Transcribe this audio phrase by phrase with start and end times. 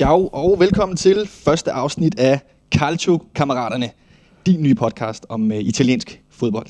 [0.00, 2.40] Ciao og velkommen til første afsnit af
[2.74, 3.90] Calcio-kammeraterne,
[4.46, 6.66] din nye podcast om uh, italiensk fodbold.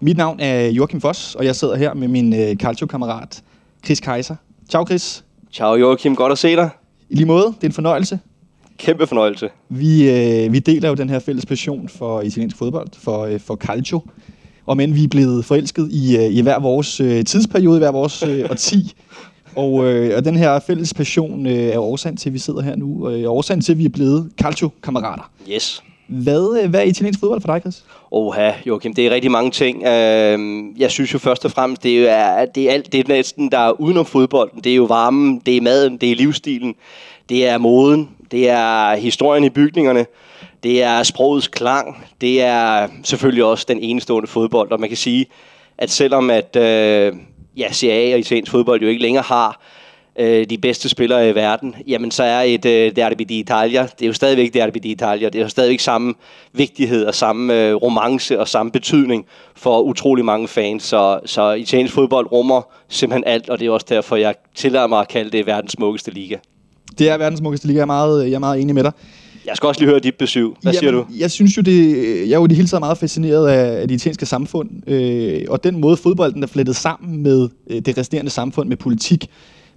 [0.00, 3.42] Mit navn er Joachim Foss, og jeg sidder her med min uh, Calcio-kammerat
[3.84, 4.36] Chris Kaiser.
[4.70, 5.24] Ciao Chris.
[5.52, 6.70] Ciao Joachim, godt at se dig.
[7.10, 8.18] I lige måde, det er en fornøjelse.
[8.78, 9.48] Kæmpe fornøjelse.
[9.68, 10.08] Vi,
[10.46, 14.00] uh, vi deler jo den her fælles passion for italiensk fodbold, for, uh, for Calcio.
[14.66, 17.92] Og men vi er blevet forelsket i, uh, i hver vores uh, tidsperiode, i hver
[17.92, 18.92] vores uh, årti.
[19.56, 22.76] Og, øh, og den her fælles passion øh, er årsagen til, at vi sidder her
[22.76, 25.30] nu, og øh, årsagen til, at vi er blevet Calcio-kammerater.
[25.50, 25.82] Yes.
[26.06, 27.84] Hvad, øh, hvad er italiensk fodbold for dig, Chris?
[28.10, 29.84] Oha, Joachim, det er rigtig mange ting.
[29.84, 33.50] Øh, jeg synes jo først og fremmest, det er, det er alt det er næsten,
[33.52, 34.60] der er udenom fodbolden.
[34.64, 36.74] Det er jo varmen, det er maden, det er livsstilen,
[37.28, 40.06] det er moden, det er historien i bygningerne,
[40.62, 44.72] det er sprogets klang, det er selvfølgelig også den enestående fodbold.
[44.72, 45.26] Og man kan sige,
[45.78, 46.56] at selvom at...
[46.56, 47.12] Øh,
[47.56, 49.60] ja, Serie A og italiensk fodbold jo ikke længere har
[50.18, 54.06] øh, de bedste spillere i verden, jamen så er et øh, Derby d'Italia, det er
[54.06, 56.14] jo stadigvæk Derby d'Italia, det har stadigvæk samme
[56.52, 61.94] vigtighed og samme øh, romance og samme betydning for utrolig mange fans, så, så italiensk
[61.94, 65.46] fodbold rummer simpelthen alt, og det er også derfor, jeg tillader mig at kalde det
[65.46, 66.36] verdens smukkeste liga.
[66.98, 68.92] Det er verdens smukkeste liga, jeg er meget, jeg er meget enig med dig.
[69.46, 70.44] Jeg skal også lige høre dit besøg.
[70.44, 71.06] Hvad Jamen, siger du?
[71.18, 71.96] Jeg synes jo, det,
[72.28, 75.64] jeg er jo det hele taget meget fascineret af, af det italienske samfund, øh, og
[75.64, 79.26] den måde fodbolden er flettet sammen med øh, det resterende samfund, med politik,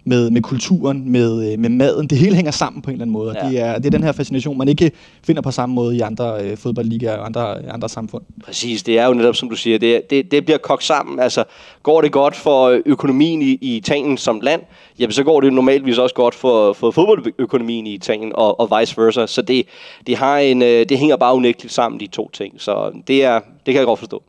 [0.06, 2.08] med, med kulturen, med, øh, med maden.
[2.08, 3.50] Det hele hænger sammen på en eller anden måde, ja.
[3.50, 4.92] det, er, det er den her fascination, man ikke
[5.24, 8.24] finder på samme måde i andre øh, fodboldligaer og andre, andre samfund.
[8.46, 11.20] Præcis, det er jo netop, som du siger, det, det, det bliver kogt sammen.
[11.20, 11.44] Altså,
[11.84, 14.62] går det godt for økonomien i, i Italien som land,
[15.00, 18.98] jamen så går det normalvis også godt for, for fodboldøkonomien i Italien og, og vice
[18.98, 19.26] versa.
[19.26, 19.66] Så det,
[20.08, 22.54] det, har en, øh, det hænger bare unægteligt sammen, de to ting.
[22.58, 24.24] Så det, er, det kan jeg godt forstå.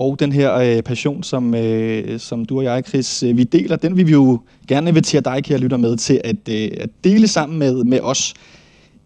[0.00, 3.76] Og den her øh, passion, som, øh, som du og jeg, Chris, øh, vi deler,
[3.76, 7.28] den vil vi jo gerne invitere dig, kære lytter, med til at, øh, at dele
[7.28, 8.34] sammen med, med os,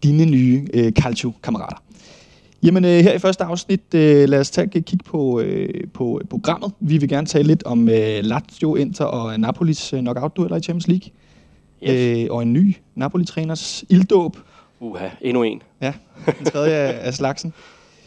[0.03, 1.83] dine nye øh, Calcio-kammerater.
[2.63, 6.21] Jamen øh, her i første afsnit, øh, lad os tage et kig på, øh, på
[6.29, 6.71] programmet.
[6.79, 10.87] Vi vil gerne tale lidt om øh, Lazio, Inter og Napolis øh, knockout-dueller i Champions
[10.87, 11.09] League.
[11.83, 12.19] Yes.
[12.19, 14.37] Øh, og en ny Napoli-træners ilddåb.
[14.79, 15.61] Uha, endnu en.
[15.81, 15.93] Ja,
[16.39, 17.53] den tredje af, af slagsen.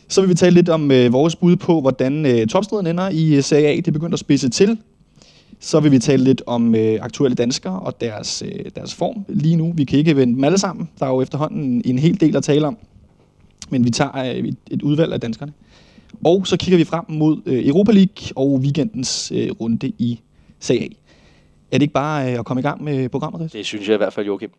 [0.09, 3.35] Så vil vi tale lidt om øh, vores bud på, hvordan øh, topstriden ender i
[3.35, 3.77] øh, Serie A.
[3.77, 4.79] Det er begyndt at spidse til.
[5.61, 9.57] Så vil vi tale lidt om øh, aktuelle danskere og deres, øh, deres form lige
[9.57, 9.73] nu.
[9.73, 10.89] Vi kan ikke vende dem alle sammen.
[10.99, 12.79] Der er jo efterhånden en hel del at tale om.
[13.71, 15.53] Men vi tager øh, et, et udvalg af danskerne.
[16.25, 20.21] Og så kigger vi frem mod øh, Europa League og weekendens øh, runde i
[20.61, 20.89] Serie A.
[21.73, 23.95] Er det ikke bare øh, at komme i gang med øh, programmet, Det synes jeg
[23.95, 24.51] i hvert fald, Joachim.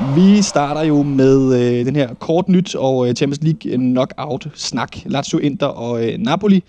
[0.00, 4.96] Vi starter jo med øh, den her kort nyt og øh, Champions League øh, knockout-snak.
[5.06, 6.62] Lazio, Inter og øh, Napoli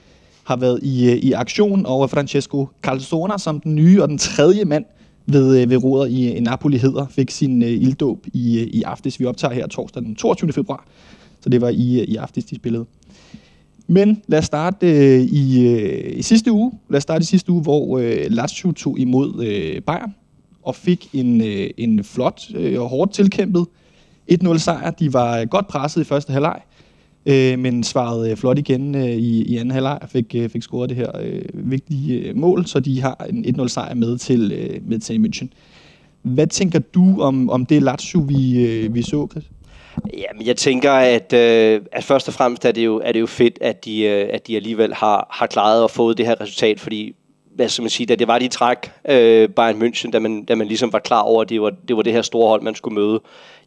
[0.44, 4.66] har været i, øh, i aktion, og Francesco Calzona som den nye og den tredje
[4.66, 4.86] mand
[5.26, 8.84] ved, øh, ved roret i, i Napoli hedder, fik sin øh, ilddåb i, øh, i
[8.84, 9.20] aftes.
[9.20, 10.54] Vi optager her torsdag den 22.
[10.54, 10.86] februar,
[11.42, 12.86] så det var i, øh, i aftes, de spillede.
[13.88, 16.72] Men lad os starte øh, i, øh, i sidste uge.
[16.90, 20.14] Lad os starte i sidste uge, hvor øh, Lazio tog imod øh, Bayern
[20.67, 23.66] og fik en, øh, en flot øh, og hårdt tilkæmpet
[24.31, 24.91] 1-0 sejr.
[24.91, 26.61] De var øh, godt presset i første halvleg,
[27.25, 30.61] øh, men svarede øh, flot igen øh, i, i anden halvleg og fik, øh, fik
[30.61, 34.51] scoret det her øh, vigtige øh, mål, så de har en 1-0 sejr med til,
[34.51, 35.47] øh, med til München.
[36.22, 39.44] Hvad tænker du om, om det Lazio, vi, øh, vi så, Chris?
[40.13, 43.25] Jamen, jeg tænker, at, øh, at først og fremmest er det jo, er det jo
[43.25, 46.79] fedt, at de, øh, at de alligevel har, har klaret og fået det her resultat,
[46.79, 47.16] fordi
[47.57, 50.55] hvad skal man sige, da det var de træk øh, Bayern München, da man, da
[50.55, 52.76] man ligesom var klar over, at det var, det var det her store hold, man
[52.76, 53.22] skulle møde,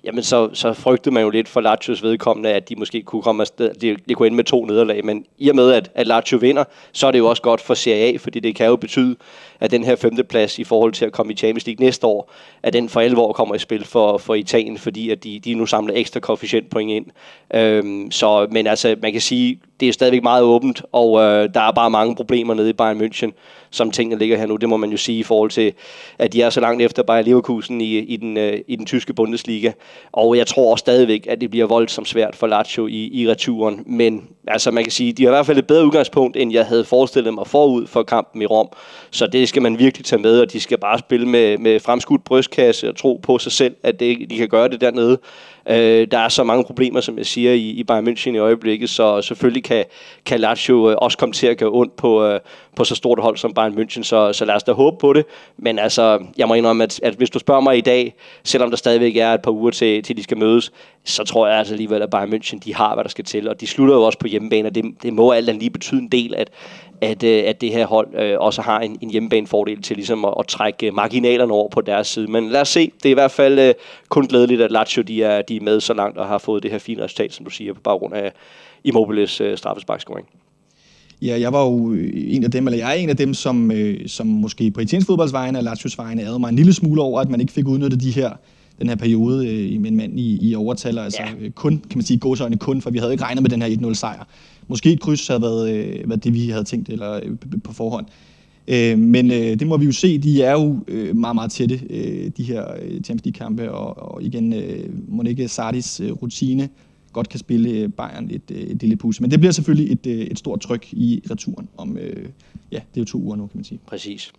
[0.04, 3.42] jamen så, så frygtede man jo lidt for Lazios vedkommende, at de måske kunne komme
[3.42, 6.38] afsted, de, de kunne ende med to nederlag, men i og med, at, at Lazio
[6.38, 9.16] vinder, så er det jo også godt for Serie A, fordi det kan jo betyde,
[9.60, 12.32] at den her femteplads i forhold til at komme i Champions League næste år,
[12.62, 15.66] at den for alvor kommer i spil for, for Italien, fordi at de, de nu
[15.66, 17.06] samler ekstra koefficientpoint ind.
[17.54, 21.60] Øhm, så, men altså, man kan sige, det er stadigvæk meget åbent, og øh, der
[21.60, 23.30] er bare mange problemer nede i Bayern München,
[23.70, 24.56] som tingene ligger her nu.
[24.56, 25.72] Det må man jo sige i forhold til,
[26.18, 29.14] at de er så langt efter Bayer Leverkusen i, i, den, øh, i den tyske
[29.14, 29.72] Bundesliga.
[30.12, 33.82] Og jeg tror også stadigvæk, at det bliver voldsomt svært for Lazio i, i returen.
[33.86, 36.66] Men altså, man kan sige, de har i hvert fald et bedre udgangspunkt, end jeg
[36.66, 38.68] havde forestillet mig forud for kampen i Rom.
[39.10, 42.24] Så det skal man virkelig tage med, og de skal bare spille med, med fremskudt
[42.24, 45.18] brystkasse og tro på sig selv, at det, de kan gøre det dernede.
[45.68, 48.90] Øh, der er så mange problemer, som jeg siger, i, i Bayern München i øjeblikket,
[48.90, 49.84] så selvfølgelig kan,
[50.26, 52.40] kan Lazio øh, også komme til at gøre ondt på, øh,
[52.76, 54.96] på så stort et hold som Bayern Bayern München, så, så lad os da håbe
[55.00, 55.26] på det.
[55.56, 58.14] Men altså, jeg må indrømme, at, at hvis du spørger mig i dag,
[58.44, 60.72] selvom der stadigvæk er et par uger til, til de skal mødes,
[61.04, 63.48] så tror jeg altså alligevel, at Bayern München, de har, hvad der skal til.
[63.48, 66.08] Og de slutter jo også på hjemmebane, og det, det må alt lige betyde en
[66.08, 66.50] del, at,
[67.00, 70.34] at, øh, at det her hold øh, også har en, en hjemmebanefordel til ligesom at,
[70.38, 72.26] at trække øh, marginalerne over på deres side.
[72.26, 72.92] Men lad os se.
[73.02, 73.74] Det er i hvert fald øh,
[74.08, 76.70] kun glædeligt, at Lazio de er, de er med så langt og har fået det
[76.70, 78.32] her fine resultat, som du siger, på baggrund af
[78.84, 80.26] Immobiles øh, straffesparkscoring.
[81.22, 83.70] Ja, jeg var jo øh, en af dem, eller jeg er en af dem, som,
[83.70, 87.20] øh, som måske på italiensk fodboldsvejene og Lazios vegne ærede mig en lille smule over,
[87.20, 88.30] at man ikke fik udnyttet de her
[88.80, 91.44] den her periode øh, en mand i, i overtal, altså ja.
[91.44, 93.68] øh, kun, kan man sige, gåsøjne kun, for vi havde ikke regnet med den her
[93.90, 94.28] 1-0 sejr.
[94.68, 98.06] Måske et kryds havde været, øh, været det, vi havde tænkt eller øh, på forhånd.
[98.68, 101.80] Øh, men øh, det må vi jo se, de er jo øh, meget, meget tætte,
[101.90, 106.68] øh, de her øh, Champions League-kampe, og, og igen, øh, Monique Sardis øh, rutine
[107.12, 109.20] godt kan spille øh, Bayern et, et lille pus.
[109.20, 112.28] Men det bliver selvfølgelig et, et stort tryk i returen om, øh,
[112.72, 113.80] ja, det er jo to uger nu, kan man sige.
[113.86, 114.32] Præcis.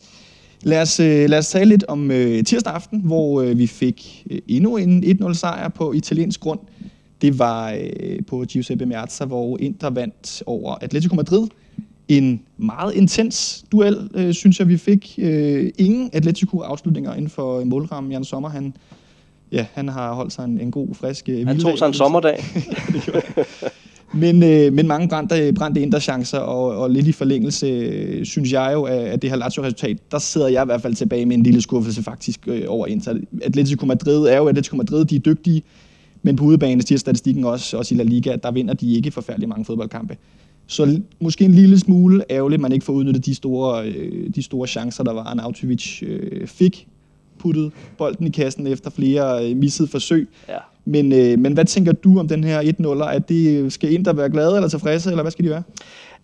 [0.64, 4.26] Lad os, øh, lad os tale lidt om øh, tirsdag aften, hvor øh, vi fik
[4.30, 6.60] øh, endnu en 1-0 sejr på italiensk grund.
[7.22, 11.48] Det var øh, på Giuseppe Meazza, hvor Inter vandt over Atletico Madrid.
[12.08, 15.16] En meget intens duel, øh, synes jeg, vi fik.
[15.18, 18.12] Øh, ingen Atletico-afslutninger inden for målrammen.
[18.12, 18.74] Jan Sommer, han,
[19.52, 21.30] ja, han har holdt sig en, en god, frisk...
[21.30, 22.44] Øh, han tog sig en sommerdag.
[24.14, 28.52] Men, øh, men mange brændte, brændte indre chancer, og, og lidt i forlængelse, øh, synes
[28.52, 31.44] jeg jo, at det her Lazio-resultat, der sidder jeg i hvert fald tilbage med en
[31.44, 33.14] lille skuffelse faktisk øh, over Inter.
[33.44, 35.64] Atletico Madrid er jo Atletico Madrid, de er dygtige,
[36.24, 39.50] men på udebane siger statistikken også, også i La Liga, der vinder de ikke forfærdelig
[39.50, 40.18] mange fodboldkampe.
[40.68, 44.44] Så måske en lille smule ærgerligt, at man ikke får udnyttet de store, øh, de
[44.44, 46.88] store chancer, der var, Arnautovic øh, fik
[47.40, 50.30] puttet bolden i kassen efter flere øh, missede forsøg.
[50.50, 50.58] Ja.
[50.86, 53.16] Men, øh, men hvad tænker du om den her 1-0'er?
[53.16, 55.64] At det øh, skal ind der være glade eller tilfredse, eller hvad skal de være?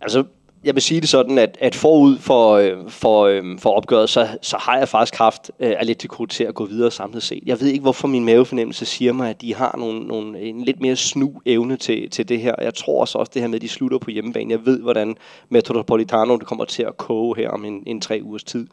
[0.00, 0.24] Altså,
[0.64, 4.28] jeg vil sige det sådan, at, at forud for, øh, for, øh, for opgøret, så,
[4.42, 7.42] så har jeg faktisk haft øh, Atletico til at gå videre samlet set.
[7.46, 10.80] Jeg ved ikke, hvorfor min mavefornemmelse siger mig, at de har nogle, nogle, en lidt
[10.80, 12.54] mere snu evne til, til det her.
[12.62, 14.50] Jeg tror også, også det her med, at de slutter på hjemmebane.
[14.50, 15.16] Jeg ved, hvordan
[15.48, 18.66] Metropolitano det kommer til at koge her om en, en tre ugers tid.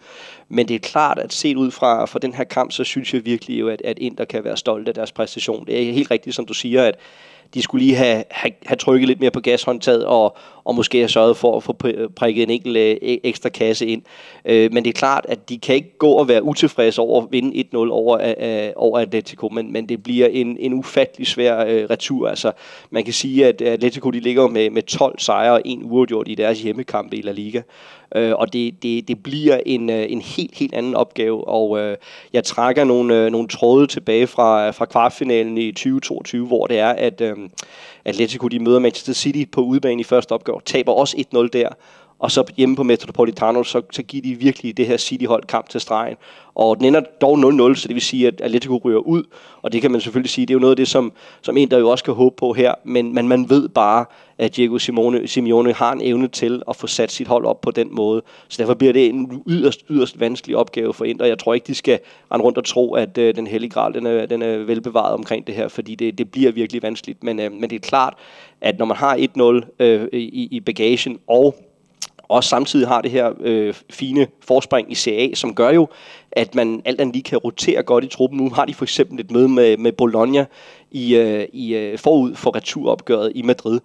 [0.50, 3.26] Men det er klart, at set ud fra, fra den her kamp, så synes jeg
[3.26, 5.66] virkelig jo, at, at Inter kan være stolt af deres præstation.
[5.66, 6.96] Det er helt rigtigt, som du siger, at
[7.54, 11.08] de skulle lige have, have, have trykket lidt mere på gashåndtaget og, og måske har
[11.08, 11.74] sørget for at få
[12.16, 14.02] prikket en enkelt øh, e-, ekstra kasse ind.
[14.46, 17.28] Øh, men det er klart, at de kan ikke gå og være utilfredse over at
[17.32, 21.66] vinde 1-0 over, øh, øh, over Atletico, men, men det bliver en, en ufattelig svær
[21.66, 22.30] øh, retur.
[22.30, 22.52] Altså,
[22.90, 26.36] man kan sige, at Atletico de ligger med, med 12 sejre og en uafgjort i
[26.36, 27.62] deres hjemmekampe i La Liga.
[28.16, 31.98] Øh, og det, det, det bliver en, øh, en helt, helt anden opgave, og øh,
[32.34, 36.90] jeg trækker nogle, øh, nogle tråde tilbage fra, fra kvartfinalen i 2022, hvor det er,
[36.90, 37.38] at øh,
[38.06, 41.70] Atletico de møder Manchester City på udebane i første opgør, taber også 1-0 der,
[42.20, 45.82] og så hjemme på Metropolitano, så, så giver de virkelig det her City-hold kamp til
[45.82, 46.16] stregen.
[46.56, 47.38] Og den ender dog
[47.72, 49.24] 0-0, så det vil sige, at Atletico ryger ud,
[49.62, 51.72] og det kan man selvfølgelig sige, det er jo noget af det, som, som en,
[51.72, 54.06] der jo også kan håbe på her, men, men man ved bare,
[54.38, 57.72] at Diego Simone, Simeone har en evne til at få sat sit hold op på
[57.72, 58.22] den måde.
[58.48, 61.26] Så derfor bliver det en yderst, yderst vanskelig opgave for Inter.
[61.26, 62.00] Jeg tror ikke, de skal
[62.32, 65.48] rende rundt og tro, at øh, den hellige gral den er, den er velbevaret omkring
[65.48, 67.24] det her, fordi det, det bliver virkelig vanskeligt.
[67.24, 68.14] Men, øh, men det er klart,
[68.62, 71.56] at når man har 1-0 øh, i, i bagagen, og
[72.28, 75.88] og samtidig har det her øh, fine forspring i CA, som gør jo,
[76.32, 78.40] at man alt andet lige kan rotere godt i truppen.
[78.40, 80.46] Nu har de for eksempel et møde med, med Bologna
[80.92, 83.80] i, øh, i øh, forud for returopgøret i Madrid.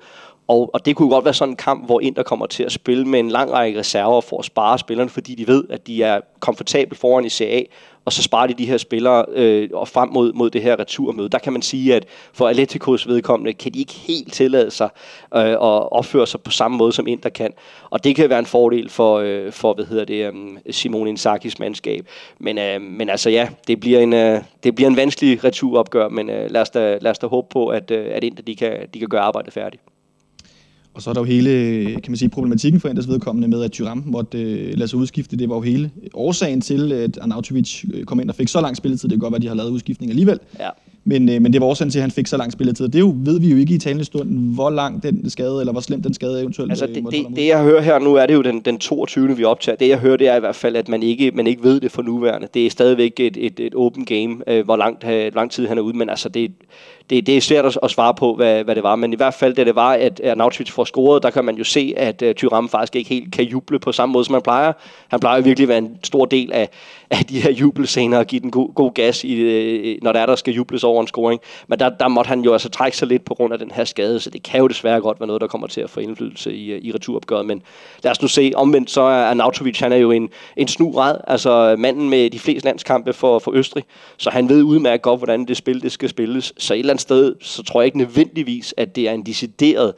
[0.50, 3.04] Og, og det kunne godt være sådan en kamp, hvor Inter kommer til at spille
[3.04, 6.20] med en lang række reserver for at spare spillerne, fordi de ved, at de er
[6.40, 7.62] komfortabel foran i CA,
[8.04, 11.28] og så sparer de de her spillere øh, og frem mod, mod det her returmøde.
[11.28, 14.88] Der kan man sige, at for Atleticos vedkommende kan de ikke helt tillade sig
[15.34, 17.52] øh, at opføre sig på samme måde, som Inter kan.
[17.90, 21.54] Og det kan være en fordel for, øh, for hvad hedder det, um, Simone Inzaghi's
[21.58, 22.06] mandskab.
[22.38, 26.30] Men, øh, men altså ja, det bliver en, øh, det bliver en vanskelig returopgør, men
[26.30, 28.88] øh, lad, os da, lad os da håbe på, at, øh, at Inter de kan,
[28.94, 29.82] de kan gøre arbejdet færdigt.
[31.00, 33.72] Og så er der jo hele, kan man sige, problematikken for Inders vedkommende med, at
[33.72, 35.36] Thuram måtte øh, lade sig udskifte.
[35.36, 38.76] Det var jo hele årsagen til, at Arnautovic øh, kom ind og fik så lang
[38.76, 39.08] spilletid.
[39.08, 40.38] Det kan godt være, at de har lavet udskiftning alligevel.
[40.58, 40.68] Ja.
[41.04, 42.88] Men, øh, men det var årsagen til, at han fik så lang spilletid.
[42.88, 45.80] Det jo, ved vi jo ikke i talende stund, hvor lang den skade, eller hvor
[45.80, 48.42] slem den skade eventuelt altså, det, det, det, jeg hører her nu, er det jo
[48.42, 49.36] den, den 22.
[49.36, 49.76] vi optager.
[49.76, 51.90] Det, jeg hører, det er i hvert fald, at man ikke, man ikke ved det
[51.90, 52.48] for nuværende.
[52.54, 55.78] Det er stadigvæk et, et, et open game, øh, hvor langt, øh, lang tid han
[55.78, 55.96] er ude.
[55.96, 56.50] Men altså, det,
[57.10, 58.96] det, det er svært at, at svare på, hvad, hvad det var.
[58.96, 61.64] Men i hvert fald, da det var, at Arnautovic får scoret, der kan man jo
[61.64, 64.72] se, at uh, Thuram faktisk ikke helt kan juble på samme måde, som han plejer.
[65.08, 66.68] Han plejer virkelig at være en stor del af,
[67.10, 69.32] af de her jubelscener og give den god, god gas, i,
[69.94, 71.40] uh, når der er, der skal jubles over en scoring.
[71.68, 73.84] Men der, der måtte han jo altså trække sig lidt på grund af den her
[73.84, 76.54] skade, så det kan jo desværre godt være noget, der kommer til at få indflydelse
[76.54, 77.46] i, øh, i returopgøret.
[77.46, 77.62] Men
[78.02, 81.16] lad os nu se, omvendt så er Arnautovic, han er jo en, en snu rad,
[81.26, 83.84] altså manden med de fleste landskampe for, for Østrig,
[84.16, 86.52] så han ved udmærket godt, hvordan det spil det skal spilles.
[86.58, 89.92] Så et eller andet sted, så tror jeg ikke nødvendigvis, at det er en decideret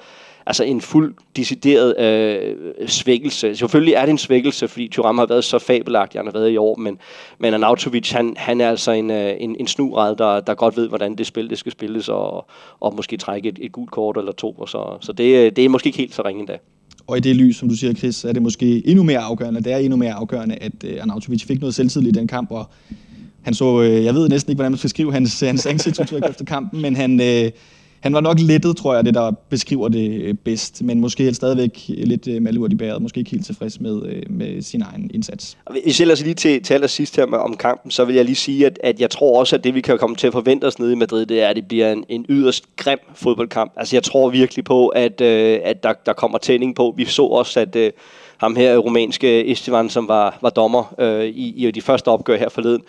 [0.46, 2.56] altså en fuld decideret øh,
[2.86, 3.56] svækkelse.
[3.56, 6.56] Selvfølgelig er det en svækkelse, fordi Thuram har været så fabelagtig, han har været i
[6.56, 6.98] år, men,
[7.38, 10.88] men Anautovic, han, han er altså en, øh, en, en snurad, der, der godt ved,
[10.88, 12.46] hvordan det spil det skal spilles, og,
[12.80, 15.64] og måske trække et, et gult kort eller to, og så, så det, øh, det
[15.64, 16.58] er måske ikke helt så ringe endda.
[17.06, 19.72] Og i det lys, som du siger, Chris, er det måske endnu mere afgørende, det
[19.72, 22.66] er endnu mere afgørende, at øh, Arnautovic fik noget selvtillid i den kamp, og
[23.42, 26.44] han så, øh, jeg ved næsten ikke, hvordan man skal skrive hans, hans ansigtsudtryk efter
[26.44, 27.50] kampen, men han, øh,
[28.02, 31.84] han var nok lettet, tror jeg, det der beskriver det øh, bedst, men måske stadigvæk
[31.88, 35.56] lidt øh, malurt i bæret, måske ikke helt tilfreds med, øh, med sin egen indsats.
[35.70, 38.66] Hvis jeg lige til, til allersidst her med, om kampen, så vil jeg lige sige,
[38.66, 40.92] at, at jeg tror også, at det vi kan komme til at forvente os nede
[40.92, 43.72] i Madrid, det er, at det bliver en, en yderst grim fodboldkamp.
[43.76, 46.94] Altså jeg tror virkelig på, at, øh, at der, der kommer tænding på.
[46.96, 47.90] Vi så også, at øh,
[48.42, 52.48] ham her rumænske Esteban, som var, var dommer øh, i, i de første opgør her
[52.48, 52.82] forleden,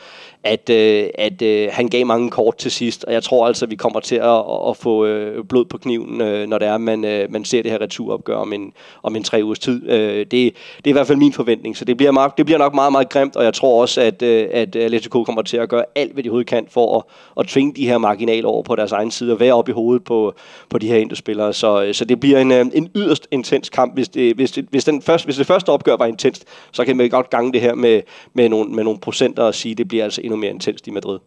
[0.44, 3.72] at, øh, at øh, han gav mange kort til sidst, og jeg tror altså, at
[3.72, 7.06] vi kommer til at, at få øh, blod på kniven, øh, når det er, man,
[7.06, 9.90] øh, man ser det her returopgør om en, om en tre ugers tid.
[9.90, 10.52] Øh, det, det
[10.86, 13.10] er i hvert fald min forventning, så det bliver, meget, det bliver nok meget, meget
[13.10, 16.24] grimt, og jeg tror også, at, øh, at Atletico kommer til at gøre alt, hvad
[16.24, 17.04] de overhovedet kan for at,
[17.40, 20.04] at tvinge de her marginaler over på deres egen side og være op i hovedet
[20.04, 20.34] på,
[20.70, 21.54] på de her indespillere.
[21.54, 23.94] Så, øh, så det bliver en, øh, en yderst intens kamp.
[23.94, 26.98] Hvis det, hvis, det, hvis, den første, hvis det første opgør var intenst, så kan
[26.98, 28.02] man godt gange det her med,
[28.34, 30.92] med, nogle, med nogle procenter og sige, at det bliver altså endnu mere intenst i
[30.92, 31.20] Madrid.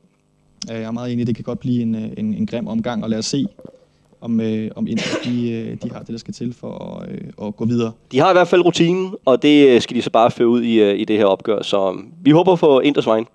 [0.69, 3.11] Jeg er meget enig, det kan godt blive en, øh, en, en grim omgang, og
[3.11, 3.47] lad os se,
[4.21, 7.47] om, øh, om Inter de, øh, de har det, der skal til for at, øh,
[7.47, 7.93] at gå videre.
[8.13, 10.63] De har i hvert fald rutinen, og det øh, skal de så bare føre ud
[10.63, 13.27] i, i det her opgør, så vi håber på Inters vejen.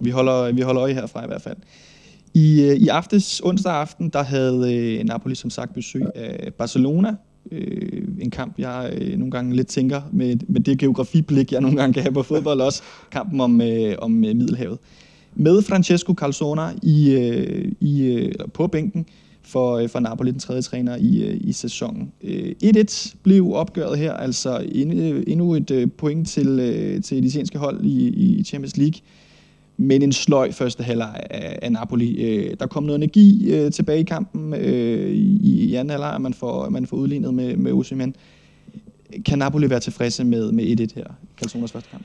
[0.00, 1.56] Vi holder, vi holder øje herfra i hvert fald.
[2.34, 7.14] I, I aftes, onsdag aften, der havde Napoli som sagt besøg af Barcelona,
[7.52, 11.76] øh, en kamp, jeg øh, nogle gange lidt tænker med, med det geografiblik, jeg nogle
[11.76, 14.78] gange kan have på fodbold også, kampen om, øh, om øh, Middelhavet.
[15.34, 19.06] Med Francesco Calzona i, øh, i, øh, på bænken
[19.42, 22.12] for, øh, for Napoli, den tredje træner i, øh, i sæsonen.
[22.24, 27.16] Øh, 1-1 blev opgøret her, altså endnu, øh, endnu et øh, point til, øh, til
[27.16, 29.00] det italienske hold i, i Champions League
[29.80, 32.22] men en sløj første halvleg af, af Napoli.
[32.24, 36.34] Øh, der kom noget energi øh, tilbage i kampen øh, i, i anden halvleg, man
[36.34, 38.14] får, man får udlignet med, med Osimhen.
[39.26, 41.04] Kan Napoli være tilfredse med, med 1-1 her,
[41.36, 42.04] Calzonas første kamp?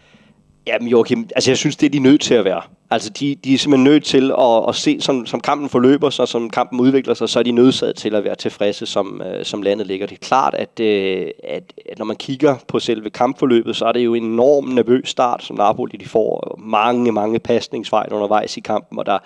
[0.68, 2.62] Jamen Joachim, altså jeg synes, det er de nødt til at være.
[2.92, 6.28] Altså de, de er simpelthen nødt til at, at se, som, som kampen forløber sig,
[6.28, 9.62] som kampen udvikler sig, så er de nødsaget til at være tilfredse, som, øh, som
[9.62, 10.08] landet ligger.
[10.08, 13.92] Det er klart, at, øh, at, at når man kigger på selve kampforløbet, så er
[13.92, 18.60] det jo en enorm nervøs start, som Napoli de får mange, mange pasningsfejl undervejs i
[18.60, 19.18] kampen, og der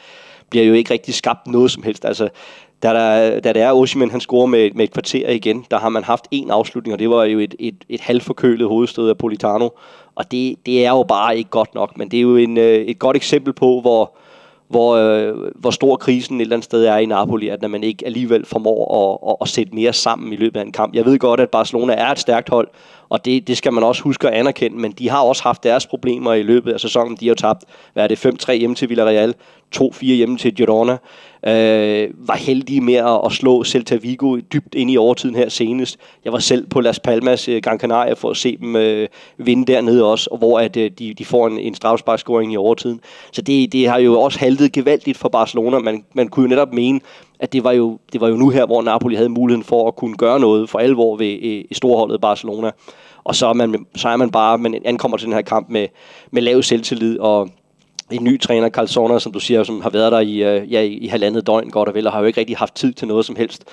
[0.49, 2.05] bliver jo ikke rigtig skabt noget som helst.
[2.05, 2.29] Altså,
[2.83, 5.89] da, der, da det er Osimhen, han scorer med, med et kvarter igen, der har
[5.89, 9.69] man haft en afslutning, og det var jo et, et, et halvforkølet hovedstød af Politano.
[10.17, 12.75] Og det, det er jo bare ikke godt nok, men det er jo en, øh,
[12.75, 14.17] et godt eksempel på, hvor,
[14.67, 17.83] hvor, øh, hvor stor krisen et eller andet sted er i Napoli, at når man
[17.83, 20.95] ikke alligevel formår at, at, at sætte mere sammen i løbet af en kamp.
[20.95, 22.67] Jeg ved godt, at Barcelona er et stærkt hold,
[23.09, 25.87] og det, det skal man også huske at anerkende, men de har også haft deres
[25.87, 27.17] problemer i løbet af sæsonen.
[27.19, 29.33] De har tabt, hvad er det, 5-3 hjemme til Villarreal,
[29.75, 30.97] 2-4 hjemme til Girona.
[31.47, 35.97] Øh, var heldige med at, at slå Celta Vigo dybt ind i overtiden her senest.
[36.25, 39.73] Jeg var selv på Las Palmas øh, Gran Canaria for at se dem øh, vinde
[39.73, 43.01] dernede også, hvor at, øh, de, de får en, en strafsparkscoring i overtiden.
[43.31, 45.79] Så det, det har jo også haltet gevaldigt for Barcelona.
[45.79, 46.99] Man, man kunne jo netop mene,
[47.39, 49.95] at det var, jo, det var jo nu her, hvor Napoli havde muligheden for at
[49.95, 52.71] kunne gøre noget for alvor ved i, i storholdet Barcelona.
[53.23, 55.87] Og så er man, så er man bare, man ankommer til den her kamp med,
[56.31, 57.49] med lav selvtillid og
[58.11, 60.81] en ny træner, Carl Sonner, som du siger, som har været der i, øh, ja,
[60.81, 63.25] i halvandet døgn godt og vel, og har jo ikke rigtig haft tid til noget
[63.25, 63.63] som helst.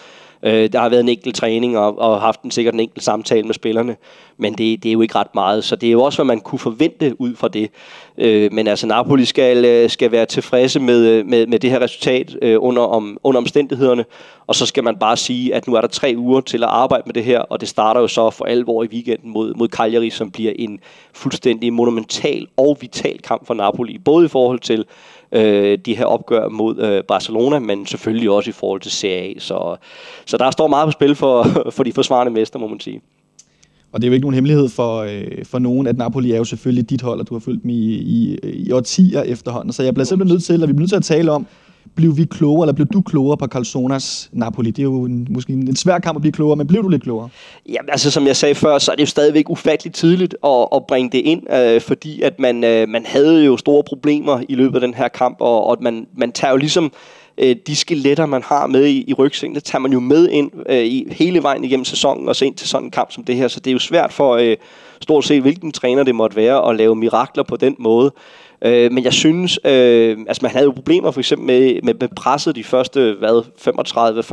[0.44, 3.46] Øh, der har været en enkelt træning og, og haft en, sikkert en enkelt samtale
[3.46, 3.96] med spillerne,
[4.36, 6.40] men det, det er jo ikke ret meget, så det er jo også, hvad man
[6.40, 7.70] kunne forvente ud fra det.
[8.18, 11.80] Øh, men altså Napoli skal, øh, skal være tilfredse med, øh, med, med det her
[11.80, 14.04] resultat øh, under, om, under omstændighederne,
[14.46, 17.02] og så skal man bare sige, at nu er der tre uger til at arbejde
[17.06, 20.10] med det her, og det starter jo så for alvor i weekenden mod, mod Cagliari,
[20.10, 20.80] som bliver en
[21.12, 24.84] fuldstændig monumental og vital kamp for Napoli, både i forhold til
[25.32, 29.38] øh, de her opgør mod øh, Barcelona, men selvfølgelig også i forhold til Serie A.
[29.38, 29.76] Så,
[30.26, 33.00] så der står meget på spil for, for de forsvarende mester, må man sige.
[33.92, 36.44] Og det er jo ikke nogen hemmelighed for, øh, for nogen, at Napoli er jo
[36.44, 39.72] selvfølgelig dit hold, og du har fulgt dem i, i, i årtier efterhånden.
[39.72, 41.46] Så jeg bliver simpelthen nødt til, at vi bliver nødt til at tale om,
[41.94, 44.70] blev vi klogere, eller blev du klogere på Calzonas Napoli?
[44.70, 47.02] Det er jo en, måske en svær kamp at blive klogere, men blev du lidt
[47.02, 47.28] klogere?
[47.68, 50.86] Jamen, altså som jeg sagde før, så er det jo stadigvæk ufatteligt tidligt at, at
[50.88, 54.74] bringe det ind, øh, fordi at man, øh, man havde jo store problemer i løbet
[54.74, 56.92] af den her kamp, og, og man, man tager jo ligesom
[57.38, 60.50] øh, de skeletter, man har med i, i rygsækken, det tager man jo med ind
[60.68, 63.36] øh, i hele vejen igennem sæsonen, og så ind til sådan en kamp som det
[63.36, 63.48] her.
[63.48, 64.56] Så det er jo svært for øh,
[65.00, 68.12] stort set, hvilken træner det måtte være, at lave mirakler på den måde.
[68.62, 72.08] Øh, men jeg synes, øh, altså man havde jo problemer for eksempel med, med, med
[72.16, 73.42] presset de første hvad,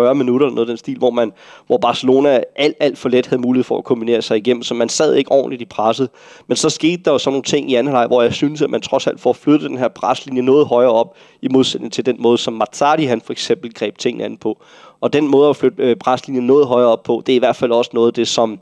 [0.09, 1.31] 35-40 minutter, eller noget af den stil, hvor, man,
[1.67, 4.89] hvor Barcelona alt, alt for let havde mulighed for at kombinere sig igennem, så man
[4.89, 6.09] sad ikke ordentligt i presset.
[6.47, 8.69] Men så skete der jo sådan nogle ting i anden halvleg, hvor jeg synes, at
[8.69, 12.15] man trods alt får flyttet den her preslinje noget højere op, i modsætning til den
[12.19, 14.61] måde, som Mazzardi han for eksempel greb tingene an på.
[15.01, 17.55] Og den måde at flytte øh, preslinjen noget højere op på, det er i hvert
[17.55, 18.59] fald også noget af det, som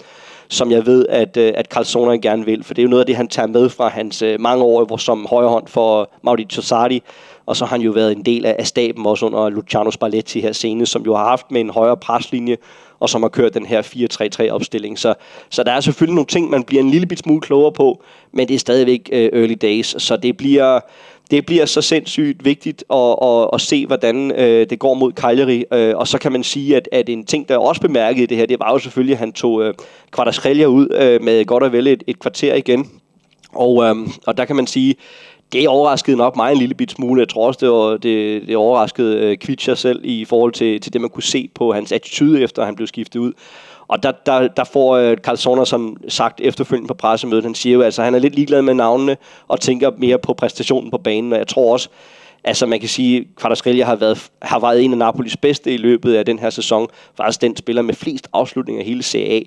[0.50, 2.64] som jeg ved, at, øh, at Calzona gerne vil.
[2.64, 4.98] For det er jo noget af det, han tager med fra hans øh, mange år
[4.98, 7.04] som højrehånd for Mauricio Sarri.
[7.46, 10.52] Og så har han jo været en del af staben også under Luciano Spalletti her
[10.52, 12.58] senest, som jo har haft med en højere preslinje,
[13.00, 13.82] og som har kørt den her
[14.48, 15.00] 4-3-3 opstilling.
[15.00, 15.14] Så,
[15.50, 18.48] så der er selvfølgelig nogle ting, man bliver en lille bit smule klogere på, men
[18.48, 20.80] det er stadigvæk øh, early days, så det bliver,
[21.32, 25.66] det bliver så sindssygt vigtigt at, at, at se, hvordan øh, det går mod Cagliari.
[25.74, 28.26] Øh, og så kan man sige, at, at en ting, der er også bemærket i
[28.26, 29.74] det her, det var jo selvfølgelig, at han tog øh,
[30.12, 32.90] Kvartasrelia ud øh, med godt og vel et, et kvarter igen.
[33.54, 33.96] Og, øh,
[34.28, 34.96] og der kan man sige,
[35.52, 37.20] det overraskede nok mig en lille bit smule.
[37.20, 40.94] Jeg tror også, det, var, det, det overraskede øh, Kvitscher selv i forhold til, til
[40.94, 43.34] det, man kunne se på hans attitude, efter han blev skiftet ud.
[43.88, 47.74] Og der, der, der får øh, Carl Sonner som sagt efterfølgende på pressemødet, han siger
[47.74, 51.34] jo, altså han er lidt ligeglad med navnene og tænker mere på præstationen på banen.
[51.34, 51.90] Og jeg tror også,
[52.44, 56.14] Altså man kan sige, at har været, har været en af Napolis bedste i løbet
[56.14, 56.88] af den her sæson.
[57.18, 59.40] Faktisk den spiller med flest afslutninger i hele CA.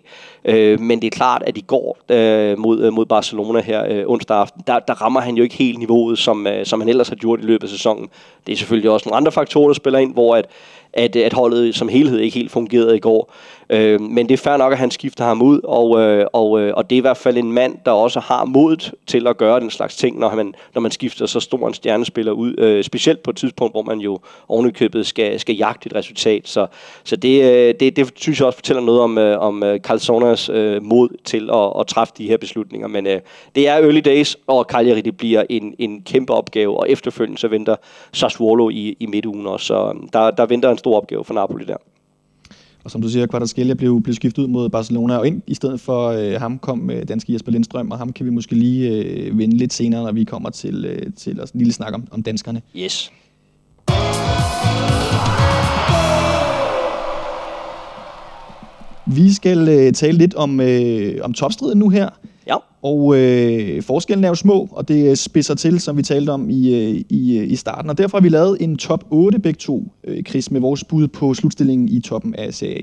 [0.44, 4.04] Øh, men det er klart, at i går øh, mod, øh, mod Barcelona her øh,
[4.06, 7.08] onsdag aften, der, der rammer han jo ikke helt niveauet, som, øh, som han ellers
[7.08, 8.08] har gjort i løbet af sæsonen.
[8.46, 10.46] Det er selvfølgelig også nogle andre faktorer, der spiller ind, hvor at,
[10.92, 13.32] at, at holdet som helhed ikke helt fungerede i går.
[13.70, 16.72] Øh, men det er fair nok, at han skifter ham ud, og, øh, og, øh,
[16.76, 19.60] og det er i hvert fald en mand, der også har modet til at gøre
[19.60, 22.54] den slags ting, når man, når man skifter så stor en stjernespiller ud.
[22.58, 24.18] Øh, specielt på et tidspunkt, hvor man jo
[24.48, 26.48] ovenikøbet skal, skal jagte et resultat.
[26.48, 26.66] Så,
[27.04, 29.98] så det, øh, det, det synes jeg også fortæller noget om, øh, om øh, Carl
[29.98, 32.88] Sonas øh, mod til at, at træffe de her beslutninger.
[32.88, 33.20] Men øh,
[33.54, 37.48] det er early days, og Cagliari det bliver en, en kæmpe opgave, og efterfølgende så
[37.48, 37.76] venter
[38.12, 39.66] Sassuolo i, i midtugen også.
[39.66, 41.76] Så øh, der, der venter en stor opgave for Napoli der.
[42.84, 45.80] Og som du siger, Kvartaskelia blev, blev skiftet ud mod Barcelona, og ind i stedet
[45.80, 49.38] for øh, ham kom øh, danske Jesper Lindstrøm, og ham kan vi måske lige øh,
[49.38, 52.62] vende lidt senere, når vi kommer til, øh, til at lille snak om, om danskerne.
[52.76, 53.12] Yes.
[59.14, 62.08] Vi skal øh, tale lidt om, øh, om topstriden nu her.
[62.46, 62.56] Ja.
[62.82, 66.74] Og øh, forskellen er jo små, og det spidser til, som vi talte om i,
[66.74, 67.90] øh, i, i starten.
[67.90, 71.08] Og derfor har vi lavet en top 8 begge to, øh, Chris, med vores bud
[71.08, 72.74] på slutstillingen i toppen af CA.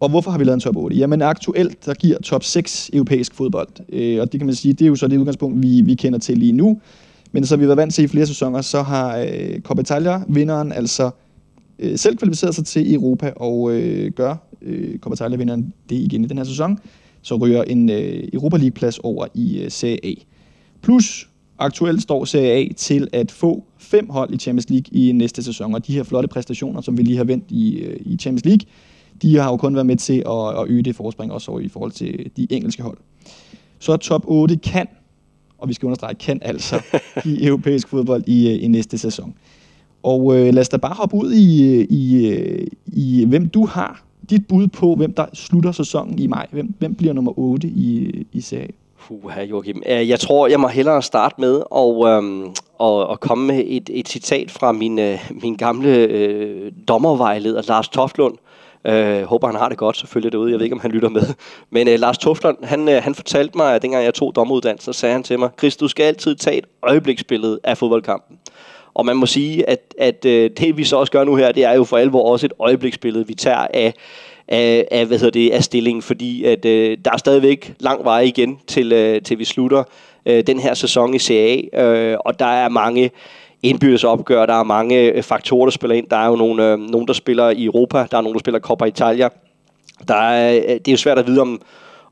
[0.00, 0.96] Og hvorfor har vi lavet en top 8?
[0.96, 3.68] Jamen aktuelt, der giver top 6 europæisk fodbold.
[3.92, 6.18] Øh, og det kan man sige, det er jo så det udgangspunkt, vi, vi kender
[6.18, 6.80] til lige nu.
[7.32, 10.22] Men som vi har været vant til i flere sæsoner, så har øh, Coppa Italia,
[10.28, 11.10] vinderen, altså
[11.78, 16.24] øh, selv kvalificeret sig til Europa og øh, gør øh, Coppa Italia, vinderen det igen
[16.24, 16.78] i den her sæson
[17.22, 20.12] så ryger en øh, Europa League-plads over i øh, Serie A.
[20.82, 25.42] Plus aktuelt står Serie A til at få fem hold i Champions League i næste
[25.42, 28.44] sæson, og de her flotte præstationer, som vi lige har vendt i, øh, i Champions
[28.44, 28.66] League,
[29.22, 31.92] de har jo kun været med til at, at øge det forspring også i forhold
[31.92, 32.98] til de engelske hold.
[33.78, 34.86] Så top 8 kan,
[35.58, 36.82] og vi skal understrege, kan altså
[37.30, 39.34] i europæisk fodbold i, øh, i næste sæson.
[40.02, 44.04] Og øh, lad os da bare hoppe ud i, i, øh, i, hvem du har
[44.30, 46.46] dit bud på, hvem der slutter sæsonen i maj.
[46.50, 48.70] Hvem, hvem bliver nummer 8 i, i serie?
[48.96, 49.82] Fuh, Joachim.
[49.88, 53.90] Øh, jeg tror, jeg må hellere starte med at, øhm, og, og komme med et,
[53.92, 58.34] et citat fra min, øh, min gamle øh, dommervejleder, Lars Toftlund.
[58.86, 60.50] Øh, håber, han har det godt selvfølgelig derude.
[60.50, 61.22] Jeg ved ikke, om han lytter med.
[61.70, 64.92] Men øh, Lars Toftlund, han, øh, han fortalte mig, at dengang jeg tog dommeruddannelse, så
[64.92, 68.38] sagde han til mig, Chris, du skal altid tage et øjebliksbillede af fodboldkampen.
[68.94, 71.64] Og man må sige, at, at øh, det vi så også gør nu her, det
[71.64, 73.94] er jo for alvor også et øjebliksbillede, vi tager af,
[74.48, 78.20] af, af, hvad hedder det, af stillingen, fordi at, øh, der er stadigvæk lang vej
[78.20, 79.84] igen, til, øh, til vi slutter
[80.26, 83.10] øh, den her sæson i CA, øh, og der er mange
[83.62, 86.06] indbyrdes opgør, der er mange øh, faktorer, der spiller ind.
[86.10, 88.60] Der er jo nogle, øh, nogen, der spiller i Europa, der er nogen, der spiller
[88.60, 89.28] Coppa Italia.
[90.08, 91.60] Der er, øh, det er jo svært at vide, om,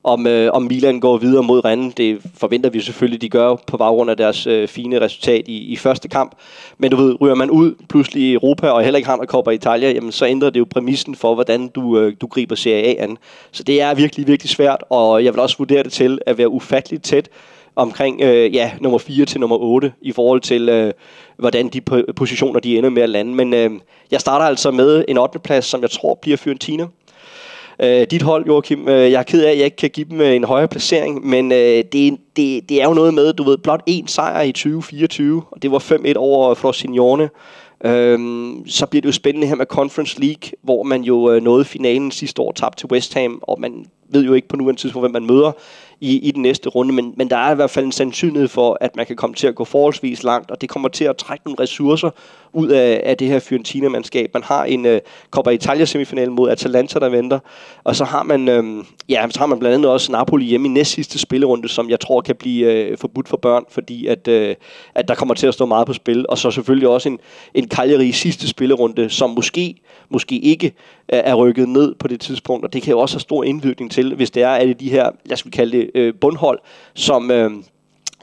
[0.05, 1.95] om, øh, om Milan går videre mod Rennes.
[1.95, 5.77] Det forventer vi selvfølgelig, de gør på baggrund af deres øh, fine resultat i, i
[5.77, 6.35] første kamp.
[6.79, 9.51] Men du ved, ryger man ud pludselig i Europa og heller ikke har en Coppa
[9.51, 13.03] Italia, jamen så ændrer det jo præmissen for, hvordan du, øh, du griber Serie A
[13.03, 13.19] an.
[13.53, 16.49] Så det er virkelig, virkelig svært, og jeg vil også vurdere det til at være
[16.49, 17.29] ufatteligt tæt
[17.77, 20.93] omkring øh, ja, nummer 4 til nummer 8 i forhold til, øh,
[21.37, 21.81] hvordan de
[22.17, 23.35] positioner de ender med at lande.
[23.35, 23.71] Men øh,
[24.11, 25.39] jeg starter altså med en 8.
[25.39, 26.87] plads, som jeg tror bliver Fiorentina.
[27.83, 30.21] Øh, dit hold, Joachim, øh, jeg er ked af, at jeg ikke kan give dem
[30.21, 33.59] øh, en højere placering, men øh, det, det, det er jo noget med, du ved,
[33.59, 37.31] blot én sejr i 2024, og det var 5-1 over Frosignone.
[37.85, 41.65] Øhm, så bliver det jo spændende her med Conference League, hvor man jo øh, nåede
[41.65, 45.03] finalen sidste år, tabte til West Ham, og man ved jo ikke på nuværende tidspunkt,
[45.03, 45.53] hvem man møder
[46.01, 48.79] i, i den næste runde, men, men der er i hvert fald en sandsynlighed for,
[48.81, 51.45] at man kan komme til at gå forholdsvis langt, og det kommer til at trække
[51.47, 52.11] nogle ressourcer
[52.53, 54.31] ud af, af det her Fiorentina-mandskab.
[54.35, 57.39] Man har en øh, Coppa Italia semifinal mod Atalanta, der venter,
[57.85, 60.71] og så har man, øh, ja, så har man blandt andet også Napoli hjemme i
[60.71, 64.55] næst sidste spillerunde, som jeg tror kan blive øh, forbudt for børn, fordi at, øh,
[64.95, 67.19] at der kommer til at stå meget på spil, og så selvfølgelig også en,
[67.55, 69.75] en Cagliari i sidste spillerunde, som måske,
[70.09, 70.67] måske ikke
[71.13, 73.91] øh, er rykket ned på det tidspunkt, og det kan jo også have stor indvirkning
[73.91, 76.59] til, hvis det er, at de her, lad os kalde det, øh, bundhold,
[76.95, 77.31] som...
[77.31, 77.51] Øh,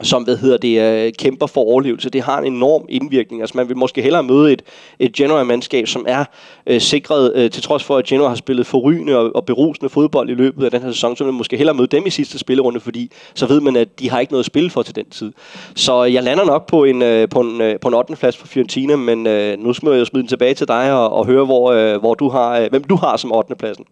[0.02, 2.10] som hvad hedder det, øh, kæmper for overlevelse.
[2.10, 3.42] Det har en enorm indvirkning.
[3.42, 4.62] Altså man vil måske hellere møde et,
[4.98, 6.24] et Genoa-mandskab, som er
[6.66, 10.30] øh, sikret, øh, til trods for, at Genoa har spillet forrygende og, og berusende fodbold
[10.30, 12.38] i løbet af den her sæson, så vil man måske hellere møde dem i sidste
[12.38, 15.10] spillerunde, fordi så ved man, at de har ikke noget at spille for til den
[15.10, 15.32] tid.
[15.74, 18.16] Så jeg lander nok på en, øh, på en, øh, på en 8.
[18.16, 21.26] plads for Fiorentina, men øh, nu smider jeg smide den tilbage til dig og, og
[21.26, 23.54] høre, hvor, øh, hvor du har, øh, hvem du har som 8.
[23.54, 23.84] pladsen.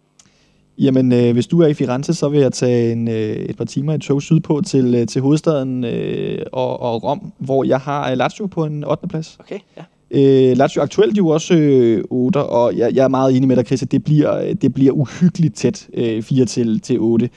[0.78, 3.64] Jamen, øh, hvis du er i Firenze, så vil jeg tage en, øh, et par
[3.64, 8.10] timer i tog sydpå til, øh, til hovedstaden øh, og, og Rom, hvor jeg har
[8.10, 9.08] øh, Lazio på en 8.
[9.08, 9.36] plads.
[9.40, 9.82] Okay, ja.
[10.10, 13.66] Øh, Lazio aktuelt jo også øh, 8, og jeg, jeg er meget enig med dig,
[13.66, 17.30] Chris, at det bliver, det bliver uhyggeligt tæt øh, 4 til, til 8.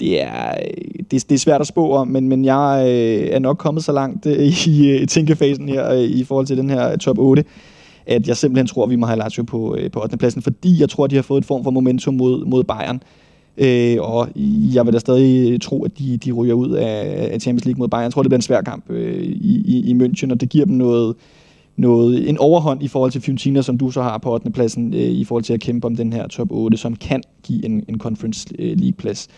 [0.00, 0.54] Det er,
[1.10, 3.92] det, det er svært at spå om, men, men jeg øh, er nok kommet så
[3.92, 7.44] langt øh, i øh, tænkefasen her øh, i forhold til den her top 8,
[8.08, 10.16] at jeg simpelthen tror, at vi må have Lazio på, øh, på 8.
[10.16, 13.00] pladsen, fordi jeg tror, at de har fået en form for momentum mod, mod Bayern.
[13.58, 14.28] Øh, og
[14.74, 17.88] jeg vil da stadig tro, at de, de ryger ud af, af Champions League mod
[17.88, 18.04] Bayern.
[18.04, 20.64] Jeg tror, det bliver en svær kamp øh, i, i, i München, og det giver
[20.64, 21.14] dem noget,
[21.76, 24.50] noget, en overhånd i forhold til Fiorentina, som du så har på 8.
[24.50, 27.64] pladsen, øh, i forhold til at kæmpe om den her top 8, som kan give
[27.64, 29.28] en, en Conference øh, League-plads.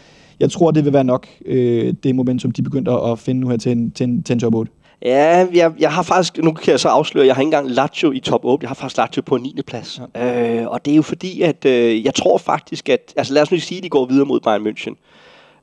[0.41, 3.57] Jeg tror, det vil være nok, øh, det momentum, de begynder at finde nu her
[3.57, 4.73] til en, til en, til en top 8.
[5.03, 8.11] Ja, jeg, jeg har faktisk, nu kan jeg så afsløre, jeg har ikke engang Lazio
[8.13, 9.57] i top 8, jeg har faktisk Lazio på 9.
[9.67, 10.01] plads.
[10.17, 13.51] Øh, og det er jo fordi, at øh, jeg tror faktisk, at, altså lad os
[13.51, 14.95] nu sige, at de går videre mod Bayern München.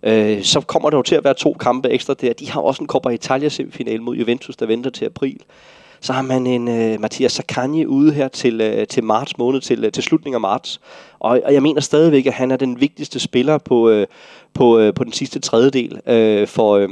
[0.04, 2.34] Øh, så kommer der jo til at være to kampe ekstra der.
[2.34, 5.40] De har også en Coppa Italia semifinal mod Juventus, der venter til april.
[6.02, 9.86] Så har man en uh, Mathias Sakanje ude her til, uh, til marts måned, til,
[9.86, 10.82] uh, til slutningen af marts.
[11.20, 14.04] Og, og jeg mener stadigvæk, at han er den vigtigste spiller på, uh,
[14.54, 16.90] på, uh, på den sidste tredjedel uh, for, uh,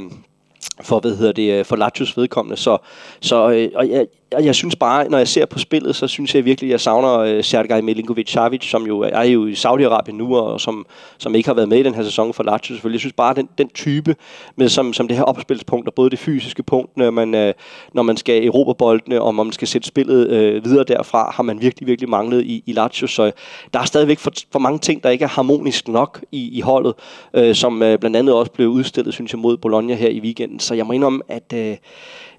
[0.80, 2.56] for, hvad hedder det, øh, for Lazios vedkommende.
[2.56, 2.78] Så,
[3.20, 6.34] så øh, og jeg, jeg, jeg synes bare, når jeg ser på spillet, så synes
[6.34, 10.36] jeg virkelig, at jeg savner uh, Sergej Milinkovic-Savic, som jo er jo i Saudi-Arabien nu,
[10.36, 10.86] og som,
[11.18, 12.96] som ikke har været med i den her sæson for Lazio selvfølgelig.
[12.96, 14.16] Jeg synes bare, at den, den type,
[14.56, 17.52] med, som, som det her opspilspunkt, og både det fysiske punkt, når man, uh,
[17.92, 21.60] når man skal erobre boldene, og man skal sætte spillet uh, videre derfra, har man
[21.60, 23.06] virkelig, virkelig manglet i, i Lazio.
[23.06, 23.32] Så
[23.74, 26.94] der er stadigvæk for, for mange ting, der ikke er harmonisk nok i, i holdet,
[27.38, 30.60] uh, som uh, blandt andet også blev udstillet, synes jeg, mod Bologna her i weekenden.
[30.60, 31.52] Så jeg må indrømme, at...
[31.54, 31.76] Uh,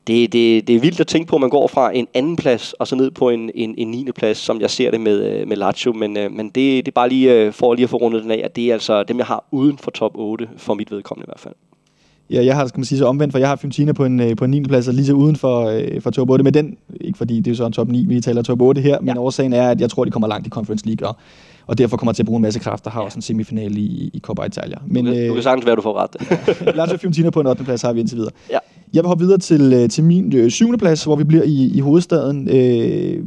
[0.07, 2.73] det, det, det er vildt at tænke på, at man går fra en anden plads
[2.73, 4.07] og så ned på en, en, en 9.
[4.15, 5.93] plads, som jeg ser det med, øh, med Lazio.
[5.93, 8.31] Men, øh, men det, det er bare lige øh, for lige at få rundet den
[8.31, 11.25] af, at det er altså dem, jeg har uden for top 8, for mit vedkommende
[11.25, 11.53] i hvert fald.
[12.29, 14.45] Ja, jeg har, skal man sige, så omvendt, for jeg har Fiorentina på en, på
[14.45, 14.63] en 9.
[14.63, 16.43] plads, og lige så uden for, for top 8.
[16.43, 18.99] Men den, ikke fordi det er så en top 9, vi taler top 8 her,
[18.99, 19.21] men ja.
[19.21, 21.15] årsagen er, at jeg tror, de kommer langt i Conference League, og,
[21.67, 23.05] og derfor kommer til at bruge en masse kræfter, har ja.
[23.05, 24.77] også en semifinal i, i Coppa Italia.
[24.87, 26.15] Men, du, kan, du kan sagtens være, du får ret.
[26.77, 27.63] Lazio Fiorentina på en 8.
[27.63, 28.31] plads har vi indtil videre.
[28.49, 28.57] Ja.
[28.93, 31.71] Jeg vil hoppe videre til, øh, til min øh, syvende plads, hvor vi bliver i,
[31.73, 32.49] i hovedstaden.
[32.49, 33.23] Øh,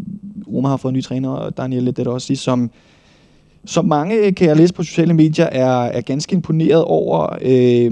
[0.49, 2.71] Roma har fået en ny træner, og Daniel sige, som,
[3.65, 7.37] som mange, kan jeg læse på sociale medier, er, er ganske imponeret over.
[7.43, 7.91] Øh,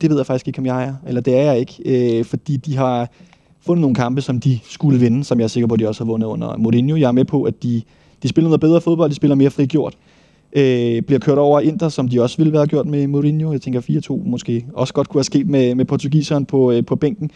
[0.00, 2.56] det ved jeg faktisk ikke, om jeg er, eller det er jeg ikke, øh, fordi
[2.56, 3.08] de har
[3.60, 6.04] fundet nogle kampe, som de skulle vinde, som jeg er sikker på, at de også
[6.04, 6.96] har vundet under Mourinho.
[6.96, 7.82] Jeg er med på, at de,
[8.22, 9.96] de spiller noget bedre fodbold, de spiller mere frigjort
[10.52, 13.52] øh, bliver kørt over Inter, som de også ville være gjort med Mourinho.
[13.52, 16.96] Jeg tænker 4-2 måske også godt kunne have sket med, med portugiseren på, øh, på
[16.96, 17.30] bænken.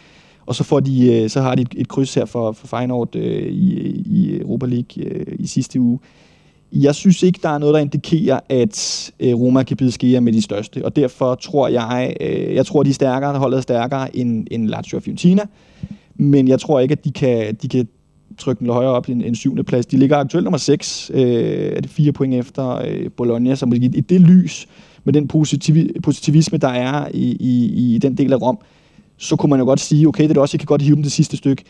[0.45, 3.15] Og så, får de, øh, så har de et, et kryds her for, for Feyenoord
[3.15, 3.73] øh, i,
[4.05, 5.99] i Europa League øh, i sidste uge.
[6.71, 10.33] Jeg synes ikke, der er noget, der indikerer, at øh, Roma kan bide skære med
[10.33, 14.17] de største, og derfor tror jeg, øh, jeg tror, de er stærkere, holdet er stærkere
[14.17, 15.43] end, end Lazio og Fiorentina,
[16.15, 17.87] men jeg tror ikke, at de kan, de kan
[18.37, 19.85] trykke den højere op i en syvende plads.
[19.85, 23.85] De ligger aktuelt nummer 6, øh, er det fire point efter øh, Bologna, så måske
[23.85, 24.67] i det lys,
[25.03, 28.57] med den positiv, positivisme, der er i, i, i den del af Rom,
[29.17, 31.03] så kunne man jo godt sige, okay, det er også, jeg kan godt hive dem
[31.03, 31.63] det sidste stykke.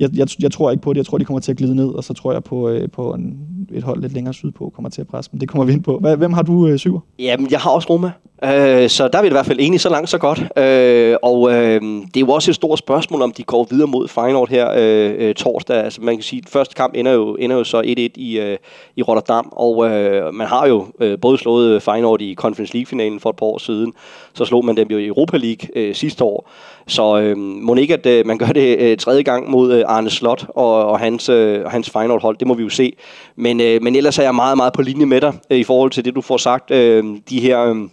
[0.00, 0.98] Jeg, jeg, jeg tror ikke på det.
[0.98, 3.14] Jeg tror, de kommer til at glide ned, og så tror jeg på, øh, på
[3.14, 3.36] en,
[3.72, 5.40] et hold lidt længere sydpå kommer til at presse dem.
[5.40, 5.98] Det kommer vi ind på.
[6.18, 7.00] Hvem har du, øh, syver?
[7.18, 8.10] Jamen, jeg har også Roma.
[8.44, 10.40] Øh, så der er vi i hvert fald enige så langt, så godt.
[10.58, 14.08] Øh, og øh, det er jo også et stort spørgsmål, om de går videre mod
[14.08, 15.84] Feyenoord her øh, øh, torsdag.
[15.84, 18.58] Altså, man kan sige, at første kamp ender jo, ender jo så 1-1 i, øh,
[18.96, 23.20] i Rotterdam, og øh, man har jo øh, både slået øh, Feyenoord i Conference League-finalen
[23.20, 23.92] for et par år siden,
[24.34, 26.50] så slog man dem jo i Europa League øh, sidste år.
[26.86, 30.10] Så øh, må ikke, at øh, man gør det øh, tredje gang mod, øh, Arne
[30.10, 32.36] Slot og, og hans, øh, hans final hold.
[32.38, 32.92] Det må vi jo se.
[33.36, 35.90] Men, øh, men ellers er jeg meget, meget på linje med dig øh, i forhold
[35.90, 36.70] til det, du får sagt.
[36.70, 37.60] Øh, de her...
[37.60, 37.88] Øh, øh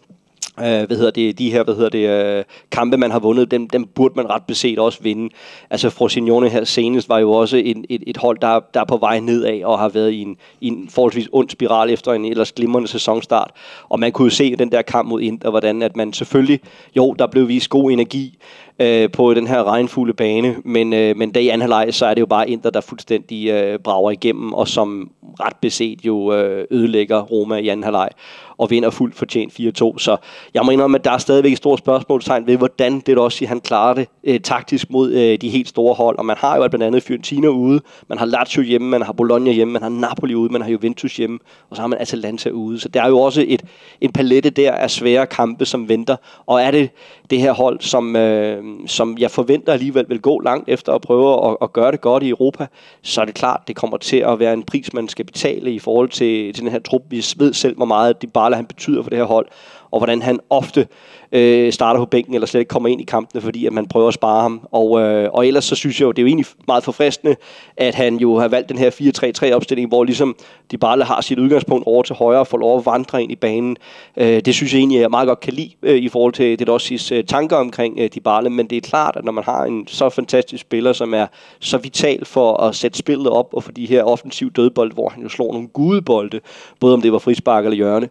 [0.60, 3.86] hvad hedder det, de her hvad hedder det, uh, kampe, man har vundet, dem, dem
[3.86, 5.30] burde man ret beset også vinde.
[5.69, 8.97] Altså Frosinone her senest var jo også en, et, et hold, der, der er på
[8.97, 12.52] vej nedad og har været i en, i en forholdsvis ond spiral efter en ellers
[12.52, 13.52] glimrende sæsonstart.
[13.89, 16.60] Og man kunne jo se den der kamp mod Inter, hvordan at man selvfølgelig,
[16.95, 18.38] jo, der blev vist god energi,
[18.80, 22.13] øh, på den her regnfulde bane, men, øh, men da i anden halvleg, så er
[22.13, 26.65] det jo bare Inter, der fuldstændig øh, brager igennem, og som ret beset jo øh,
[26.72, 28.10] ødelægger Roma i anden halvleg
[28.60, 29.98] og vinder fuldt fortjent 4-2.
[29.98, 30.18] Så
[30.54, 33.60] jeg må indrømme, at der er stadigvæk et stort spørgsmålstegn ved, hvordan det også han
[33.60, 36.18] klarer det øh, taktisk mod øh, de helt store hold.
[36.18, 39.52] Og man har jo blandt andet Fiorentina ude, man har Lazio hjemme, man har Bologna
[39.52, 41.39] hjemme, man har Napoli ude, man har Juventus hjemme,
[41.70, 42.80] og så har man Atalanta ude.
[42.80, 43.63] Så der er jo også et,
[44.02, 46.15] en palette der af svære kampe, som venter.
[46.46, 46.89] Og er det
[47.30, 51.50] det her hold, som, øh, som jeg forventer alligevel vil gå langt efter at prøve
[51.50, 52.68] at, at gøre det godt i Europa,
[53.02, 55.80] så er det klart, det kommer til at være en pris, man skal betale i
[55.80, 57.02] forhold til, til den her trup.
[57.10, 59.48] Vi ved selv, hvor meget Dybala han betyder for det her hold,
[59.91, 60.88] og hvordan han ofte
[61.32, 64.08] øh, starter på bænken, eller slet ikke kommer ind i kampene, fordi at man prøver
[64.08, 64.67] at spare ham.
[64.71, 67.36] Og, øh, og ellers så synes jeg jo, det er jo egentlig meget forfriskende,
[67.78, 68.89] at han jo har valgt den her
[69.49, 70.36] 4-3-3 opstilling, hvor ligesom
[70.71, 73.36] de bare har sit udgangspunkt over til højre og får lov at vandre ind i
[73.36, 73.78] banen.
[74.17, 76.69] Øh, det synes jeg egentlig, jeg meget godt kan lide øh, i forhold til det
[76.69, 79.88] også øh, tanker omkring øh, de men det er klart, at når man har en
[79.88, 81.28] så fantastisk spiller, som er
[81.60, 85.23] så vital for at sætte spillet op, og for de her offensiv dødbold, hvor han
[85.23, 86.39] jo slår nogle gudebolde,
[86.80, 88.10] både om det var frispark eller hjørne,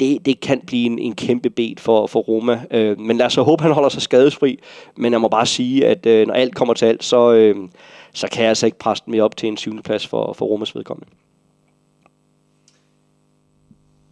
[0.00, 2.60] det, det kan blive en, en kæmpe bed for, for Roma.
[2.70, 4.58] Øh, men lad os så håbe, han holder sig skadesfri.
[4.96, 7.56] Men jeg må bare sige, at øh, når alt kommer til alt, så, øh,
[8.14, 10.74] så kan jeg altså ikke presse mere op til en syvende plads for, for Romas
[10.74, 11.08] vedkommende.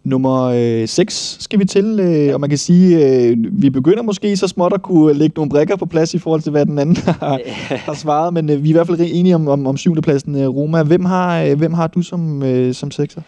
[0.04, 4.36] Nummer 6 øh, skal vi til, øh, og man kan sige, øh, vi begynder måske
[4.36, 6.96] så småt at kunne lægge nogle brækker på plads i forhold til, hvad den anden
[7.20, 7.40] har,
[7.76, 10.48] har svaret, men øh, vi er i hvert fald enige om, om, om syvendepladsen øh,
[10.48, 10.82] Roma.
[10.82, 13.22] Hvem har, øh, hvem har du som, øh, som sekser?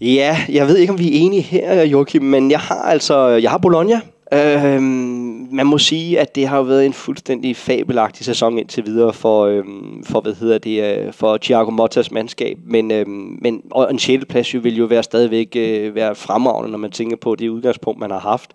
[0.00, 3.50] Ja, jeg ved ikke, om vi er enige her, Joachim, men jeg har altså, jeg
[3.50, 4.00] har Bologna.
[4.32, 9.44] Øhm, man må sige, at det har været en fuldstændig fabelagtig sæson indtil videre for,
[9.44, 12.58] øhm, for hvad hedder det, øh, for Thiago Mottas mandskab.
[12.66, 14.24] Men, øhm, men og en 6.
[14.24, 18.00] plads jo vil jo være stadigvæk øh, være fremragende, når man tænker på det udgangspunkt,
[18.00, 18.50] man har haft.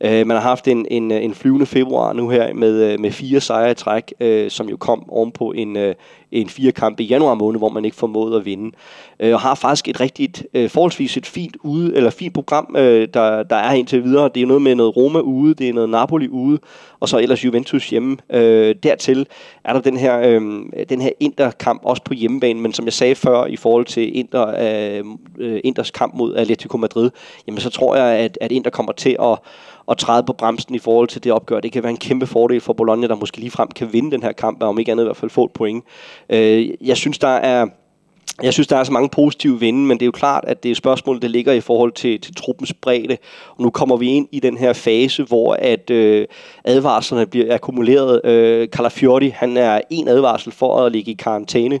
[0.00, 3.40] Øh, man har haft en, en, en flyvende februar nu her med, øh, med fire
[3.40, 5.94] sejre i træk, øh, som jo kom ovenpå en, øh,
[6.34, 8.70] en fire kamp i januar måned, hvor man ikke formåede at vinde.
[9.20, 13.08] Øh, og har faktisk et rigtigt, øh, forholdsvis et fint, ude, eller fint program, øh,
[13.14, 14.30] der, der er indtil videre.
[14.34, 16.58] Det er noget med noget Roma ude, det er noget Napoli ude,
[17.00, 18.16] og så ellers Juventus hjemme.
[18.32, 19.26] Øh, dertil
[19.64, 20.42] er der den her, øh,
[20.88, 24.46] den her Inter-kamp også på hjemmebane, men som jeg sagde før i forhold til Inter,
[24.46, 25.04] øh,
[25.38, 27.10] øh Inters kamp mod Atletico Madrid,
[27.46, 29.38] jamen så tror jeg, at, at Inter kommer til at
[29.90, 31.60] at træde på bremsen i forhold til det opgør.
[31.60, 34.32] Det kan være en kæmpe fordel for Bologna, der måske ligefrem kan vinde den her
[34.32, 35.84] kamp, og om ikke andet i hvert fald få et point.
[36.30, 37.66] Øh, jeg synes, der er
[38.42, 40.70] jeg synes, der er så mange positive vinde, men det er jo klart, at det
[40.70, 43.16] er spørgsmål, der ligger i forhold til, til truppens bredde.
[43.56, 46.26] Og nu kommer vi ind i den her fase, hvor at øh,
[46.64, 48.20] advarslerne bliver akkumuleret.
[48.24, 51.80] Øh, Calafiori, han er en advarsel for at ligge i karantæne.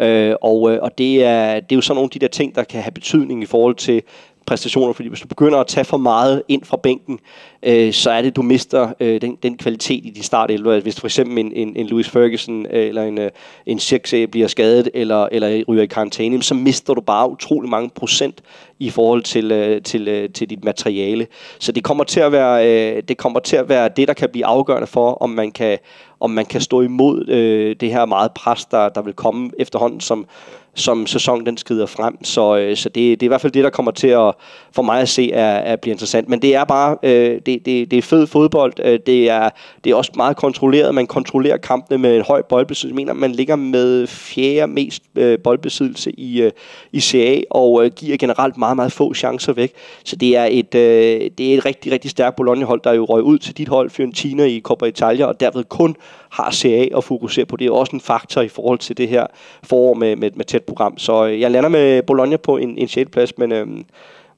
[0.00, 2.54] Øh, og øh, og det, er, det er jo sådan nogle af de der ting,
[2.54, 4.02] der kan have betydning i forhold til
[4.48, 7.18] præstationer, fordi hvis du begynder at tage for meget ind fra bænken,
[7.62, 10.74] øh, så er det, du mister øh, den, den kvalitet i din start 11.
[10.74, 13.30] Altså, hvis for eksempel en, en, en Louis Ferguson øh, eller en, øh,
[13.66, 17.90] en Cirque bliver skadet eller, eller ryger i karantæne, så mister du bare utrolig mange
[17.94, 18.42] procent
[18.78, 21.26] i forhold til, øh, til, øh, til dit materiale.
[21.58, 24.28] Så det kommer til at være øh, det kommer til at være det, der kan
[24.32, 25.78] blive afgørende for, om man kan
[26.20, 30.00] om man kan stå imod øh, det her meget pres, der, der vil komme efterhånden,
[30.00, 30.26] som,
[30.74, 32.24] som sæsonen den skrider frem.
[32.24, 34.34] Så, øh, så det, det er i hvert fald det, der kommer til at,
[34.72, 36.28] for mig at se, er, at blive interessant.
[36.28, 38.72] Men det er bare, øh, det, det, det er fed fodbold.
[38.84, 39.50] Øh, det, er,
[39.84, 40.94] det er også meget kontrolleret.
[40.94, 42.92] Man kontrollerer kampene med en høj boldbesiddelse.
[42.92, 46.52] Jeg mener, man ligger med fjerde mest øh, boldbesiddelse i, øh,
[46.92, 49.72] i CA, og øh, giver generelt meget, meget få chancer væk.
[50.04, 53.22] Så det er et, øh, det er et rigtig, rigtig stærkt Bologna-hold, der jo røg
[53.22, 55.96] ud til dit hold, Fiorentina i Coppa Italia, og derved kun
[56.30, 57.56] har CA at fokusere på.
[57.56, 59.26] Det er også en faktor i forhold til det her
[59.62, 60.98] forår med, med, med tæt program.
[60.98, 63.10] Så øh, jeg lander med Bologna på en, en 6.
[63.10, 63.66] plads, men øh,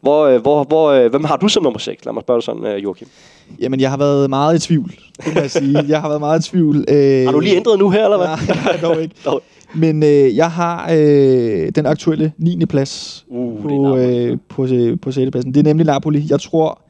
[0.00, 2.04] hvor, øh, hvor, hvor, øh, hvem har du som nummer 6?
[2.04, 3.08] Lad mig spørge dig sådan, øh, Joachim.
[3.60, 5.84] Jamen, jeg har været meget i tvivl, det kan jeg sige.
[5.88, 6.84] Jeg har været meget i tvivl.
[6.88, 8.56] Øh, har du lige ændret nu her, eller hvad?
[8.64, 9.14] Nej, dog ikke.
[9.26, 9.42] dog.
[9.74, 12.64] Men øh, jeg har øh, den aktuelle 9.
[12.64, 14.66] plads uh, på, øh, på,
[15.02, 15.30] på 6.
[15.30, 15.54] pladsen.
[15.54, 16.26] Det er nemlig Napoli.
[16.30, 16.80] Jeg tror,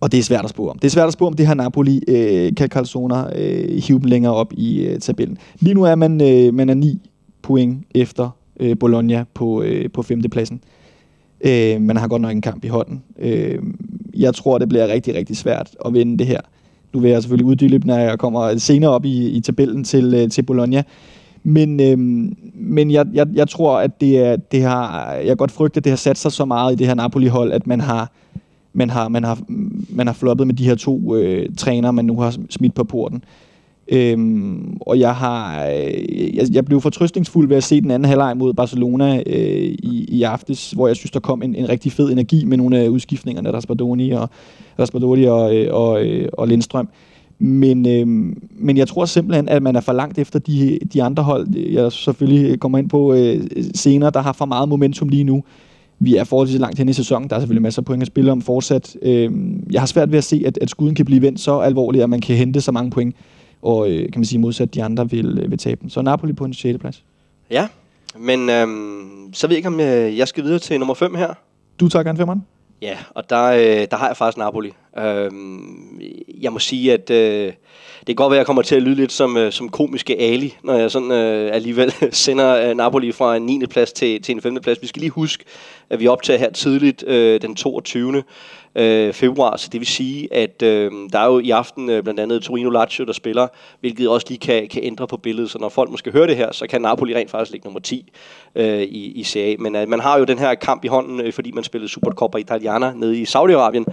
[0.00, 0.78] og det er svært at spå om.
[0.78, 4.08] Det er svært at spå om det her Napoli øh, kan Calzona øh, hive dem
[4.08, 5.38] længere op i øh, tabellen.
[5.60, 7.00] Lige nu er man, øh, man er 9
[7.42, 10.22] point efter øh, Bologna på, øh, på 5.
[10.22, 10.60] pladsen.
[11.44, 13.02] Øh, man har godt nok en kamp i hånden.
[13.18, 13.58] Øh,
[14.16, 16.40] jeg tror, det bliver rigtig, rigtig svært at vinde det her.
[16.92, 20.30] Nu vil jeg selvfølgelig uddybe, når jeg kommer senere op i, i tabellen til, øh,
[20.30, 20.82] til Bologna.
[21.44, 25.80] Men, øhm, men jeg, jeg, jeg tror, at det, er, det har, jeg godt frygter,
[25.80, 28.10] at det har sat sig så meget i det her Napoli-hold, at man har,
[28.72, 29.38] man har, man har,
[29.88, 33.24] man har floppet med de her to øh, trænere, man nu har smidt på porten.
[33.88, 38.36] Øhm, og jeg har øh, jeg, jeg blev fortrystningsfuld ved at se den anden halvleg
[38.36, 42.12] mod Barcelona øh, i, i aftes, hvor jeg synes, der kom en, en rigtig fed
[42.12, 44.30] energi med nogle af udskiftningerne, Raspadoni og,
[44.78, 46.88] Raspadoni og, øh, og, og, øh, og Lindstrøm.
[47.38, 48.06] Men, øh,
[48.50, 51.92] men jeg tror simpelthen, at man er for langt efter de, de andre hold, jeg
[51.92, 53.40] selvfølgelig kommer ind på øh,
[53.74, 55.44] senere, der har for meget momentum lige nu.
[55.98, 57.30] Vi er forholdsvis langt hen i sæsonen.
[57.30, 58.96] Der er selvfølgelig masser af point at spille om fortsat.
[59.02, 59.30] Øh,
[59.70, 62.10] jeg har svært ved at se, at, at skuden kan blive vendt så alvorligt, at
[62.10, 63.14] man kan hente så mange point
[63.62, 65.90] og øh, kan man sige modsat de andre vil, øh, vil tabe dem.
[65.90, 66.78] Så Napoli på en 6.
[66.78, 67.04] plads.
[67.50, 67.68] Ja,
[68.16, 71.34] men øhm, så ved jeg ikke, om øh, jeg skal videre til nummer 5 her.
[71.80, 72.46] Du tager gerne femmeren?
[72.82, 74.72] Ja, og der, øh, der har jeg faktisk Napoli.
[74.98, 76.00] Øhm,
[76.40, 77.52] jeg må sige, at øh,
[78.00, 80.20] det kan godt være, at jeg kommer til at lyde lidt som, øh, som komiske
[80.20, 83.66] Ali, når jeg sådan øh, alligevel sender øh, Napoli fra en 9.
[83.66, 84.54] plads til, til en 5.
[84.62, 84.82] plads.
[84.82, 85.44] Vi skal lige huske,
[85.90, 88.22] at vi optager her tidligt øh, den 22
[88.74, 92.20] øh, februar, så det vil sige, at øh, der er jo i aften øh, blandt
[92.20, 93.48] andet Torino Lazio, der spiller,
[93.80, 96.52] hvilket også lige kan, kan ændre på billedet, så når folk måske hører det her,
[96.52, 98.12] så kan Napoli rent faktisk ligge nummer 10
[98.54, 101.32] øh, i, i Serie Men øh, man har jo den her kamp i hånden, øh,
[101.32, 103.84] fordi man spillede Supercoppa Italiana nede i Saudi-Arabien,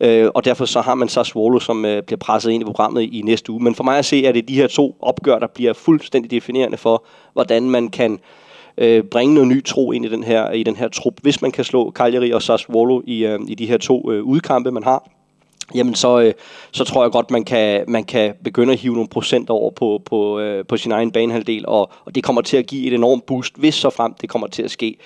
[0.00, 3.22] øh, og derfor så har man Sassuolo, som øh, bliver presset ind i programmet i
[3.24, 3.62] næste uge.
[3.62, 6.76] Men for mig at se, at det de her to opgør, der bliver fuldstændig definerende
[6.76, 8.18] for, hvordan man kan
[8.78, 11.14] øh, bringe noget ny tro ind i den her, i den her trup.
[11.22, 14.70] Hvis man kan slå Cagliari og Sassuolo i, øh, i de her to øh, udkampe,
[14.70, 15.08] man har,
[15.74, 16.34] jamen så, øh,
[16.72, 20.02] så tror jeg godt, man kan, man kan begynde at hive nogle procent over på,
[20.04, 23.26] på, øh, på sin egen banehalvdel, og, og det kommer til at give et enormt
[23.26, 24.96] boost, hvis så frem det kommer til at ske.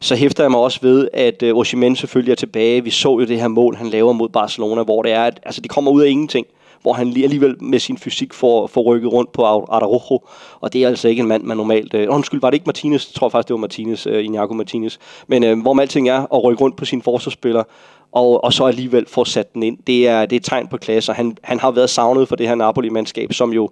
[0.00, 2.84] Så hæfter jeg mig også ved, at øh, Osimhen selvfølgelig er tilbage.
[2.84, 5.60] Vi så jo det her mål, han laver mod Barcelona, hvor det er, at altså,
[5.60, 6.46] det kommer ud af ingenting
[6.86, 10.20] hvor han alligevel med sin fysik får, får rykket rundt på Araujo,
[10.60, 11.94] og det er altså ikke en mand, man normalt...
[11.94, 13.08] Øh, undskyld, var det ikke Martinez?
[13.08, 14.98] Jeg tror faktisk, det var Martinez, øh, Iñago Martinez.
[15.26, 17.64] Men øh, hvor man alting er at rykke rundt på sine forsvarsspillere,
[18.12, 19.78] og, og så alligevel få sat den ind.
[19.86, 22.48] Det er, det er et tegn på klasse, han, han har været savnet for det
[22.48, 23.70] her Napoli-mandskab, som jo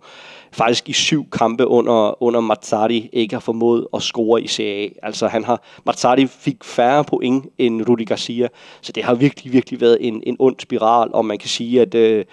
[0.54, 5.06] faktisk i syv kampe under, under Mazzari ikke har formået at score i Serie A.
[5.06, 8.48] Altså han har, Mazzari fik færre point end Rudi Garcia,
[8.80, 11.94] så det har virkelig, virkelig været en, en ond spiral, og man kan sige, at,
[11.94, 12.24] øh,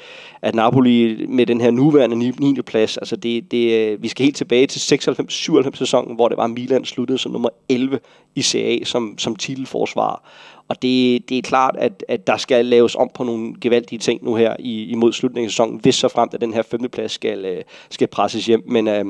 [0.42, 2.62] at Napoli med den her nuværende 9.
[2.62, 6.48] plads, altså det, det, øh, vi skal helt tilbage til 96-97 sæsonen, hvor det var
[6.48, 8.00] Milan sluttede som nummer 11
[8.36, 10.24] i Serie A som, som titelforsvar.
[10.72, 14.24] Og det, det er klart, at, at der skal laves om på nogle gevaldige ting
[14.24, 17.46] nu her i, imod slutningen af sæsonen, hvis så frem, at den her femteplads skal,
[17.46, 18.64] øh, skal presses hjem.
[18.68, 19.06] Men, øh,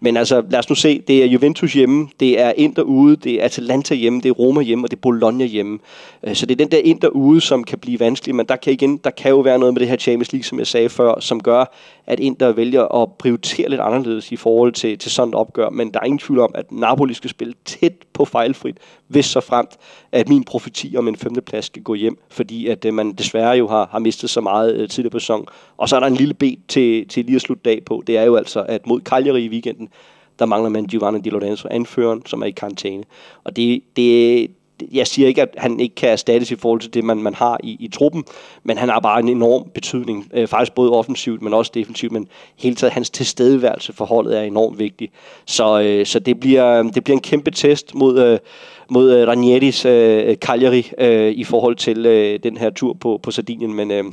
[0.00, 3.32] men altså, lad os nu se, det er Juventus hjemme, det er Inter ude, det
[3.40, 5.78] er Atalanta hjemme, det er Roma hjemme, og det er Bologna hjemme.
[6.22, 8.72] Øh, så det er den der Inter ude, som kan blive vanskelig, men der kan,
[8.72, 11.20] igen, der kan jo være noget med det her Champions League, som jeg sagde før,
[11.20, 11.64] som gør,
[12.06, 15.70] at Inter vælger at prioritere lidt anderledes i forhold til, til sådan et opgør.
[15.70, 18.76] Men der er ingen tvivl om, at Napoli skal spille tæt på fejlfrit,
[19.12, 19.76] hvis så fremt,
[20.12, 23.68] at min profeti om en femteplads skal gå hjem, fordi at øh, man desværre jo
[23.68, 25.46] har, har mistet så meget øh, tidligere på sæsonen.
[25.76, 28.02] Og så er der en lille bed til, til lige at slutte dag på.
[28.06, 29.88] Det er jo altså, at mod Cagliari i weekenden,
[30.38, 33.04] der mangler man Giovanni Di Lorenzo, anføreren, som er i karantæne.
[33.44, 34.50] Og det, det,
[34.92, 37.58] jeg siger ikke, at han ikke kan erstattes i forhold til det, man, man har
[37.62, 38.24] i, i truppen,
[38.62, 42.28] men han har bare en enorm betydning, øh, faktisk både offensivt, men også defensivt, men
[42.56, 45.10] hele taget hans tilstedeværelse for holdet er enormt vigtig.
[45.46, 48.38] Så, øh, så det, bliver, det bliver en kæmpe test mod, øh,
[48.90, 53.20] mod øh, Ranieris øh, øh, Cagliari øh, i forhold til øh, den her tur på,
[53.22, 54.04] på Sardinien, men øh,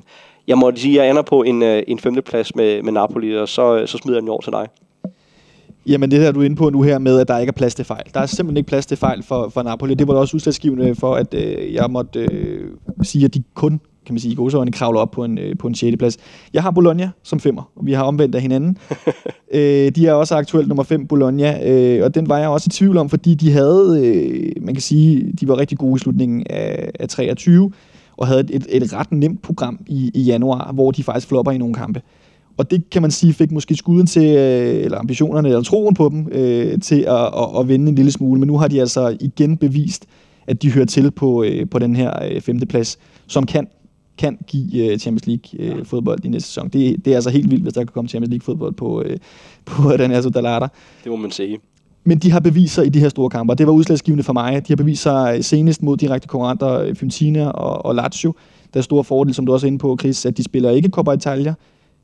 [0.47, 3.49] jeg må sige, at jeg ender på en, øh, en femteplads med, med Napoli, og
[3.49, 4.67] så, øh, så smider jeg den over til dig.
[5.89, 7.75] Jamen det her, du er inde på nu her med, at der ikke er plads
[7.75, 8.03] til fejl.
[8.13, 9.93] Der er simpelthen ikke plads til fejl for, for Napoli.
[9.93, 12.71] Det var da også udslagsgivende for, at øh, jeg måtte øh,
[13.01, 15.67] sige, at de kun kan man sige, i godsøjne kravler op på en, øh, på
[15.67, 15.97] en 6.
[15.97, 16.17] plads.
[16.53, 18.77] Jeg har Bologna som femmer, og vi har omvendt af hinanden.
[19.53, 22.73] øh, de er også aktuelt nummer 5, Bologna, øh, og den var jeg også i
[22.73, 26.43] tvivl om, fordi de havde, øh, man kan sige, de var rigtig gode i slutningen
[26.49, 27.71] af, af 23,
[28.17, 31.51] og havde et, et, et ret nemt program i, i januar, hvor de faktisk flopper
[31.51, 32.01] i nogle kampe.
[32.59, 36.09] Og det kan man sige fik måske skuden til, øh, eller ambitionerne, eller troen på
[36.09, 38.39] dem, øh, til at, at, at vinde en lille smule.
[38.39, 40.05] Men nu har de altså igen bevist,
[40.47, 43.67] at de hører til på, øh, på den her øh, femteplads, som kan
[44.17, 46.69] kan give uh, Champions League uh, fodbold i næste sæson.
[46.69, 49.05] Det, det er altså helt vildt, hvis der kan komme Champions League fodbold på, uh,
[49.65, 50.67] på den her Sudalata.
[51.03, 51.57] Det må man sige.
[52.03, 54.67] Men de har beviser i de her store kampe, det var udslagsgivende for mig.
[54.67, 58.33] De har beviser senest mod direkte konkurrenter Fiorentina og, og Lazio.
[58.73, 60.89] Der er store fordel, som du også er inde på, Chris, at de spiller ikke
[60.89, 61.53] Coppa Italia.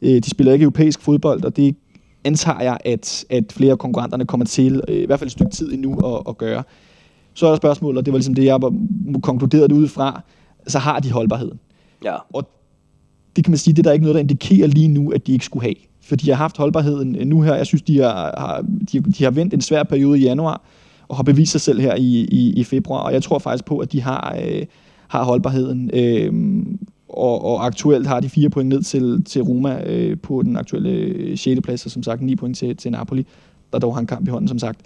[0.06, 1.76] De spiller ikke europæisk fodbold, og det
[2.24, 5.74] antager jeg, at, at flere af konkurrenterne kommer til, i hvert fald et stykke tid
[5.74, 6.64] endnu, at, at gøre.
[7.34, 8.60] Så er der spørgsmålet, og det var ligesom det, jeg
[9.24, 10.22] konkluderede ud fra,
[10.68, 11.60] så har de holdbarheden.
[12.03, 12.16] Ja.
[12.34, 12.49] Og
[13.36, 15.32] det kan man sige, det er der ikke noget, der indikerer lige nu, at de
[15.32, 15.76] ikke skulle have.
[16.01, 17.56] for de har haft holdbarheden nu her.
[17.56, 20.62] Jeg synes, de har, har, de, de har vendt en svær periode i januar,
[21.08, 23.78] og har bevist sig selv her i, i, i februar, og jeg tror faktisk på,
[23.78, 24.66] at de har, øh,
[25.08, 25.89] har holdbarheden.
[25.93, 26.34] Øh,
[27.18, 31.38] og, og aktuelt har de fire point ned til, til Roma øh, på den aktuelle
[31.38, 31.61] 6.
[31.63, 33.26] plads, og som sagt 9 point til, til Napoli,
[33.74, 34.80] der dog har en kamp i hånden, som sagt.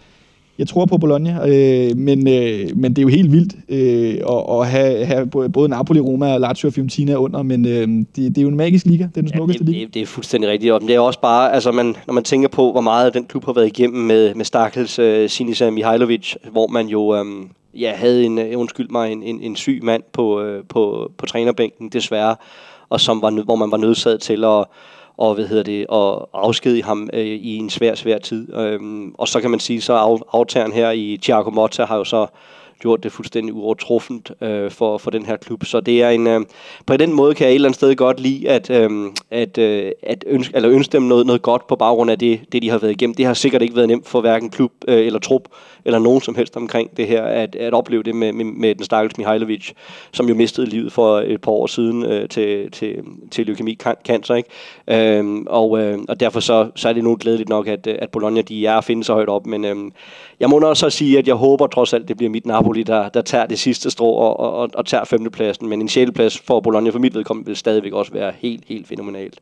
[0.60, 4.60] Jeg tror på Bologna, øh, men, øh, men det er jo helt vildt øh, at,
[4.60, 8.38] at have, have både Napoli, Roma og Lazio og Fiorentina under, men øh, det, det
[8.38, 9.86] er jo en magisk liga, det er den smukkeste ja, det, liga.
[9.86, 12.48] Det, det er fuldstændig rigtigt, og det er også bare, altså man, når man tænker
[12.50, 16.68] på, hvor meget den klub har været igennem med, med Stakkels uh, Sinisa Mihailovic, hvor
[16.68, 20.42] man jo um, ja, havde en, øh, undskyld mig, en, en, en syg mand på,
[20.42, 22.36] øh, på, på trænerbænken, desværre,
[22.90, 24.66] og som var, hvor man var nødsaget til at
[25.20, 28.54] og hvad hedder det, og afskedige ham øh, i en svær, svær tid.
[28.56, 32.04] Øhm, og så kan man sige, så af, aftageren her i Thiago Motta har jo
[32.04, 32.28] så
[32.80, 35.66] gjort det fuldstændig uovertruffent øh, for, for den her klub.
[35.66, 36.42] Så det er en, øh,
[36.86, 38.90] på den måde kan jeg et eller andet sted godt lide, at, øh,
[39.32, 42.62] at, øh, at ønske, eller ønske dem noget, noget godt på baggrund af det, det,
[42.62, 43.14] de har været igennem.
[43.14, 45.44] Det har sikkert ikke været nemt for hverken klub øh, eller trup,
[45.86, 48.84] eller nogen som helst omkring det her, at, at opleve det med, med, med den
[48.84, 49.72] stakkels Mihailovic,
[50.12, 52.96] som jo mistede livet for et par år siden øh, til, til,
[53.32, 54.36] til leukemi cancer.
[54.36, 54.50] Ikke?
[54.88, 58.42] Øhm, og, øh, og derfor så, så er det nu glædeligt nok, at, at Bologna
[58.42, 59.76] de er at finde så højt op, men øh,
[60.40, 63.22] jeg må også sige, at jeg håber trods alt, det bliver mit Napoli, der, der
[63.22, 67.00] tager det sidste strå og, og, og tager femtepladsen, men en sjældeplads for Bologna for
[67.00, 69.40] mit vedkommende vil stadigvæk også være helt, helt fænomenalt.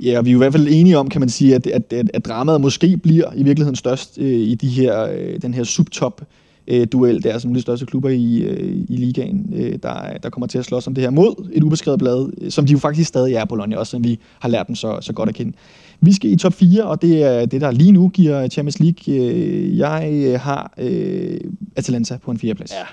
[0.00, 1.92] Ja, og vi er jo i hvert fald enige om, kan man sige, at, at,
[1.92, 5.64] at, at dramaet måske bliver i virkeligheden størst øh, i de her, øh, den her
[5.64, 6.20] subtop
[6.66, 10.46] øh, duel der, som de største klubber i, øh, i ligaen, øh, der, der kommer
[10.46, 13.08] til at slås om det her mod et ubeskrevet blad, øh, som de jo faktisk
[13.08, 15.52] stadig er, Bologna, også som vi har lært dem så, så godt at kende.
[16.00, 19.14] Vi skal i top 4, og det er det, der lige nu giver Champions League.
[19.14, 21.40] Øh, jeg øh, har øh,
[21.76, 22.72] Atalanta på en fjerdeplads.
[22.72, 22.84] Ja.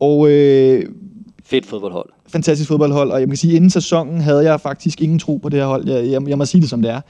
[0.00, 0.84] Og øh,
[1.44, 2.08] Fedt fodboldhold.
[2.28, 5.58] Fantastisk fodboldhold, og jeg kan sige, inden sæsonen havde jeg faktisk ingen tro på det
[5.58, 5.88] her hold.
[5.88, 7.00] Jeg, jeg, jeg må sige det som det er.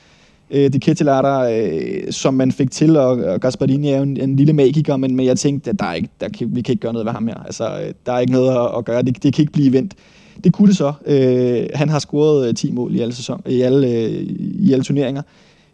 [0.51, 4.37] Øh, det Ketelater, øh, som man fik til, og, og Gasparini er jo en, en
[4.37, 6.81] lille magiker, men, men jeg tænkte, at der er ikke, der kan, vi kan ikke
[6.81, 7.45] gøre noget ved ham her.
[7.45, 9.03] Altså, der er ikke noget at, at gøre.
[9.03, 9.95] Det, det kan ikke blive vendt.
[10.45, 10.93] Det kunne det så.
[11.07, 14.85] Øh, han har scoret øh, 10 mål i alle, sæson, i alle, øh, i alle
[14.85, 15.23] turneringer.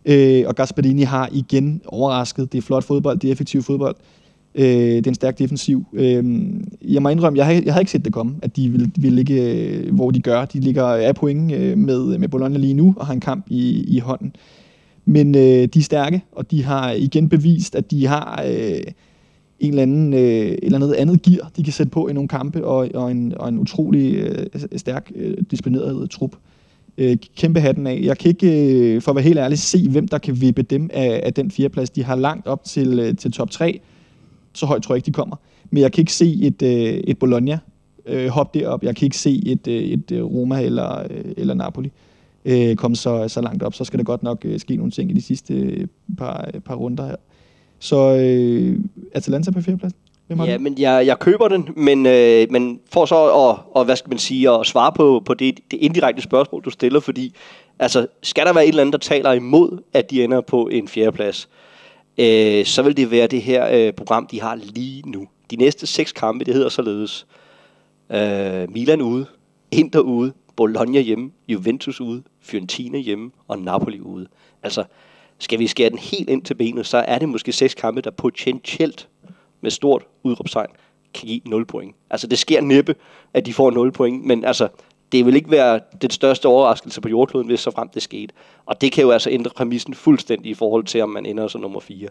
[0.05, 2.53] Øh, og Gasparini har igen overrasket.
[2.53, 3.97] Det er flot fodbold, det er effektiv fodbold.
[4.55, 5.85] Øh, det er en stærk defensiv.
[5.93, 6.45] Øh,
[6.83, 9.17] jeg må indrømme, jeg havde, jeg havde ikke set det komme, at de ville, ville
[9.17, 10.45] ligge, øh, hvor de gør.
[10.45, 13.85] De ligger af point øh, med, med Bologna lige nu, og har en kamp i,
[13.97, 14.37] i hånden.
[15.05, 18.81] Men øh, de er stærke, og de har igen bevist, at de har øh,
[19.63, 22.65] en eller anden, øh, eller noget andet gear, de kan sætte på i nogle kampe,
[22.65, 24.47] og, og, en, og en utrolig øh,
[24.77, 26.37] stærk, øh, disciplineret trup.
[26.99, 28.01] Øh, kæmpe hatten af.
[28.03, 30.91] Jeg kan ikke, øh, for at være helt ærlig, se, hvem der kan vippe dem
[30.93, 31.91] af, af den fjerdeplads.
[31.91, 33.81] De har langt op til, øh, til top 3,
[34.53, 35.37] så højt tror jeg ikke, de kommer.
[35.71, 36.71] Men jeg kan ikke se et, øh,
[37.07, 37.59] et Bologna
[38.07, 38.83] øh, hoppe derop.
[38.83, 41.93] Jeg kan ikke se et, øh, et øh, Roma eller, øh, eller Napoli
[42.45, 43.75] øh, komme så, så langt op.
[43.75, 45.87] Så skal der godt nok øh, ske nogle ting i de sidste øh,
[46.19, 47.17] par, øh, par runder her.
[47.83, 48.79] Så øh,
[49.13, 49.99] Atalanta på fjerdepladsen.
[50.31, 54.11] Ja, men jeg, jeg køber den, men, øh, men for så at, og, hvad skal
[54.11, 57.35] man sige, at svare på, på det, det indirekte spørgsmål, du stiller, fordi
[57.79, 60.89] altså, skal der være et eller andet, der taler imod, at de ender på en
[60.89, 61.47] fjerdeplads?
[61.47, 61.49] plads?
[62.19, 65.29] øh, så vil det være det her øh, program, de har lige nu.
[65.51, 67.27] De næste seks kampe, det hedder således
[68.11, 69.27] øh, Milan ude,
[69.71, 74.27] Inter ude, Bologna hjemme, Juventus ude, Fiorentina hjemme og Napoli ude.
[74.63, 74.85] Altså,
[75.43, 78.11] skal vi skære den helt ind til benet, så er det måske seks kampe, der
[78.11, 79.09] potentielt
[79.61, 80.71] med stort udråbstegn
[81.15, 81.97] kan give 0 point.
[82.11, 82.95] Altså, det sker næppe,
[83.35, 84.69] at de får 0 point, men altså,
[85.13, 88.35] det vil ikke være den største overraskelse på jordkloden, hvis så frem det skete.
[88.67, 91.61] Og det kan jo altså ændre præmissen fuldstændig i forhold til, om man ender som
[91.61, 92.09] nummer 4.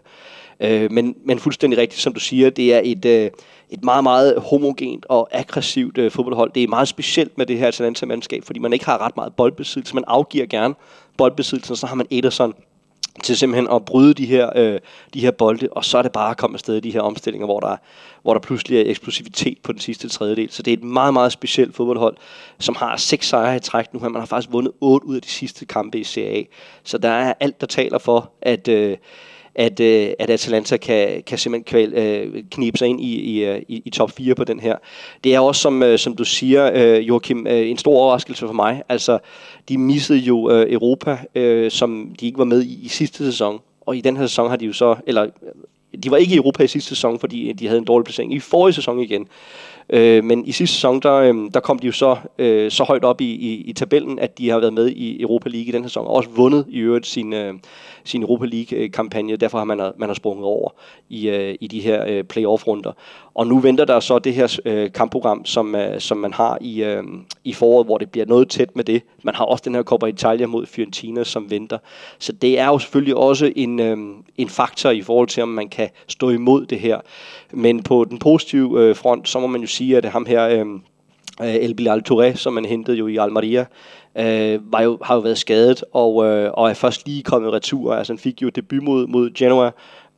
[0.60, 3.30] Øh, men, men fuldstændig rigtigt, som du siger, det er et, øh,
[3.70, 6.52] et meget, meget homogent og aggressivt øh, fodboldhold.
[6.54, 9.94] Det er meget specielt med det her Atalanta-mandskab, fordi man ikke har ret meget boldbesiddelse.
[9.94, 10.74] Man afgiver gerne
[11.16, 12.54] boldbesiddelsen, så har man Ederson,
[13.22, 14.80] til simpelthen at bryde de her, øh,
[15.14, 17.46] de her bolde, og så er det bare at komme afsted i de her omstillinger,
[17.46, 17.76] hvor der,
[18.22, 20.50] hvor der pludselig er eksplosivitet på den sidste tredjedel.
[20.50, 22.16] Så det er et meget, meget specielt fodboldhold,
[22.58, 24.08] som har seks sejre i træk nu her.
[24.08, 26.42] Man har faktisk vundet otte ud af de sidste kampe i Serie A.
[26.84, 28.96] Så der er alt, der taler for, at, øh,
[29.54, 33.62] at, øh, at Atalanta kan, kan simpelthen kval, øh, knibe sig ind i, i, øh,
[33.68, 34.76] i, i top 4 på den her.
[35.24, 38.54] Det er også, som, øh, som du siger, øh, Joachim, øh, en stor overraskelse for
[38.54, 38.82] mig.
[38.88, 39.18] Altså,
[39.68, 43.60] de missede jo øh, Europa, øh, som de ikke var med i, i sidste sæson.
[43.80, 45.26] Og i den her sæson har de jo så, eller
[46.04, 48.34] de var ikke i Europa i sidste sæson, fordi de havde en dårlig placering.
[48.34, 49.28] I forrige sæson igen,
[49.90, 53.04] Øh, men i sidste sæson, der, øh, der kom de jo så, øh, så højt
[53.04, 55.82] op i, i, i tabellen, at de har været med i Europa League i den
[55.82, 57.54] her sæson, og også vundet i øvrigt sin, øh,
[58.04, 59.36] sin Europa League-kampagne.
[59.36, 60.70] Derfor har man, man har sprunget over
[61.08, 62.92] i, øh, i de her øh, playoff-runder.
[63.34, 66.84] Og nu venter der så det her øh, kampprogram, som, øh, som man har i,
[66.84, 67.02] øh,
[67.44, 69.02] i foråret, hvor det bliver noget tæt med det.
[69.22, 71.78] Man har også den her Coppa Italia mod Fiorentina, som venter.
[72.18, 73.98] Så det er jo selvfølgelig også en, øh,
[74.36, 77.00] en faktor i forhold til, om man kan stå imod det her.
[77.52, 80.48] Men på den positive øh, front, så må man jo sige, at ham her...
[80.48, 80.66] Øh,
[81.42, 83.64] øh El Bilal Touré, som man hentede jo i Almeria,
[84.18, 87.94] øh, var jo, har jo været skadet, og, øh, og er først lige kommet retur.
[87.94, 89.70] Altså han fik jo debut mod, mod Genoa,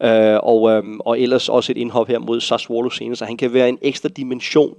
[0.02, 3.52] øh, og, øh, og ellers også et indhop her mod Sassuolo senere, så han kan
[3.52, 4.74] være en ekstra dimension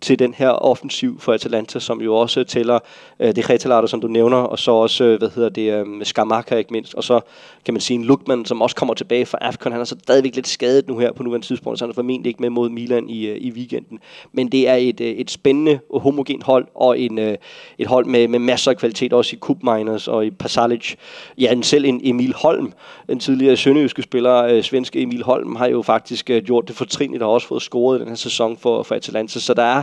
[0.00, 2.78] til den her offensiv for Atalanta, som jo også tæller
[3.20, 6.56] øh, det Retalater, som du nævner, og så også, øh, hvad hedder det, øh, Skamaka
[6.56, 7.20] ikke mindst, og så
[7.64, 9.72] kan man sige en Lukman, som også kommer tilbage fra AFCON.
[9.72, 12.30] Han er så stadigvæk lidt skadet nu her på nuværende tidspunkt, så han er formentlig
[12.30, 13.98] ikke med mod Milan i, øh, i weekenden.
[14.32, 17.36] Men det er et, øh, et spændende og homogen hold, og en, øh,
[17.78, 20.94] et hold med, med masser af kvalitet, også i Cup Miners og i Pasalic.
[21.38, 22.72] Ja, en, selv en Emil Holm,
[23.08, 27.22] en tidligere sønderjyske spiller, øh, svenske Emil Holm, har jo faktisk øh, gjort det fortrinligt
[27.22, 29.40] og også fået scoret den her sæson for, for Atalanta.
[29.40, 29.82] Så der er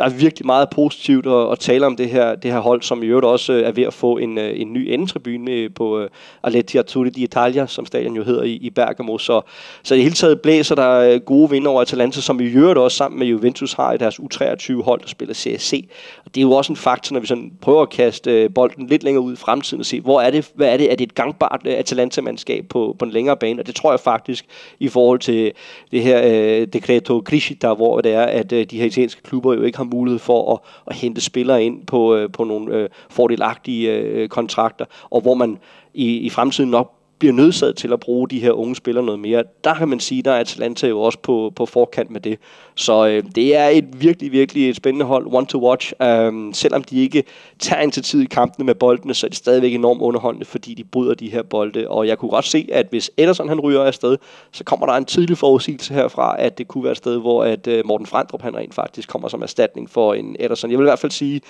[0.00, 3.02] der er virkelig meget positivt at, at tale om det her, det her hold, som
[3.02, 6.00] i øvrigt også øh, er ved at få en, øh, en ny endetribune øh, på
[6.00, 6.06] uh,
[6.42, 9.18] Aletti Arturi di Italia, som stadion jo hedder i, i Bergamo.
[9.18, 9.40] Så,
[9.82, 12.96] så i det hele taget blæser der gode vinder over Atalanta, som i øvrigt også
[12.96, 15.88] sammen med Juventus har i deres U23-hold, der spiller CSC.
[16.24, 19.02] Og det er jo også en faktor, når vi sådan prøver at kaste bolden lidt
[19.02, 21.14] længere ud i fremtiden og se, hvor er det, hvad er det, er det et
[21.14, 23.62] gangbart Atalanta-mandskab på, på en længere bane?
[23.62, 24.46] Og det tror jeg faktisk
[24.78, 25.52] i forhold til
[25.90, 29.62] det her uh, Decreto Criscita, hvor det er, at uh, de her italienske klubber jo
[29.62, 33.92] ikke har mulighed for at, at hente spillere ind på, øh, på nogle øh, fordelagtige
[33.92, 35.58] øh, kontrakter, og hvor man
[35.94, 39.44] i, i fremtiden nok bliver nødsaget til at bruge de her unge spillere noget mere.
[39.64, 42.38] Der kan man sige, der er Atalanta jo også på, på forkant med det.
[42.74, 45.92] Så øh, det er et virkelig, virkelig et spændende hold, one to watch.
[46.00, 47.24] Um, selvom de ikke
[47.58, 50.74] tager ind til tid i kampene med boldene, så er det stadigvæk enormt underholdende, fordi
[50.74, 51.88] de bryder de her bolde.
[51.88, 54.16] Og jeg kunne godt se, at hvis Ederson han ryger afsted,
[54.52, 57.66] så kommer der en tidlig forudsigelse herfra, at det kunne være et sted, hvor at
[57.66, 60.70] øh, Morten Frandrup han rent faktisk kommer som erstatning for en Ederson.
[60.70, 61.40] Jeg vil i hvert fald sige,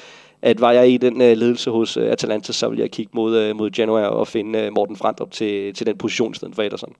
[0.43, 3.51] at var jeg i den uh, ledelse hos uh, Atalanta, så ville jeg kigge mod,
[3.51, 6.63] uh, mod Genoa og finde uh, Morten Frandrup til, til den position i stedet for
[6.63, 6.93] Ederson.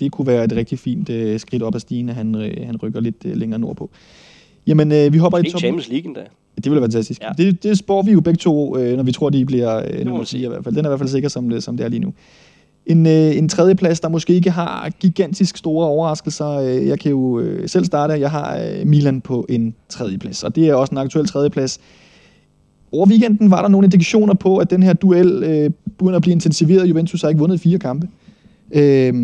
[0.00, 2.76] Det kunne være et rigtig fint uh, skridt op ad stigen, at han, uh, han
[2.82, 3.90] rykker lidt uh, længere nordpå.
[4.66, 5.58] Jamen, uh, vi hopper i toppen.
[5.58, 6.20] Champions League da.
[6.56, 7.22] Det ville være fantastisk.
[7.22, 7.30] Ja.
[7.38, 10.24] Det, det spår vi jo begge to, uh, når vi tror, de bliver uh, nummer
[10.24, 10.74] 10 i hvert fald.
[10.74, 12.12] Den er i hvert fald sikker, som, som det er lige nu.
[12.86, 16.48] En, øh, en tredje plads, der måske ikke har gigantisk store overraskelser.
[16.48, 18.12] Øh, jeg kan jo øh, selv starte.
[18.12, 21.50] Jeg har øh, Milan på en tredje plads, og det er også en aktuel tredje
[21.50, 21.80] plads.
[22.94, 26.32] Over weekenden var der nogle indikationer på, at den her duel øh, begynder at blive
[26.32, 26.88] intensiveret.
[26.88, 28.08] Juventus har ikke vundet fire kampe.
[28.72, 29.14] Øh,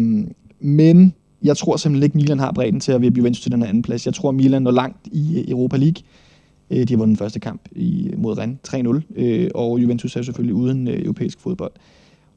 [0.60, 3.68] men jeg tror simpelthen ikke, Milan har bredden til at vippe Juventus til den her
[3.68, 4.06] anden plads.
[4.06, 6.02] Jeg tror, Milan når langt i øh, Europa League.
[6.70, 10.22] Øh, de har vundet den første kamp i, mod Rennes 3-0, øh, og Juventus er
[10.22, 11.72] selvfølgelig uden øh, europæisk fodbold.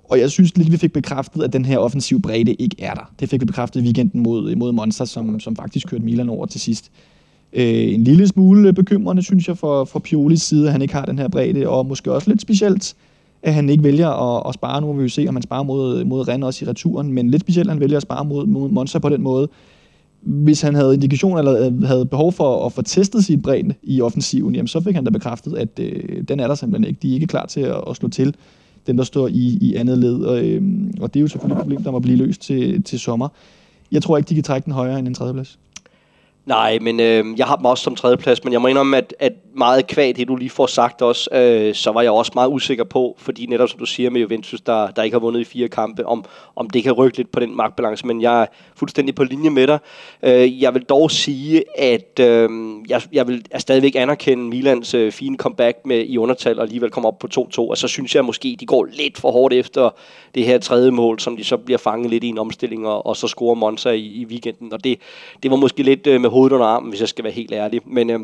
[0.03, 3.13] Og jeg synes lidt, vi fik bekræftet, at den her offensiv bredde ikke er der.
[3.19, 6.29] Det fik vi bekræftet i weekenden mod, øh, mod Monster, som, som faktisk kørte Milan
[6.29, 6.91] over til sidst.
[7.56, 11.06] Øh, en lille smule bekymrende, synes jeg, for, for Piolis side, at han ikke har
[11.06, 12.95] den her bredde, og måske også lidt specielt,
[13.43, 14.82] at han ikke vælger at, at spare.
[14.82, 17.30] Nu må vi jo se, om han sparer mod, mod Rennes også i returen, men
[17.30, 19.47] lidt specielt, at han vælger at spare mod, mod Monza på den måde.
[20.22, 24.01] Hvis han havde indikation eller øh, havde behov for at få testet sit bredde i
[24.01, 26.99] offensiven, jamen så fik han da bekræftet, at øh, den er der simpelthen ikke.
[27.01, 28.36] De er ikke klar til at, at slå til
[28.88, 30.22] dem, der står i, i andet led.
[30.22, 30.62] Og, øh,
[31.01, 33.28] og det er jo selvfølgelig et problem, der må blive løst til, til sommer.
[33.91, 35.60] Jeg tror ikke, de kan trække den højere end en tredjeplads.
[36.45, 39.33] Nej, men øh, jeg har dem også som tredjeplads, men jeg må indrømme, at, at
[39.56, 42.84] meget kvad det, du lige får sagt også, øh, så var jeg også meget usikker
[42.84, 45.68] på, fordi netop som du siger med Juventus, der, der ikke har vundet i fire
[45.68, 46.26] kampe, om,
[46.56, 48.45] om det kan rykke lidt på den magtbalance, men jeg er
[48.76, 49.80] fuldstændig på linje med dig.
[50.24, 52.49] Øh, jeg vil dog sige, at øh,
[52.89, 56.89] jeg, jeg vil jeg stadigvæk anerkende Milans øh, fine comeback med i undertal og alligevel
[56.89, 59.89] komme op på 2-2, og så synes jeg måske, de går lidt for hårdt efter
[60.36, 63.18] det her tredje mål, som de så bliver fanget lidt i en omstilling, og, og
[63.18, 64.99] så scorer Monza i, i weekenden, og det,
[65.43, 67.82] det var måske lidt øh, med hovedet under armen, hvis jeg skal være helt ærlig.
[67.86, 68.20] Men, øh,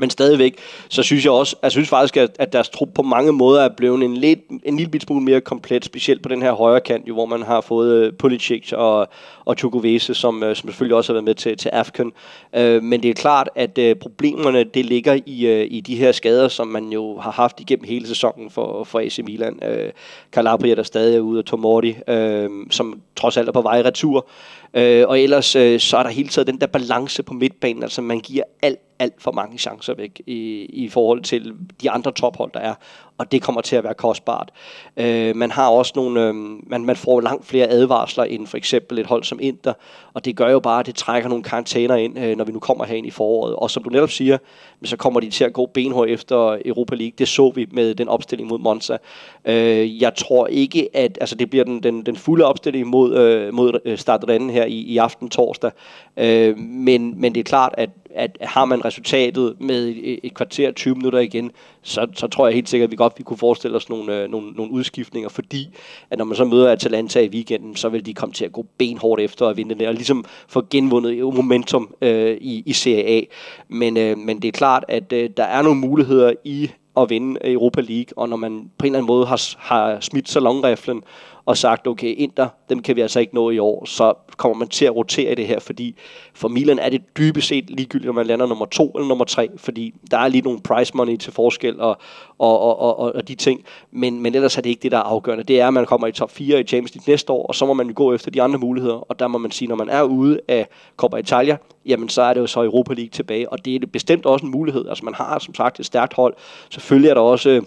[0.00, 3.32] men stadigvæk, så synes jeg også, jeg synes faktisk, at, at deres trup på mange
[3.32, 6.80] måder er blevet en, lidt, en lille smule mere komplet, specielt på den her højre
[6.80, 9.08] kant, jo, hvor man har fået øh, Pulisic og,
[9.44, 12.12] og Chukwueze, som, øh, som selvfølgelig også har været med til, til AFCON.
[12.54, 16.12] Øh, men det er klart, at øh, problemerne, det ligger i, øh, i de her
[16.12, 19.58] skader, som man jo har haft igennem hele sæsonen for, for AC Milan.
[19.62, 19.90] Øh,
[20.32, 24.26] Calabria, der stadig er ude, og Tomorti, øh, som trods alt er på vej retur.
[24.74, 28.02] Øh, og ellers øh, så er der hele tiden den der balance på midtbanen, altså
[28.02, 32.50] man giver alt, alt for mange chancer væk i, i forhold til de andre tophold,
[32.54, 32.74] der er.
[33.18, 34.50] og det kommer til at være kostbart.
[34.96, 36.34] Øh, man har også nogle, øh,
[36.66, 39.72] man, man får langt flere advarsler end for eksempel et hold som Inter,
[40.14, 42.58] og det gør jo bare, at det trækker nogle karantæner ind, øh, når vi nu
[42.58, 43.54] kommer herind i foråret.
[43.56, 44.38] Og som du netop siger,
[44.84, 47.12] så kommer de til at gå benhårdt efter Europa League.
[47.18, 48.96] Det så vi med den opstilling mod Monza.
[49.44, 53.54] Øh, jeg tror ikke, at altså det bliver den, den, den fulde opstilling mod, øh,
[53.54, 55.70] mod øh, startrennen her i, i aften torsdag.
[56.16, 60.94] Øh, men, men det er klart, at at har man resultatet med et, kvarter 20
[60.94, 61.50] minutter igen,
[61.82, 64.30] så, så tror jeg helt sikkert, at vi godt vi kunne forestille os nogle, øh,
[64.30, 65.68] nogle, nogle udskiftninger, fordi
[66.10, 68.66] at når man så møder Atalanta i weekenden, så vil de komme til at gå
[68.78, 73.04] benhårdt efter at vinde den der, og ligesom få genvundet momentum øh, i, i Serie
[73.04, 73.20] A.
[73.68, 77.52] Men, øh, men det er klart, at øh, der er nogle muligheder i at vinde
[77.52, 81.02] Europa League, og når man på en eller anden måde har, har smidt salonriflen
[81.46, 84.68] og sagt, okay, Inter, dem kan vi altså ikke nå i år, så kommer man
[84.68, 85.96] til at rotere i det her, fordi
[86.34, 89.48] for Milan er det dybest set ligegyldigt, om man lander nummer to eller nummer tre,
[89.56, 91.98] fordi der er lige nogle price money til forskel og,
[92.38, 95.02] og, og, og, og de ting, men, men ellers er det ikke det, der er
[95.02, 95.44] afgørende.
[95.44, 97.66] Det er, at man kommer i top 4 i Champions League næste år, og så
[97.66, 100.02] må man gå efter de andre muligheder, og der må man sige, når man er
[100.02, 103.82] ude af Coppa Italia, jamen så er det jo så Europa League tilbage, og det
[103.82, 104.88] er bestemt også en mulighed.
[104.88, 106.34] Altså man har som sagt et stærkt hold.
[106.70, 107.62] Selvfølgelig er der også øh,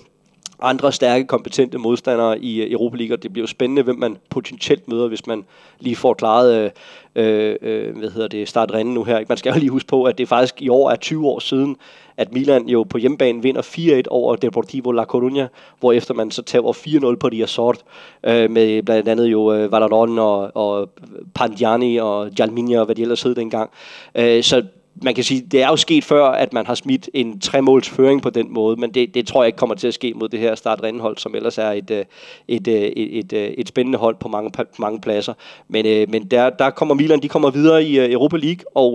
[0.62, 4.18] andre stærke, kompetente modstandere i øh, Europa League, og det bliver jo spændende, hvem man
[4.30, 5.46] potentielt møder, hvis man
[5.80, 6.72] lige får klaret øh,
[7.16, 9.24] øh, øh hvad hedder det, startrennen nu her.
[9.30, 11.78] Man skal jo lige huske på, at det faktisk i år er 20 år siden,
[12.18, 15.48] at Milan jo på hjemmebane vinder 4-1 over Deportivo La Coruña,
[15.80, 17.78] hvor efter man så tager 4-0 på Riazort,
[18.24, 20.90] øh, med blandt andet jo øh, Valadon og, og
[21.34, 23.70] Pandiani og Jalminia og hvad de ellers hed dengang.
[24.16, 24.64] Øh, så
[25.04, 28.22] man kan sige, det er jo sket før, at man har smidt en tremåls føring
[28.22, 30.40] på den måde, men det, det tror jeg ikke kommer til at ske mod det
[30.40, 32.06] her start hold som ellers er et, øh, øh,
[32.48, 35.34] et, et, et, et spændende hold på mange, mange pladser.
[35.68, 38.94] Men, men der, der kommer Milan, de kommer videre i Europa League, og,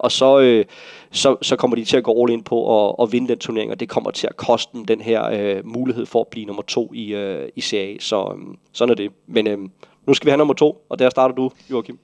[0.00, 0.64] og så,
[1.10, 3.70] så, så kommer de til at gå all in på at, at vinde den turnering,
[3.70, 6.62] og det kommer til at koste dem den her uh, mulighed for at blive nummer
[6.62, 7.96] to i, uh, i Serie A.
[8.00, 9.10] Så um, sådan er det.
[9.26, 9.70] Men um,
[10.06, 11.98] nu skal vi have nummer to, og der starter du, Joachim.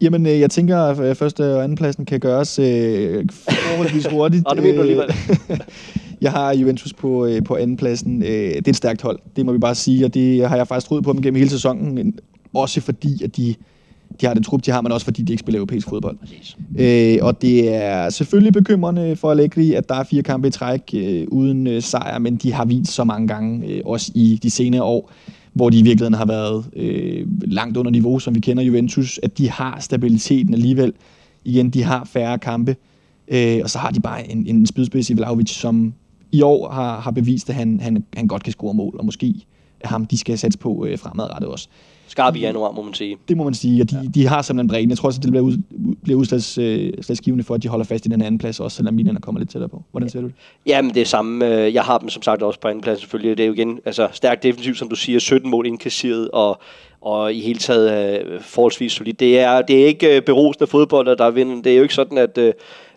[0.00, 4.46] Jamen, øh, jeg tænker, at første og anden pladsen kan gøres øh, forholdsvis hurtigt.
[4.46, 5.14] og det mener du alligevel.
[6.20, 8.22] jeg har Juventus på, øh, på anden pladsen.
[8.22, 10.68] Øh, det er et stærkt hold, det må vi bare sige, og det har jeg
[10.68, 12.14] faktisk troet på dem gennem hele sæsonen.
[12.54, 13.54] Også fordi, at de,
[14.20, 16.16] de har den trup, de har, men også fordi de ikke spiller europæisk fodbold.
[16.78, 20.82] Øh, og det er selvfølgelig bekymrende for Allegri, at der er fire kampe i træk
[20.94, 24.50] øh, uden øh, sejr, men de har vist så mange gange, øh, også i de
[24.50, 25.12] senere år,
[25.52, 29.38] hvor de i virkeligheden har været øh, langt under niveau, som vi kender Juventus, at
[29.38, 30.92] de har stabiliteten alligevel.
[31.44, 32.76] Igen, de har færre kampe,
[33.28, 35.94] øh, og så har de bare en, en spydspids i Vlaovic, som
[36.32, 39.46] i år har, har bevist, at han, han, han godt kan score mål, og måske
[39.84, 41.68] ham, de skal sætte på øh, fremadrettet også
[42.10, 43.16] skarp i januar, må man sige.
[43.28, 44.08] Det må man sige, og de, ja.
[44.14, 44.90] de har simpelthen bredden.
[44.90, 45.56] Jeg tror også, at det bliver, ud,
[46.02, 49.20] bliver udslagsgivende for, at de holder fast i den anden plads, også selvom Milan er
[49.20, 49.82] kommet lidt tættere på.
[49.90, 50.34] Hvordan ser du det?
[50.66, 51.46] Jamen, det er samme.
[51.46, 53.36] Øh, jeg har dem som sagt også på anden plads selvfølgelig.
[53.36, 56.60] Det er jo igen altså, stærkt defensivt, som du siger, 17 mål indkasseret, og
[57.02, 59.20] og i hele taget uh, forholdsvis solidt.
[59.20, 61.62] Det er, det er ikke uh, berusende fodbold, der vinder.
[61.62, 62.50] Det er jo ikke sådan, at, uh,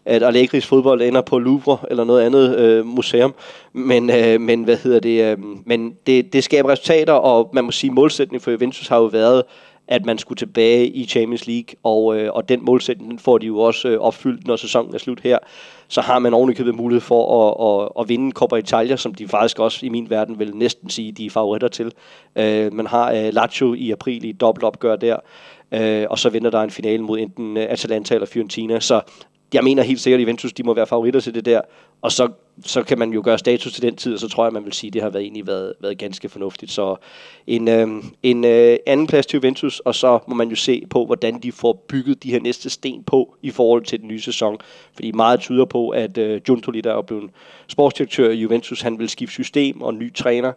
[0.05, 3.33] at Allegris fodbold ender på Louvre eller noget andet øh, museum.
[3.73, 5.23] Men, øh, men hvad hedder det?
[5.23, 9.05] Øh, men det, det skaber resultater, og man må sige, målsætningen for Juventus har jo
[9.05, 9.43] været,
[9.87, 13.47] at man skulle tilbage i Champions League, og, øh, og den målsætning den får de
[13.47, 15.37] jo også øh, opfyldt, når sæsonen er slut her.
[15.87, 19.59] Så har man ovenikøbet mulighed for at, at, at vinde Coppa Italia, som de faktisk
[19.59, 21.91] også i min verden vil næsten sige, de er favoritter til.
[22.35, 25.15] Øh, man har øh, Lazio i april i et dobbeltopgør der,
[25.71, 28.79] øh, og så vinder der en finale mod enten øh, Atalanta eller Fiorentina.
[28.79, 29.01] Så
[29.53, 31.61] jeg mener helt sikkert, at Juventus de må være favoritter til det der,
[32.01, 32.27] og så,
[32.65, 34.73] så kan man jo gøre status til den tid, og så tror jeg, man vil
[34.73, 36.71] sige, at det har været, egentlig været, været ganske fornuftigt.
[36.71, 36.95] Så
[37.47, 37.87] en, øh,
[38.23, 41.51] en øh, anden plads til Juventus, og så må man jo se på, hvordan de
[41.51, 44.57] får bygget de her næste sten på i forhold til den nye sæson.
[44.93, 47.29] Fordi meget tyder på, at øh, Giuntoli, der er blevet
[47.67, 50.51] sportsdirektør i Juventus, han vil skifte system og ny træner,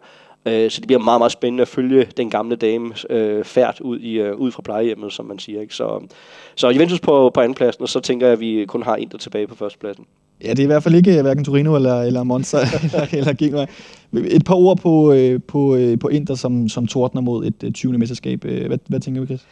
[0.45, 3.99] Øh, så det bliver meget, meget spændende at følge den gamle dame øh, færd ud,
[3.99, 5.61] i, øh, ud fra plejehjemmet, som man siger.
[5.61, 5.75] Ikke?
[5.75, 6.07] Så,
[6.55, 9.17] så Juventus på, på andenpladsen, og så tænker jeg, at vi kun har en der
[9.17, 10.05] tilbage på førstepladsen.
[10.43, 13.33] Ja, det er i hvert fald ikke øh, hverken Torino eller, eller Monza eller, eller
[13.33, 13.65] Genua.
[14.13, 17.71] Et par ord på, øh, på, øh, på Inter, som, som tordner mod et øh,
[17.71, 17.97] 20.
[17.97, 18.45] mesterskab.
[18.45, 19.45] Øh, hvad, hvad tænker vi, Chris?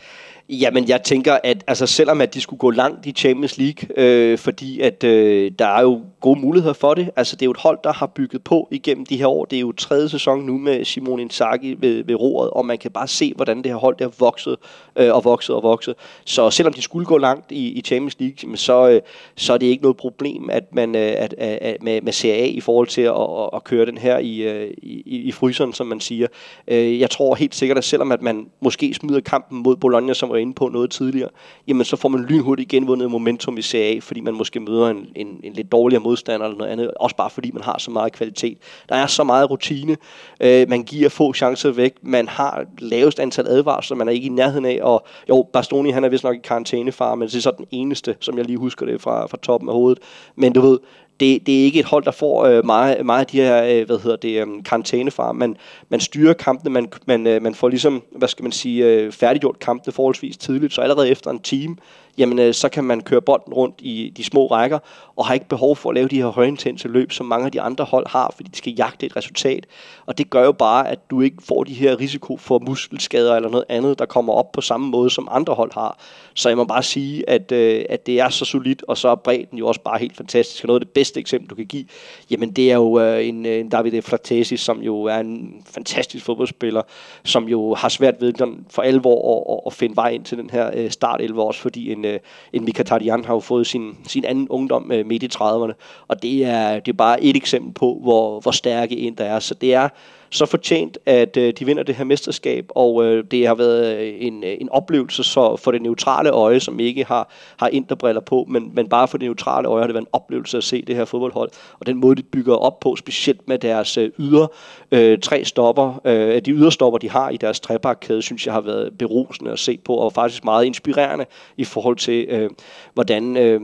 [0.50, 4.38] Jamen, jeg tænker, at altså, selvom at de skulle gå langt i Champions League, øh,
[4.38, 7.10] fordi at øh, der er jo gode muligheder for det.
[7.16, 9.46] Altså, det er jo et hold, der har bygget på igennem de her år.
[9.46, 12.92] Det er jo tredje sæson nu med Simone Inzaghi ved, ved roret, og man kan
[12.92, 14.56] bare se, hvordan det her hold der vokset
[14.96, 15.96] øh, og vokset og vokset.
[16.26, 19.02] Så selvom de skulle gå langt i, i Champions League, så, øh,
[19.36, 22.42] så er det ikke noget problem at man, øh, at, at, at, med, med Serie
[22.42, 25.74] A i forhold til at, at, at køre den her i, øh, i, i fryseren,
[25.74, 26.28] som man siger.
[26.68, 30.35] Øh, jeg tror helt sikkert, at selvom at man måske smider kampen mod Bologna, som
[30.36, 31.30] var inde på noget tidligere,
[31.68, 35.40] jamen så får man lynhurtigt genvundet momentum i CA, fordi man måske møder en, en,
[35.44, 38.58] en lidt dårligere modstander eller noget andet, også bare fordi man har så meget kvalitet.
[38.90, 39.98] Der er så meget rutine,
[40.40, 44.30] øh, man giver få chancer væk, man har lavest antal advarsler, man er ikke i
[44.30, 47.52] nærheden af, og jo, Bastoni han er vist nok i karantænefar, men det er så
[47.58, 50.00] den eneste, som jeg lige husker det fra, fra toppen af hovedet.
[50.36, 50.80] Men du ved,
[51.20, 53.86] det, det er ikke et hold, der får øh, meget, meget af de her, øh,
[53.86, 55.32] hvad hedder det, øh, karantænefar.
[55.32, 55.58] Man,
[55.90, 59.60] man styrer kampene, man, man, øh, man får ligesom, hvad skal man sige, øh, færdiggjort
[59.60, 61.76] kampene forholdsvis tidligt, så allerede efter en time,
[62.18, 64.80] jamen øh, så kan man køre bolden rundt i de små rækker,
[65.16, 67.62] og har ikke behov for at lave de her højintense løb, som mange af de
[67.62, 69.66] andre hold har, fordi de skal jagte et resultat.
[70.06, 73.50] Og det gør jo bare, at du ikke får de her risiko for muskelskader eller
[73.50, 76.00] noget andet, der kommer op på samme måde, som andre hold har.
[76.34, 79.16] Så jeg må bare sige, at, øh, at det er så solidt, og så er
[79.16, 80.64] bredden jo også bare helt fantastisk.
[80.64, 81.86] Og noget af det bedste eksempel, du kan give,
[82.30, 86.26] jamen det er jo øh, en, øh, en Davide Flatesi, som jo er en fantastisk
[86.26, 86.82] fodboldspiller,
[87.24, 88.34] som jo har svært ved
[88.70, 91.62] for alvor at, at, at finde vej ind til den her øh, start 11 også,
[91.62, 92.20] fordi en, øh,
[92.54, 95.74] en Mika Tardian har jo fået sin, sin anden ungdom øh, midt i 30'erne,
[96.08, 99.40] og det er, det er bare et eksempel på, hvor, hvor stærke en der er.
[99.40, 99.90] Så det er
[100.36, 104.14] så fortjent, at øh, de vinder det her mesterskab, og øh, det har været øh,
[104.20, 108.46] en, øh, en oplevelse så for det neutrale øje, som ikke har, har interbriller på,
[108.50, 110.96] men, men bare for det neutrale øje har det været en oplevelse at se det
[110.96, 114.48] her fodboldhold, og den måde, de bygger op på, specielt med deres øh, yder
[114.92, 118.98] øh, tre stopper, øh, de yderstopper, de har i deres trebakkæde, synes jeg har været
[118.98, 121.26] berusende at se på, og faktisk meget inspirerende
[121.58, 122.50] i forhold til, øh,
[122.94, 123.38] hvordan...
[123.38, 123.62] Øh,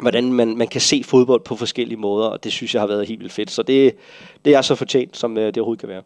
[0.00, 3.08] hvordan man, man kan se fodbold på forskellige måder, og det synes jeg har været
[3.08, 3.50] helt vildt fedt.
[3.50, 3.92] Så det,
[4.44, 6.02] det er så fortjent, som øh, det overhovedet kan være.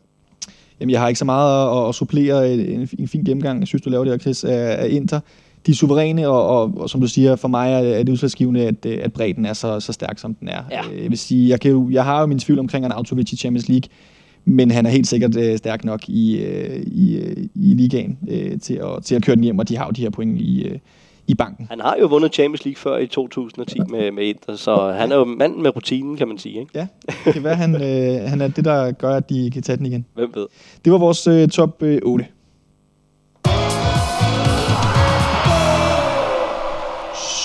[0.81, 3.83] Jamen, jeg har ikke så meget at, at supplere en, en fin gennemgang, jeg synes,
[3.83, 5.21] du laver det her, Chris, af, af Inter.
[5.67, 8.87] De er suveræne, og, og, og som du siger, for mig er, det udslagsgivende, at,
[8.87, 10.63] at bredden er så, så stærk, som den er.
[10.71, 10.83] Ja.
[11.03, 13.69] Jeg vil sige, jeg, kan jo, jeg har jo min tvivl omkring Arnautovic i Champions
[13.69, 13.89] League,
[14.45, 18.61] men han er helt sikkert øh, stærk nok i, øh, i, øh, i ligaen øh,
[18.61, 20.63] til, at, til at køre den hjem, og de har jo de her point i,
[20.63, 20.79] øh,
[21.27, 21.67] i banken.
[21.71, 25.17] Han har jo vundet Champions League før i 2010 med, med Inter, så han er
[25.17, 26.61] jo manden med rutinen, kan man sige.
[26.61, 26.71] Ikke?
[26.75, 26.87] Ja,
[27.25, 29.87] det kan være, han, øh, han er det, der gør, at de kan tage den
[29.87, 30.07] igen.
[30.15, 30.47] Hvem ved?
[30.85, 32.27] Det var vores øh, top øh, 8.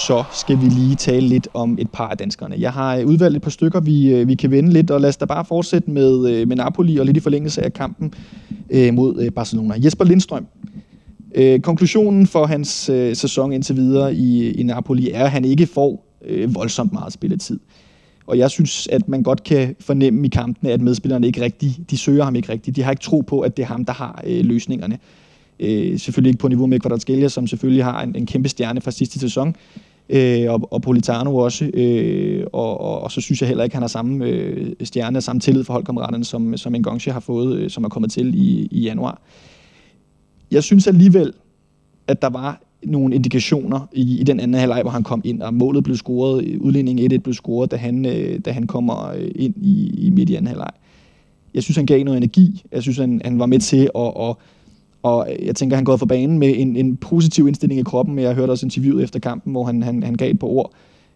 [0.09, 2.55] så skal vi lige tale lidt om et par af danskerne.
[2.59, 5.09] Jeg har øh, udvalgt et par stykker, vi, øh, vi kan vende lidt, og lad
[5.09, 8.13] os da bare fortsætte med, øh, med Napoli og lidt i forlængelse af kampen
[8.69, 9.75] øh, mod øh, Barcelona.
[9.77, 10.47] Jesper Lindstrøm
[11.35, 15.67] Øh, konklusionen for hans øh, sæson indtil videre i, i Napoli er, at han ikke
[15.67, 17.59] får øh, voldsomt meget spilletid.
[18.27, 21.97] Og jeg synes, at man godt kan fornemme i kampene, at medspillerne ikke rigtig, de
[21.97, 22.75] søger ham ikke rigtigt.
[22.75, 24.99] De har ikke tro på, at det er ham, der har øh, løsningerne.
[25.59, 28.91] Øh, selvfølgelig ikke på niveau med Kvadratskelia, som selvfølgelig har en, en kæmpe stjerne fra
[28.91, 29.55] sidste sæson,
[30.09, 31.65] øh, og, og Politano også.
[31.73, 35.17] Øh, og, og, og så synes jeg heller ikke, at han har samme øh, stjerne
[35.17, 38.35] og samme tillid for holdkammeraterne, som, som Ngongche har fået, øh, som er kommet til
[38.35, 39.21] i, i januar
[40.51, 41.33] jeg synes alligevel,
[42.07, 45.53] at der var nogle indikationer i, i den anden halvleg, hvor han kom ind, og
[45.53, 49.55] målet blev scoret, udligningen 1-1 blev scoret, da han, øh, da han kommer øh, ind
[49.57, 50.71] i, i midt i anden halvleg.
[51.53, 52.63] Jeg synes, han gav noget energi.
[52.71, 54.39] Jeg synes, han, han var med til at, og,
[55.03, 58.19] og jeg tænker, han går for banen med en, en positiv indstilling i kroppen.
[58.19, 60.73] Jeg hørte også interviewet efter kampen, hvor han, han, han gav et par ord.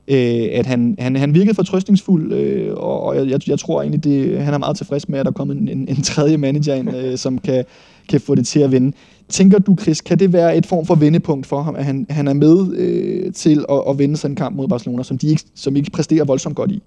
[0.07, 4.41] Øh, at han, han, han virkede fortrøstningsfuld, øh, og jeg, jeg, jeg tror egentlig, det,
[4.41, 6.95] han er meget tilfreds med, at der er kommet en, en, en tredje manager ind,
[6.95, 7.65] øh, som kan,
[8.09, 8.91] kan få det til at vinde.
[9.29, 12.27] Tænker du, Chris, kan det være et form for vendepunkt for ham, at han, han
[12.27, 15.43] er med øh, til at, at vinde sådan en kamp mod Barcelona, som de ikke,
[15.55, 16.81] som ikke præsterer voldsomt godt i?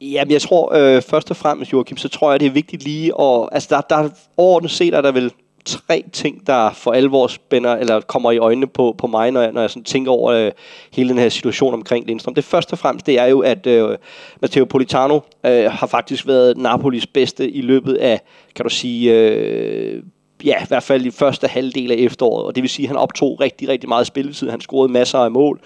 [0.00, 3.20] Jamen, jeg tror øh, først og fremmest, Joachim, så tror jeg, det er vigtigt lige
[3.20, 3.48] at...
[3.52, 5.32] Altså, der, der overordnet set er der vel
[5.64, 9.52] tre ting, der for alvor spænder, eller kommer i øjnene på, på mig, når jeg,
[9.52, 10.50] når jeg sådan tænker over øh,
[10.92, 12.34] hele den her situation omkring Lindstrøm.
[12.34, 13.96] Det første og fremmest, det er jo, at øh,
[14.40, 18.20] Matteo Politano øh, har faktisk været Napolis bedste i løbet af,
[18.54, 20.02] kan du sige, øh,
[20.44, 22.96] ja, i hvert fald i første halvdel af efteråret, og det vil sige, at han
[22.96, 24.50] optog rigtig, rigtig meget spilletid.
[24.50, 25.60] Han scorede masser af mål.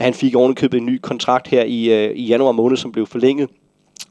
[0.00, 3.48] Han fik ovenikøbet en ny kontrakt her i, øh, i januar måned, som blev forlænget.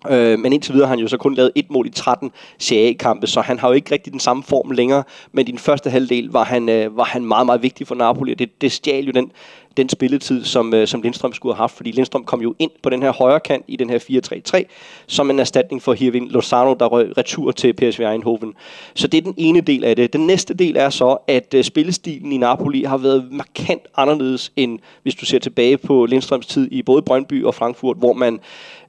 [0.09, 3.28] Øh, men indtil videre har han jo så kun lavet et mål i 13 CA-kampe,
[3.28, 5.03] så han har jo ikke rigtig den samme form længere.
[5.32, 8.32] Men i den første halvdel var han, øh, var han meget, meget vigtig for Napoli,
[8.32, 9.32] og det, det stjal jo den,
[9.78, 12.89] den spilletid, som, øh, som Lindstrøm skulle have haft, fordi Lindstrøm kom jo ind på
[12.89, 14.63] den her højre kant i den her 4-3-3,
[15.07, 18.53] som en erstatning for Hirvin Lozano, der røg retur til PSV Eindhoven.
[18.93, 20.13] Så det er den ene del af det.
[20.13, 24.80] Den næste del er så, at øh, spillestilen i Napoli har været markant anderledes, end
[25.03, 28.39] hvis du ser tilbage på Lindstrøms tid i både Brøndby og Frankfurt, hvor man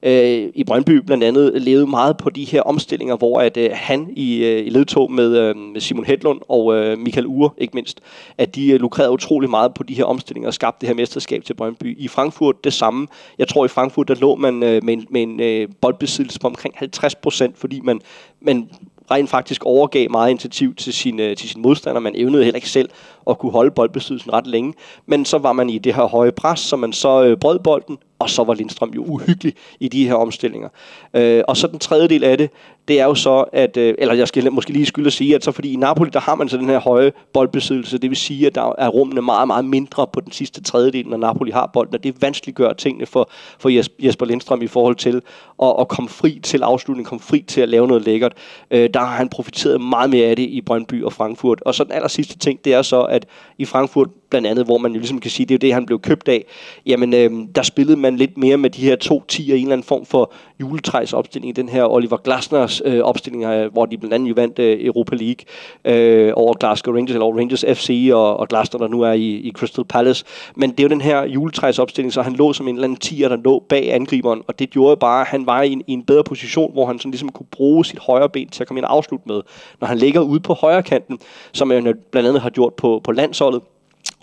[0.02, 4.12] øh, i Brøndby blandt andet levede meget på de her omstillinger, hvor at øh, han
[4.16, 8.00] i, øh, i ledtog med, øh, med Simon Hedlund og øh, Michael Ure, ikke mindst,
[8.38, 11.44] at de øh, lukrerede utrolig meget på de her omstillinger og skabte det her mesterskab
[11.44, 11.96] til Brøndby.
[11.98, 13.06] I Frankfurt det samme.
[13.38, 16.46] Jeg tror i Frankfurt, der lå man øh, med en, med en øh, boldbesiddelse på
[16.46, 18.00] omkring 50 procent, fordi man,
[18.40, 18.68] man
[19.10, 22.00] rent faktisk overgav meget initiativ til sin, øh, til sin modstander.
[22.00, 22.90] Man evnede heller ikke selv
[23.24, 24.74] og kunne holde boldbesiddelsen ret længe.
[25.06, 27.98] Men så var man i det her høje pres, så man så øh, brød bolden,
[28.18, 30.68] og så var Lindstrøm jo uhyggelig i de her omstillinger.
[31.14, 32.50] Øh, og så den tredje del af det,
[32.88, 35.44] det er jo så, at, øh, eller jeg skal måske lige skylde at sige, at
[35.44, 38.46] så fordi i Napoli, der har man så den her høje boldbesiddelse, det vil sige,
[38.46, 41.94] at der er rummene meget, meget mindre på den sidste tredjedel, når Napoli har bolden,
[41.94, 43.68] og det vanskeliggør tingene for, for
[44.04, 45.22] Jesper Lindstrøm i forhold til
[45.62, 48.32] at, at komme fri til afslutning, komme fri til at lave noget lækkert.
[48.70, 51.62] Øh, der har han profiteret meget mere af det i Brøndby og Frankfurt.
[51.62, 53.26] Og så den aller sidste ting, det er så, at
[53.58, 55.86] i Frankfurt blandt andet, hvor man jo ligesom kan sige, det er jo det, han
[55.86, 56.44] blev købt af,
[56.86, 59.72] jamen øh, der spillede man lidt mere med de her to 10 og en eller
[59.72, 64.28] anden form for juletræsopstilling, den her Oliver Glasners øh, opstilling, øh, hvor de blandt andet
[64.28, 65.44] jo vandt øh, Europa League
[65.84, 69.26] øh, over Glasgow Rangers, eller over Rangers FC, og, og Glasner, der nu er i,
[69.26, 70.24] i Crystal Palace.
[70.56, 73.28] Men det er jo den her juletræsopstilling, så han lå som en eller anden tiger,
[73.28, 76.02] der lå bag angriberen, og det gjorde bare, at han var i en, i en
[76.02, 78.84] bedre position, hvor han sådan ligesom kunne bruge sit højre ben til at komme ind
[78.84, 79.40] og afslutte med.
[79.80, 81.18] Når han ligger ude på højre kanten,
[81.52, 83.62] som han blandt andet har gjort på, på landsholdet,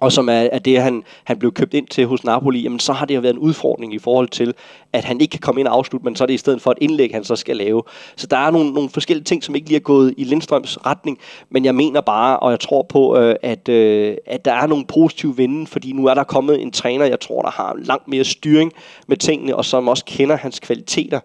[0.02, 2.93] og som er, er det, han, han blev købt ind til hos Napoli, jamen så
[2.93, 4.54] har det jo været en udfordring i forhold til,
[4.93, 6.72] at han ikke kan komme ind og afslutte, men så er det i stedet for
[6.72, 7.84] et indlæg, han så skal lave.
[8.16, 11.20] Så der er nogle, nogle forskellige ting, som ikke lige er gået i Lindstrøms retning,
[11.50, 14.86] men jeg mener bare, og jeg tror på, øh, at, øh, at der er nogle
[14.86, 18.24] positive vinde, fordi nu er der kommet en træner, jeg tror, der har langt mere
[18.24, 18.74] styring
[19.08, 21.20] med tingene, og som også kender hans kvaliteter.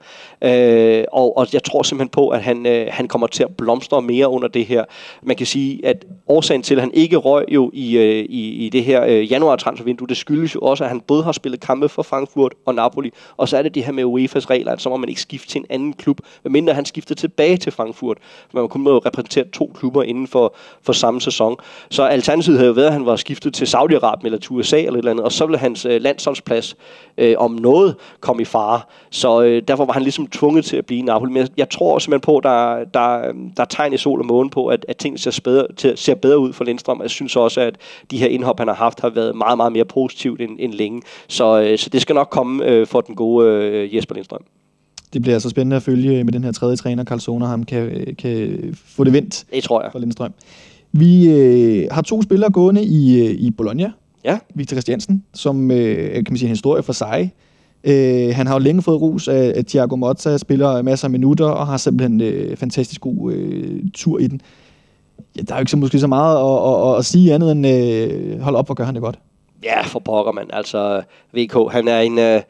[0.44, 4.02] Øh, og, og jeg tror simpelthen på, at han, øh, han kommer til at blomstre
[4.02, 4.84] mere under det her.
[5.22, 8.68] Man kan sige, at årsagen til, at han ikke røg jo i, øh, i i
[8.68, 11.88] det her øh, januar transfervindue, det skyldes jo også, at han både har spillet kampe
[11.88, 14.88] for Frankfurt og Napoli, og så er det det her med UEFA's regler, at så
[14.88, 18.18] må man ikke skifte til en anden klub, medmindre han skifter tilbage til Frankfurt.
[18.52, 21.56] Man kun må repræsentere to klubber inden for, for samme sæson.
[21.90, 24.92] Så alternativet havde jo været, at han var skiftet til Saudi-Arabien eller til USA eller
[24.92, 26.76] et eller andet, og så ville hans øh, landsholdsplads
[27.18, 28.80] øh, om noget komme i fare.
[29.10, 31.32] Så øh, derfor var han ligesom tvunget til at blive i Napoli.
[31.32, 34.50] Men jeg tror simpelthen på, at der, der, der er tegn i sol og måne
[34.50, 37.00] på, at, at tingene ser bedre, ser bedre ud for Lindstrøm.
[37.02, 37.76] Jeg synes også, at
[38.10, 41.02] de her indhop, han har haft, har været meget, meget mere positivt end, end længe.
[41.28, 44.44] Så, øh, så det skal nok komme øh, for den gode øh, Jesper Lindstrøm.
[45.12, 48.14] Det bliver altså spændende at følge med den her tredje træner, Karl Soner, ham kan,
[48.18, 49.92] kan få det vendt det tror jeg.
[49.92, 50.32] for Lindstrøm.
[50.92, 53.92] Vi øh, har to spillere gående i, øh, i Bologna.
[54.24, 54.38] Ja.
[54.54, 57.32] Victor Christiansen, som øh, kan man sige en historie for sig.
[57.84, 61.46] Øh, han har jo længe fået rus af, af Thiago Motta, spiller masser af minutter
[61.46, 64.40] og har simpelthen øh, fantastisk god øh, tur i den.
[65.36, 67.66] Ja, der er jo ikke så måske så meget at, at, at sige andet end
[67.66, 69.18] øh, hold op, hvor gør han det godt.
[69.64, 70.48] Ja, for pokker, mand.
[70.52, 71.02] Altså,
[71.32, 72.18] VK, han er en...
[72.18, 72.40] Øh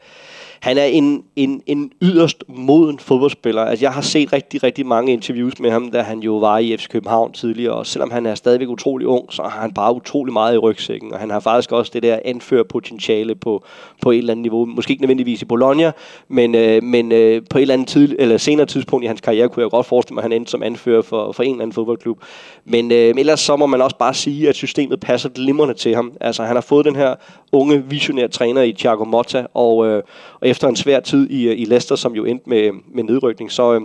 [0.63, 3.61] han er en, en, en yderst moden fodboldspiller.
[3.61, 6.77] Altså, jeg har set rigtig, rigtig mange interviews med ham, da han jo var i
[6.77, 10.33] FC København tidligere, og selvom han er stadigvæk utrolig ung, så har han bare utrolig
[10.33, 13.63] meget i rygsækken, og han har faktisk også det der anførerpotentiale på,
[14.01, 14.65] på et eller andet niveau.
[14.65, 15.91] Måske ikke nødvendigvis i Bologna,
[16.27, 19.49] men, øh, men øh, på et eller andet tid, eller senere tidspunkt i hans karriere,
[19.49, 21.73] kunne jeg godt forestille mig, at han endte som anfører for, for en eller anden
[21.73, 22.21] fodboldklub.
[22.65, 26.13] Men øh, ellers så må man også bare sige, at systemet passer glimrende til ham.
[26.21, 27.15] Altså, han har fået den her
[27.51, 30.03] unge, visionære træner i Thiago Motta, og, øh,
[30.41, 33.51] og efter en svær tid i, øh, i Leicester, som jo endte med, med nedrykning,
[33.51, 33.81] så, øh,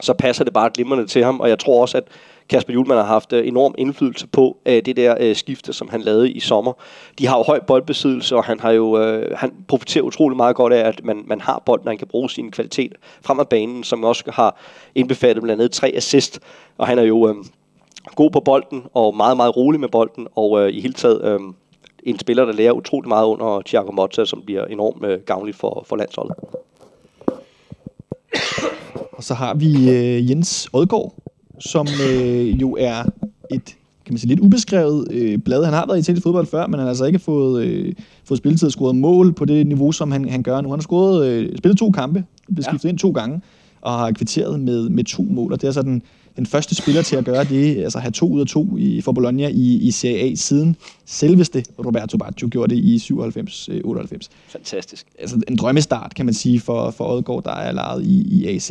[0.00, 2.04] så passer det bare glimrende til ham, og jeg tror også, at
[2.48, 6.00] Kasper Julemand har haft øh, enorm indflydelse på øh, det der øh, skifte, som han
[6.00, 6.72] lavede i sommer.
[7.18, 10.72] De har jo høj boldbesiddelse, og han har jo øh, han profiterer utrolig meget godt
[10.72, 12.92] af, at man, man har bolden, og han kan bruge sin kvalitet
[13.22, 14.56] frem af banen, som også har
[14.94, 16.40] indbefattet blandt andet tre assist,
[16.78, 17.34] og han er jo øh,
[18.14, 21.40] god på bolden, og meget, meget rolig med bolden, og øh, i hele taget øh,
[22.04, 25.84] en spiller, der lærer utrolig meget under Thiago Motta, som bliver enormt øh, gavnligt for,
[25.88, 26.36] for landsholdet.
[29.12, 31.14] Og så har vi øh, Jens Odgaard,
[31.60, 33.04] som øh, jo er
[33.50, 35.64] et kan man sige, lidt ubeskrevet øh, blad.
[35.64, 37.94] Han har været i til fodbold før, men han har altså ikke fået, øh,
[38.24, 40.68] fået spilletid og scoret mål på det niveau, som han, han gør nu.
[40.68, 42.88] Han har scoret, øh, spillet to kampe, blevet skiftet ja.
[42.88, 43.40] ind to gange,
[43.80, 45.52] og har kvitteret med, med to mål.
[45.52, 46.02] Og det er så den,
[46.36, 49.12] den første spiller til at gøre det, altså have to ud af to i, for
[49.12, 54.28] Bologna i, i Serie A, siden selveste Roberto Baggio gjorde det i 97-98.
[54.48, 55.06] Fantastisk.
[55.18, 58.70] Altså en drømmestart, kan man sige, for, for Odgaard, der er lejet i, i AZ.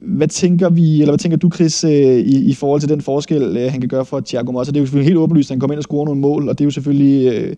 [0.00, 3.56] Hvad tænker vi, eller hvad tænker du, Chris, øh, i, i forhold til den forskel,
[3.56, 4.70] øh, han kan gøre for Thiago Motta?
[4.70, 6.58] Det er jo selvfølgelig helt åbenlyst, at han kommer ind og scorer nogle mål, og
[6.58, 7.48] det er jo selvfølgelig, øh,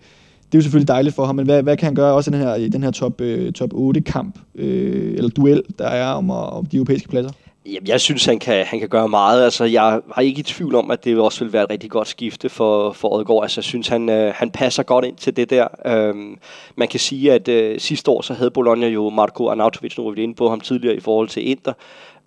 [0.53, 2.35] det er jo selvfølgelig dejligt for ham, men hvad, hvad kan han gøre også i
[2.35, 3.23] den her, den her top,
[3.55, 7.31] top 8-kamp, eller duel, der er om, om de europæiske pladser?
[7.67, 9.45] Jamen, jeg synes, han kan, han kan gøre meget.
[9.45, 12.09] Altså, jeg har ikke i tvivl om, at det også vil være et rigtig godt
[12.09, 13.43] skifte for, for Odgaard.
[13.43, 15.69] Altså, jeg synes, han, øh, han passer godt ind til det der.
[15.87, 16.39] Øhm,
[16.77, 20.11] man kan sige, at øh, sidste år så havde Bologna jo Marco Arnautovic, nu var
[20.11, 21.73] vi inde på ham tidligere i forhold til Inter.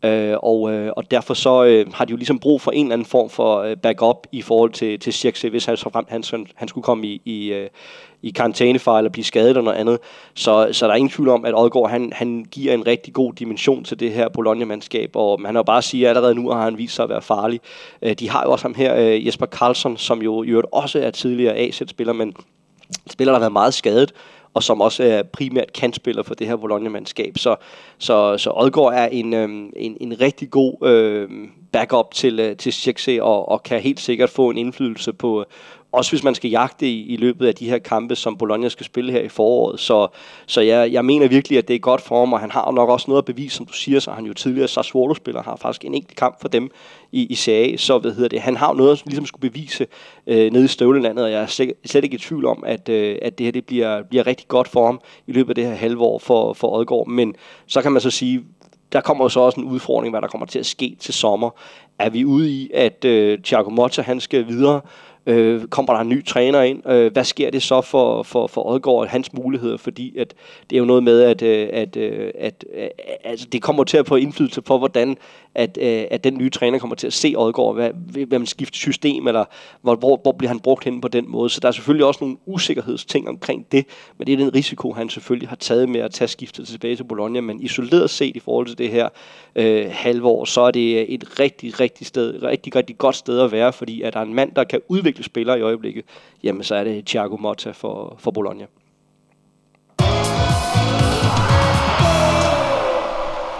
[0.03, 2.93] Øh, og, øh, og derfor så øh, har de jo ligesom brug for en eller
[2.93, 6.23] anden form for øh, backup i forhold til, til Circe, hvis han, så frem, han,
[6.55, 7.69] han skulle komme i, i, øh,
[8.21, 9.99] i karantænefar eller blive skadet eller noget andet.
[10.35, 13.33] Så, så der er ingen tvivl om, at Odgaard han, han giver en rigtig god
[13.33, 16.49] dimension til det her Bologna-mandskab, og man har jo bare at sige, at allerede nu
[16.49, 17.59] har han vist sig at være farlig.
[18.01, 20.99] Øh, de har jo også ham her, øh, Jesper Karlsson, som jo i øvrigt også
[20.99, 22.33] er tidligere A-spiller, men
[23.09, 24.13] spiller, der har været meget skadet,
[24.53, 27.37] og som også er primært kantspiller for det her Bologna-mandskab.
[27.37, 27.55] Så,
[27.97, 31.29] så, så Odgaard er en, øh, en, en rigtig god øh,
[31.71, 35.45] backup til, øh, til Sjekse, og, og kan helt sikkert få en indflydelse på,
[35.93, 38.85] også hvis man skal jagte i, i løbet af de her kampe, som Bologna skal
[38.85, 39.79] spille her i foråret.
[39.79, 40.07] Så,
[40.45, 42.89] så jeg, jeg mener virkelig, at det er godt for ham, og han har nok
[42.89, 45.93] også noget at bevise, som du siger, så han jo tidligere Sassuolo-spiller, har faktisk en
[45.93, 46.71] enkelt kamp for dem
[47.11, 49.87] i, i Serie så hvad hedder det, han har noget, som ligesom skulle bevise
[50.27, 53.17] øh, nede i støvlelandet, og jeg er slet, slet ikke i tvivl om, at, øh,
[53.21, 55.75] at det her det bliver, bliver rigtig godt for ham i løbet af det her
[55.75, 57.07] halve år for, for Odgaard.
[57.07, 57.35] Men
[57.67, 58.43] så kan man så sige,
[58.93, 61.49] der kommer jo så også en udfordring, hvad der kommer til at ske til sommer.
[61.99, 64.81] Er vi ude i, at øh, Thiago Motta han skal videre,
[65.25, 66.89] Øh, kommer der en ny træner ind?
[66.89, 69.77] Øh, hvad sker det så for, for, for Odgaard og hans muligheder?
[69.77, 70.33] Fordi at
[70.69, 73.83] det er jo noget med, at, øh, at, øh, at, at, at altså, det kommer
[73.83, 75.17] til at få indflydelse på, hvordan
[75.55, 77.89] at, at den nye træner kommer til at se Odgaard, hvad,
[78.27, 79.45] hvad man skifter system, eller
[79.81, 81.49] hvor, hvor, hvor bliver han brugt hen på den måde.
[81.49, 83.85] Så der er selvfølgelig også nogle usikkerhedsting omkring det,
[84.17, 87.03] men det er den risiko, han selvfølgelig har taget med at tage skiftet tilbage til
[87.03, 89.09] Bologna, men isoleret set i forhold til det her
[89.55, 93.73] øh, halvår, så er det et rigtig, rigtig, sted, rigtig, rigtig godt sted at være,
[93.73, 96.03] fordi at der er en mand, der kan udvikle spillere i øjeblikket,
[96.43, 98.65] jamen så er det Thiago Motta for, for Bologna.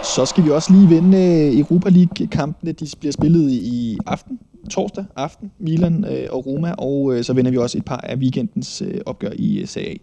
[0.04, 2.72] Så skal vi også lige vende øh, Europa League-kampene.
[2.72, 4.38] De bliver spillet i aften,
[4.70, 8.16] torsdag aften, Milan øh, og Roma, og øh, så vender vi også et par af
[8.16, 9.94] weekendens opgør i CA.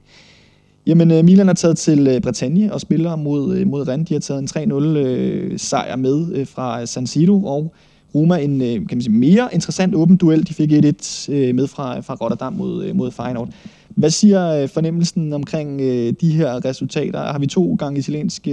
[0.87, 4.07] Jamen, Milan er taget til Bretagne og spiller mod, mod Rennes.
[4.07, 7.73] De har taget en 3-0 sejr med fra San Siro, og
[8.15, 10.47] Roma en øh, kan man sige, mere interessant åben duel.
[10.47, 13.49] De fik 1-1 øh, med fra, fra Rotterdam mod, øh, mod Feyenoord.
[13.89, 15.79] Hvad siger fornemmelsen omkring
[16.21, 17.19] de her resultater?
[17.19, 18.47] Har vi to gange italiensk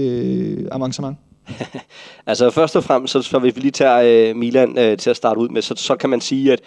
[0.72, 1.16] avancement?
[2.26, 4.00] altså først og fremmest, så, så hvis vi lige tager
[4.30, 6.60] øh, Milan øh, til at starte ud med, så, så kan man sige, at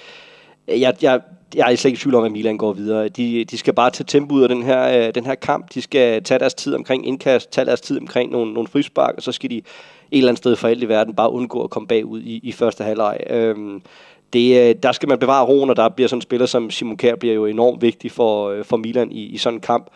[0.80, 1.20] jeg, jeg,
[1.56, 3.10] jeg er slet ikke i tvivl om, at Milan går videre.
[3.10, 5.74] De, de skal bare tage tempo ud af den her, øh, den her kamp.
[5.74, 9.24] De skal tage deres tid omkring indkast, tage deres tid omkring nogle, nogle frispark, og
[9.24, 9.64] så skal de et
[10.12, 12.84] eller andet sted for alt i verden bare undgå at komme bagud i, i første
[12.84, 13.18] halvleg.
[13.30, 13.82] Øhm,
[14.34, 16.98] det, øh, der skal man bevare roen, og der bliver sådan en spiller som Simon
[16.98, 19.88] Kjær bliver jo enormt vigtig for, øh, for Milan i, i sådan en kamp.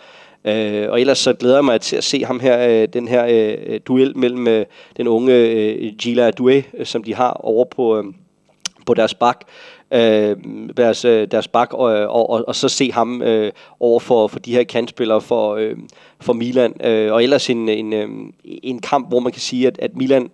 [0.46, 3.26] Øh, og ellers så glæder jeg mig til at se ham her, øh, den her
[3.26, 4.66] øh, øh duel mellem øh,
[4.98, 8.04] den unge øh, Gila Due, som de har over på, øh,
[8.86, 9.42] på deres bak,
[9.92, 10.36] øh,
[10.78, 14.40] deres, øh, deres bak, og, og, og, og så se ham øh, over for, for
[14.40, 15.78] de her kantspillere for, øh,
[16.20, 16.74] for Milan.
[16.84, 18.10] Øh, og ellers en, en, øh,
[18.44, 20.30] en kamp, hvor man kan sige, at, at Milan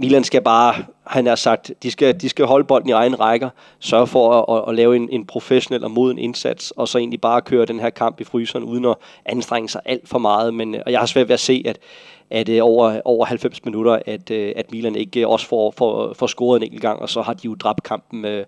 [0.00, 0.74] Milan skal bare,
[1.06, 4.58] han har sagt, de skal, de skal holde bolden i egen rækker, sørge for at,
[4.58, 7.80] at, at lave en, en professionel og moden indsats, og så egentlig bare køre den
[7.80, 8.94] her kamp i fryseren, uden at
[9.26, 10.54] anstrenge sig alt for meget.
[10.54, 11.78] Men, øh, og jeg har svært ved at se, at,
[12.30, 16.26] at det over, over 90 minutter, at, øh, at Milan ikke også får, får, får
[16.26, 18.38] scoret en enkelt gang, og så har de jo dræbt kampen øh,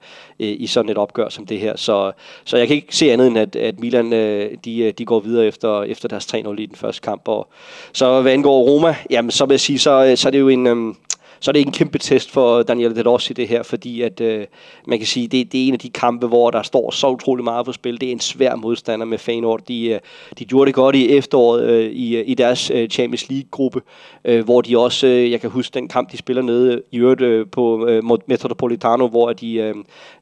[0.41, 1.77] øh, i sådan et opgør som det her.
[1.77, 2.13] Så,
[2.45, 5.47] så jeg kan ikke se andet end, at, at Milan øh, de, de går videre
[5.47, 7.29] efter, efter deres 3-0 i den første kamp.
[7.29, 7.49] Og,
[7.93, 10.67] så hvad angår Roma, jamen, så vil jeg sige, så, så er det jo en...
[10.67, 10.95] Øh,
[11.41, 14.21] så er det ikke en kæmpe test for Daniel De Rossi det her, fordi at
[14.21, 14.47] øh,
[14.87, 17.45] man kan sige, det, det er en af de kampe, hvor der står så utrolig
[17.45, 18.01] meget på spil.
[18.01, 19.61] Det er en svær modstander med Feyenoord.
[19.69, 20.01] De, øh,
[20.39, 23.83] de gjorde det godt i efteråret øh, i, øh, i deres øh, Champions League-gruppe,
[24.25, 27.21] øh, hvor de også, øh, jeg kan huske den kamp, de spiller nede i øvrigt
[27.21, 29.75] øh, på øh, Metropolitano, hvor de, øh,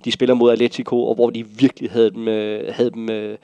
[0.04, 3.36] de spiller mod Atletico, og hvor de virkelig havde dem, øh, havde dem øh,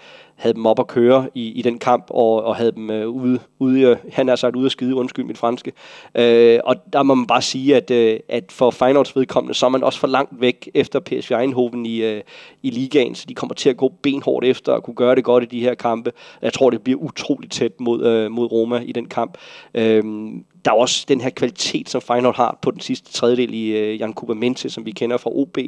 [0.45, 3.39] havde dem op at køre i, i den kamp, og, og havde dem øh, ude,
[3.59, 5.73] ude, han har sagt ude at skide, undskyld mit franske.
[6.15, 9.71] Øh, og der må man bare sige, at, øh, at for Feyenoords vedkommende, så er
[9.71, 12.23] man også for langt væk efter PSV Eindhoven i, øh,
[12.63, 15.45] i ligaen, så de kommer til at gå benhårdt efter og kunne gøre det godt
[15.45, 16.13] i de her kampe.
[16.43, 19.39] Jeg tror, det bliver utroligt tæt mod, øh, mod Roma i den kamp.
[19.75, 20.05] Øh,
[20.65, 24.01] der er også den her kvalitet, som Feyenoord har på den sidste tredjedel i øh,
[24.01, 25.59] Jan Mente, som vi kender fra OB,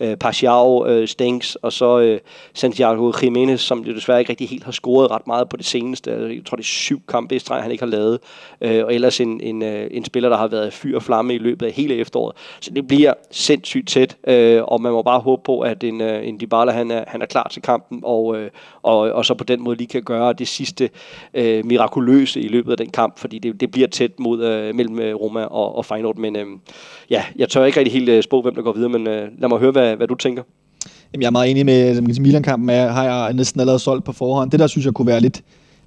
[0.00, 2.20] øh, Paciao, øh, Stengs, og så øh,
[2.54, 6.12] Santiago Jimenez, som jo desværre ikke rigtig helt har scoret ret meget på det seneste.
[6.12, 8.18] Altså, jeg tror, det er syv kampe i streg, han ikke har lavet.
[8.60, 11.38] Øh, og ellers en, en, øh, en spiller, der har været fyr og flamme i
[11.38, 12.36] løbet af hele efteråret.
[12.60, 16.28] Så det bliver sindssygt tæt, øh, og man må bare håbe på, at en, øh,
[16.28, 18.50] en Dybala, han er, han er klar til kampen, og, øh,
[18.82, 20.90] og, og så på den måde lige kan gøre det sidste
[21.34, 24.98] øh, mirakuløse i løbet af den kamp, fordi det, det bliver tæt mod øh, mellem
[24.98, 26.16] øh, Roma og, og Feyenoord.
[26.16, 26.46] Men øh,
[27.10, 29.48] ja, jeg tør ikke rigtig helt øh, spå, hvem der går videre, men øh, lad
[29.48, 30.42] mig høre, hvad, hvad du tænker.
[31.12, 34.50] Jamen, jeg er meget enig med Milan-kampen, har jeg næsten allerede solgt på forhånd.
[34.50, 35.42] Det der synes jeg kunne være lidt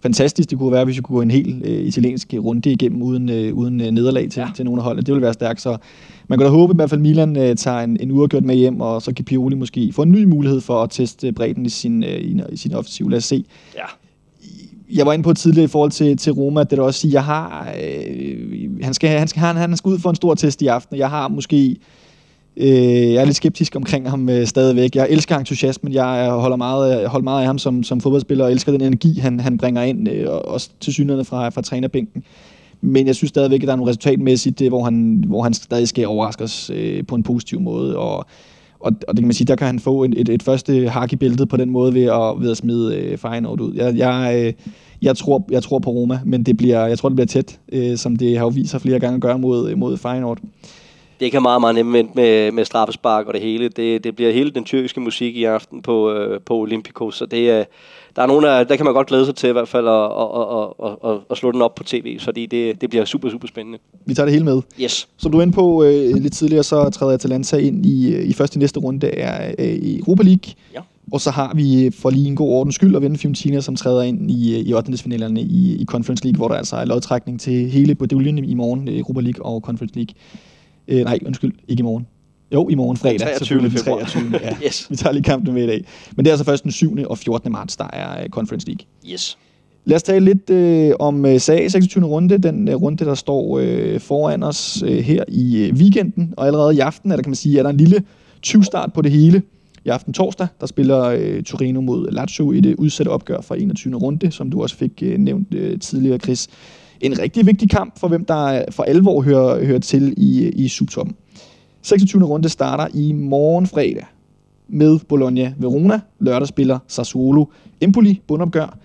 [0.05, 3.29] fantastisk det kunne være, hvis vi kunne gå en helt øh, italiensk runde igennem uden,
[3.29, 4.47] øh, uden øh, nederlag til, ja.
[4.55, 5.05] til nogle af holdene.
[5.05, 5.77] Det ville være stærkt, så
[6.27, 8.81] man kan da håbe i hvert fald, Milan øh, tager en, en uafgjort med hjem,
[8.81, 12.03] og så kan Pioli måske få en ny mulighed for at teste bredden i sin,
[12.03, 13.09] øh, i, i sin offensiv.
[13.09, 13.43] Lad os se.
[13.75, 13.85] Ja.
[14.93, 17.23] Jeg var inde på tidligere i forhold til, til Roma, det der også sige, jeg
[17.23, 20.67] har, øh, han, skal, han, skal, han, han skal ud for en stor test i
[20.67, 21.77] aften, jeg har måske
[22.57, 24.95] Øh, jeg er lidt skeptisk omkring ham øh, stadigvæk.
[24.95, 25.93] Jeg elsker entusiasmen.
[25.93, 29.19] Jeg holder meget, jeg holder meget af ham som, som fodboldspiller og elsker den energi,
[29.19, 32.23] han, han bringer ind, øh, også til synligheden fra, fra trænerbænken.
[32.81, 35.87] Men jeg synes stadigvæk, at der er nogle resultatmæssigt, øh, hvor han, hvor han stadig
[35.87, 37.97] skal overraske os øh, på en positiv måde.
[37.97, 38.25] Og,
[38.85, 41.13] og, og det kan man sige, der kan han få et, et, et første hak
[41.13, 43.73] i bæltet på den måde ved at, ved at smide øh, Feyenoord ud.
[43.73, 44.53] Jeg, jeg, øh,
[45.01, 47.97] jeg, tror, jeg tror på Roma, men det bliver, jeg tror, det bliver tæt, øh,
[47.97, 50.39] som det har jo vist sig flere gange at gøre mod, mod Feyenoord
[51.19, 53.69] det kan meget, meget nemt med, med straffespark og det hele.
[53.69, 57.59] Det, det bliver hele den tyrkiske musik i aften på, øh, på Olympico, så det,
[57.59, 57.65] øh,
[58.15, 60.03] der er nogen, der, der kan man godt glæde sig til i hvert fald at,
[60.03, 63.47] at, at, at, at slå den op på tv, fordi det, det bliver super, super
[63.47, 63.79] spændende.
[64.05, 64.61] Vi tager det hele med.
[64.81, 65.07] Yes.
[65.17, 68.59] Som du er inde på øh, lidt tidligere, så træder Atalanta ind i, i første
[68.59, 70.53] næste runde er øh, i Europa League.
[70.73, 70.79] Ja.
[71.11, 74.03] Og så har vi for lige en god ordens skyld at vende Fiorentina, som træder
[74.03, 74.97] ind i, i 8.
[74.97, 78.87] finalerne i, i Conference League, hvor der altså er lodtrækning til hele Bodøljen i morgen,
[78.87, 80.15] Europa League og Conference League.
[80.87, 82.07] Øh, nej, undskyld, ikke i morgen.
[82.55, 83.19] Jo, i morgen fredag.
[83.19, 83.69] 23.
[83.69, 84.05] februar.
[84.05, 84.39] 23.
[84.43, 84.55] Ja.
[84.65, 84.87] yes.
[84.89, 85.85] Vi tager lige kampen med i dag.
[86.15, 86.97] Men det er altså først den 7.
[87.09, 87.51] og 14.
[87.51, 88.85] marts, der er øh, Conference League.
[89.13, 89.37] Yes.
[89.85, 92.05] Lad os tale lidt øh, om øh, sag 26.
[92.05, 96.33] runde, den øh, runde, der står øh, foran os øh, her i øh, weekenden.
[96.37, 98.03] Og allerede i aften, er der, kan man sige, er der en lille
[98.47, 99.41] 20-start på det hele.
[99.85, 103.95] I aften torsdag, der spiller øh, Torino mod Lazio i det udsatte opgør fra 21.
[103.95, 106.47] runde, som du også fik øh, nævnt øh, tidligere, Chris
[107.01, 111.15] en rigtig vigtig kamp for hvem der for alvor hører, hører til i, i subtoppen.
[111.85, 112.23] 26.
[112.23, 114.05] runde starter i morgen fredag
[114.67, 115.99] med Bologna Verona.
[116.19, 117.45] Lørdag spiller Sassuolo
[117.81, 118.77] Empoli bundopgør.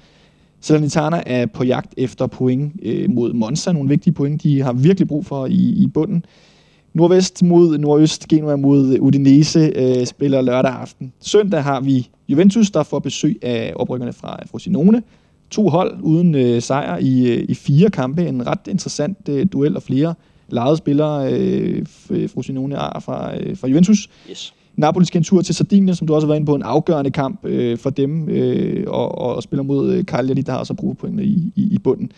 [0.61, 3.73] Salernitana er på jagt efter point øh, mod Monza.
[3.73, 6.25] Nogle vigtige point, de har virkelig brug for i, i bunden.
[6.95, 11.13] Nordvest mod nordøst, Genua mod Udinese øh, spiller lørdag aften.
[11.21, 15.03] Søndag har vi Juventus, der får besøg af oprykkerne fra Frosinone
[15.51, 18.29] to hold uden øh, sejr i, øh, i fire kampe.
[18.29, 20.15] En ret interessant øh, duel og flere
[20.53, 21.87] lejede spillere øh,
[22.29, 24.09] Frosinone fra, øh, fra Juventus.
[24.31, 24.55] Yes.
[24.77, 27.11] Napoli skal en tur til Sardinien, som du også har været inde på, en afgørende
[27.11, 30.99] kamp øh, for dem, øh, og, og spiller mod øh, Cagliari, der har også brugt
[30.99, 32.13] pointene i, i, i bunden.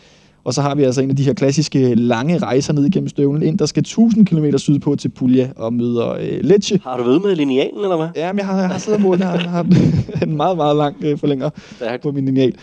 [0.44, 3.42] Og så har vi altså en af de her klassiske lange rejser ned igennem støvlen
[3.42, 6.80] ind, der skal 1000 km sydpå til Puglia og møder øh, Lecce.
[6.84, 8.08] Har du ved med linealen, eller hvad?
[8.16, 9.66] Ja, men jeg har, jeg har siddet og målt, jeg har, jeg har
[10.26, 11.50] en meget, meget lang øh, forlænger
[12.02, 12.54] på min lineal.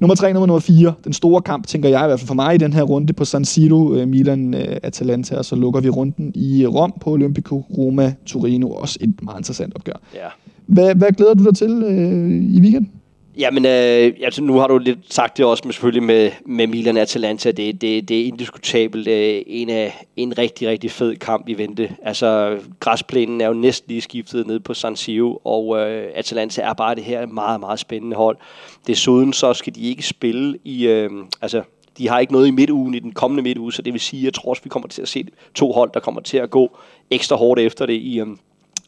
[0.00, 0.92] Nummer 3, nummer 4.
[1.04, 3.24] Den store kamp, tænker jeg i hvert fald for mig i den her runde på
[3.24, 7.64] San Siro, øh, Milan, øh, Atalanta, og så lukker vi runden i Rom på Olympico,
[7.78, 8.70] Roma, Torino.
[8.70, 10.00] Også et meget interessant opgør.
[10.14, 10.26] Ja.
[10.66, 12.90] Hvad, hvad glæder du dig til øh, i weekenden?
[13.40, 16.96] Jamen, øh, altså, nu har du lidt sagt det også, men selvfølgelig med, med Milan
[16.96, 21.54] Atalanta, det, det, det er indiskutabelt øh, en, af, en rigtig, rigtig fed kamp i
[21.54, 21.96] vente.
[22.02, 26.72] Altså, græsplænen er jo næsten lige skiftet ned på San Siro, og øh, Atalanta er
[26.72, 28.36] bare det her meget, meget spændende hold.
[28.86, 31.10] Desuden så skal de ikke spille i, øh,
[31.42, 31.62] altså,
[31.98, 34.24] de har ikke noget i midtugen i den kommende midtuge, så det vil sige, at
[34.24, 35.24] jeg tror også, vi kommer til at se
[35.54, 36.78] to hold, der kommer til at gå
[37.10, 38.26] ekstra hårdt efter det i, øh,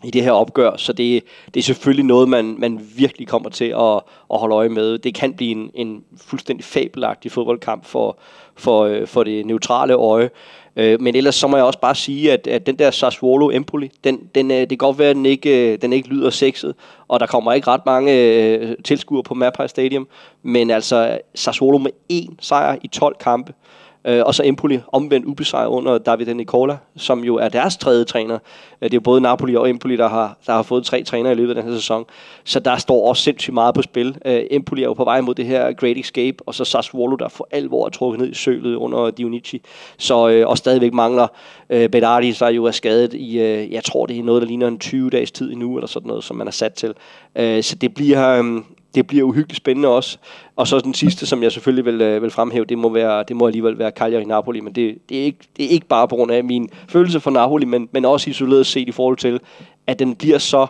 [0.04, 1.24] i det her opgør, så det,
[1.54, 4.00] det er selvfølgelig noget, man, man virkelig kommer til at,
[4.32, 4.98] at holde øje med.
[4.98, 8.18] Det kan blive en, en fuldstændig fabelagtig fodboldkamp for,
[8.56, 10.30] for, øh, for det neutrale øje.
[10.76, 13.90] Øh, men ellers så må jeg også bare sige, at, at den der Sassuolo Empoli,
[14.04, 16.74] den, den, øh, det kan godt være, at den ikke, den ikke lyder sexet,
[17.08, 20.08] og der kommer ikke ret mange tilskuere på Mapai Stadium,
[20.42, 25.26] men altså Sassuolo med én sejr i 12 kampe, Øh, Øh, og så Empoli omvendt
[25.26, 28.34] ubesejret under David Nicola, som jo er deres tredje træner.
[28.34, 28.40] Øh,
[28.82, 31.36] det er jo både Napoli og Empoli, der har, der har fået tre trænere i
[31.36, 32.04] løbet af den her sæson.
[32.44, 34.16] Så der står også sindssygt meget på spil.
[34.24, 37.28] Øh, Empoli er jo på vej mod det her Great Escape, og så Sassuolo, der
[37.28, 39.62] for alvor er trukket ned i sølet under Dionici.
[39.98, 41.26] Så, øh, og stadigvæk mangler
[41.70, 44.68] øh, Bedardi, der jo er skadet i, øh, jeg tror det er noget, der ligner
[44.68, 46.94] en 20 dages tid endnu, eller sådan noget, som man er sat til.
[47.36, 48.62] Øh, så det bliver, øh,
[48.94, 50.18] det bliver uhyggeligt spændende også.
[50.56, 53.36] Og så den sidste, som jeg selvfølgelig vil, øh, vil fremhæve, det må, være, det
[53.36, 56.16] må alligevel være Cagliari Napoli, men det, det, er ikke, det er ikke bare på
[56.16, 59.40] grund af min følelse for Napoli, men, men også isoleret set i forhold til,
[59.86, 60.66] at den bliver så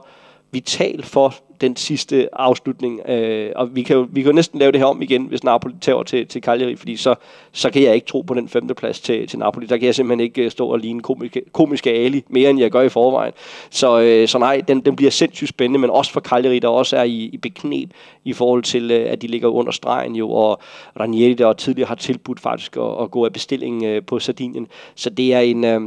[0.53, 3.09] vital for den sidste afslutning.
[3.09, 5.45] Øh, og vi kan, jo, vi kan jo næsten lave det her om igen, hvis
[5.45, 7.15] Napoli tager til, til Cagliari, fordi så,
[7.53, 9.67] så kan jeg ikke tro på den femte plads til, til Napoli.
[9.67, 12.71] Der kan jeg simpelthen ikke øh, stå og ligne komiske, komiske Ali mere, end jeg
[12.71, 13.33] gør i forvejen.
[13.71, 16.97] Så, øh, så nej, den, den bliver sindssygt spændende, men også for Cagliari, der også
[16.97, 17.91] er i, i beknep
[18.25, 20.61] i forhold til, øh, at de ligger under stregen jo, og
[21.01, 24.67] Ranieri, der tidligere har tilbudt faktisk at, at gå af bestilling øh, på Sardinien.
[24.95, 25.65] Så det er en...
[25.65, 25.81] Øh,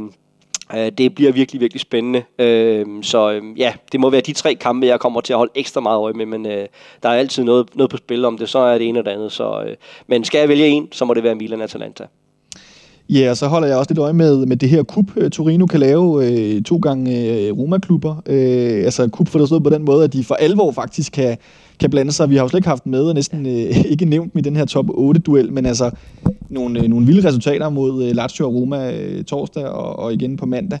[0.74, 2.22] Øh, det bliver virkelig, virkelig spændende.
[2.38, 5.52] Øh, så øh, ja, det må være de tre kampe, jeg kommer til at holde
[5.54, 6.66] ekstra meget øje med, men øh,
[7.02, 9.18] der er altid noget, noget på spil om det, så er det ene eller det
[9.18, 9.32] andet.
[9.32, 9.76] Så, øh,
[10.06, 12.06] men skal jeg vælge en, så må det være Milan-Atalanta.
[13.08, 15.80] Ja, så holder jeg også lidt øje med, med det her kup, øh, Torino kan
[15.80, 18.22] lave øh, to gange øh, Roma-klubber.
[18.26, 21.36] Øh, altså kup for på den måde, at de for alvor faktisk kan,
[21.80, 22.30] kan blande sig.
[22.30, 24.56] Vi har jo slet ikke haft med, og næsten øh, ikke nævnt dem i den
[24.56, 25.90] her top 8-duel, men altså
[26.48, 30.36] nogle, øh, nogle vilde resultater mod øh, Lazio og Roma øh, torsdag og, og igen
[30.36, 30.78] på mandag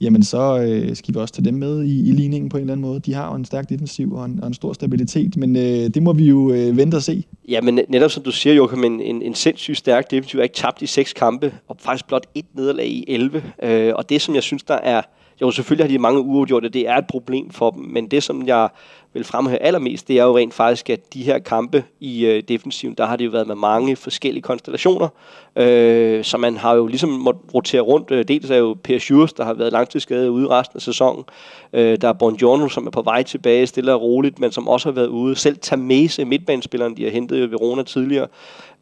[0.00, 2.72] jamen så øh, skal vi også tage dem med i, i ligningen på en eller
[2.72, 3.00] anden måde.
[3.00, 6.02] De har jo en stærk defensiv og en, og en stor stabilitet, men øh, det
[6.02, 7.24] må vi jo øh, vente og se.
[7.48, 10.54] Ja, men netop som du siger, Joachim, en, en, en sindssygt stærk defensiv er ikke
[10.54, 13.42] tabt i seks kampe, og faktisk blot et nederlag i 11.
[13.62, 15.02] Øh, og det, som jeg synes, der er...
[15.40, 18.46] Jo, selvfølgelig har de mange uafgjorte, det er et problem for dem, men det, som
[18.46, 18.68] jeg
[19.12, 22.94] vil fremhæve allermest, det er jo rent faktisk, at de her kampe i øh, defensiven,
[22.94, 25.08] der har det jo været med mange forskellige konstellationer,
[25.56, 28.10] øh, så man har jo ligesom måttet rotere rundt.
[28.10, 31.24] Øh, dels er jo Per Schurz, der har været langtidsskadet ude resten af sæsonen.
[31.72, 34.88] Øh, der er Bongiorno, som er på vej tilbage, stille og roligt, men som også
[34.88, 35.36] har været ude.
[35.36, 38.26] Selv Tamese, midtbanespilleren, de har hentet i Verona tidligere,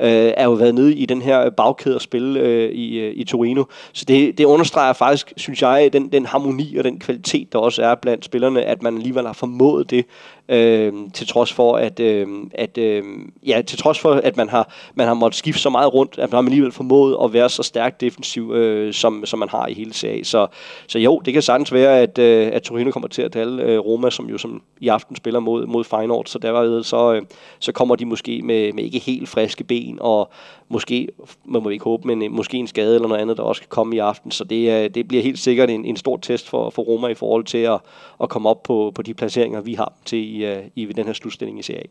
[0.01, 3.25] øh, er jo været nede i den her bagkæde at spille øh, i, øh, i
[3.25, 3.65] Torino.
[3.93, 7.83] Så det, det understreger faktisk, synes jeg, den, den harmoni og den kvalitet, der også
[7.83, 10.07] er blandt spillerne, at man alligevel har formået det
[10.49, 13.05] øh, til trods for at, øh, at øh,
[13.47, 16.33] ja, til trods for at man har man har måttet skifte så meget rundt, at
[16.33, 19.75] man har alligevel formået at være så stærk defensiv øh, som som man har i
[19.75, 20.25] hele serien.
[20.25, 20.47] Så
[20.87, 23.79] så jo, det kan sagtens være at øh, at Torino kommer til at tale øh,
[23.79, 27.23] Roma som jo som i aften spiller mod mod Feyenoord, så der var så øh,
[27.59, 30.31] så kommer de måske med med ikke helt friske ben og
[30.69, 31.09] måske
[31.45, 33.69] man må ikke håbe, men øh, måske en skade eller noget andet der også kan
[33.69, 34.31] komme i aften.
[34.31, 37.15] Så det øh, det bliver helt sikkert en en stor test for for Roma i
[37.15, 37.81] forhold til at
[38.23, 41.13] at komme op på på de placeringer vi har til i, uh, i den her
[41.13, 41.87] slutstilling i Serie A.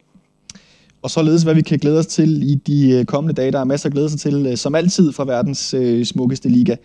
[1.05, 3.51] Og således, hvad vi kan glæde os til i de øh, kommende dage.
[3.51, 6.75] Der er masser at glæde sig til, øh, som altid, fra verdens øh, smukkeste liga.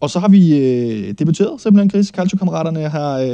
[0.00, 2.06] Og så har vi øh, debuteret simpelthen, Chris.
[2.06, 3.28] Calcio-kammeraterne har, øh,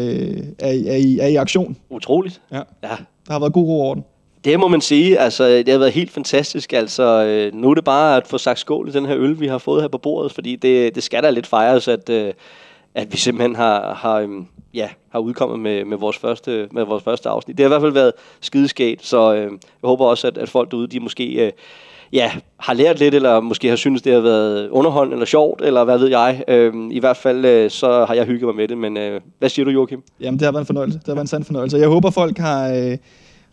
[0.59, 1.77] er, er, i, er i aktion.
[1.91, 2.41] Utroligt.
[2.53, 2.57] Ja.
[2.57, 2.97] ja.
[3.27, 4.05] Der har været god ro orden.
[4.45, 5.19] Det må man sige.
[5.19, 6.73] Altså, det har været helt fantastisk.
[6.73, 9.47] Altså, øh, nu er det bare at få sagt skål i den her øl, vi
[9.47, 12.33] har fået her på bordet, fordi det, det skal da lidt fejres, at, øh,
[12.95, 17.05] at vi simpelthen har, har, øhm, ja, har udkommet med, med, vores første, med vores
[17.05, 17.59] første afsnit.
[17.59, 19.51] Det har i hvert fald været skideskægt, så øh, jeg
[19.85, 21.53] håber også, at, at folk derude, de måske øh,
[22.13, 25.85] ja, har lært lidt, eller måske har synes det har været underholdende eller sjovt, eller
[25.85, 26.45] hvad ved jeg.
[26.49, 29.49] Øhm, I hvert fald, øh, så har jeg hygget mig med det, men øh, hvad
[29.49, 30.03] siger du, Joachim?
[30.21, 30.99] Jamen, det har været en fornøjelse.
[30.99, 31.77] Det har været en sand fornøjelse.
[31.77, 32.75] Jeg håber, folk har...
[32.75, 32.99] Øh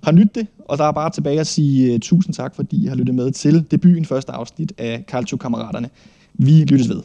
[0.04, 2.88] har nydt det, og der er bare tilbage at sige uh, tusind tak, fordi I
[2.88, 5.90] har lyttet med til debuten første afsnit af Calcio Kammeraterne.
[6.34, 7.02] Vi lyttes ved.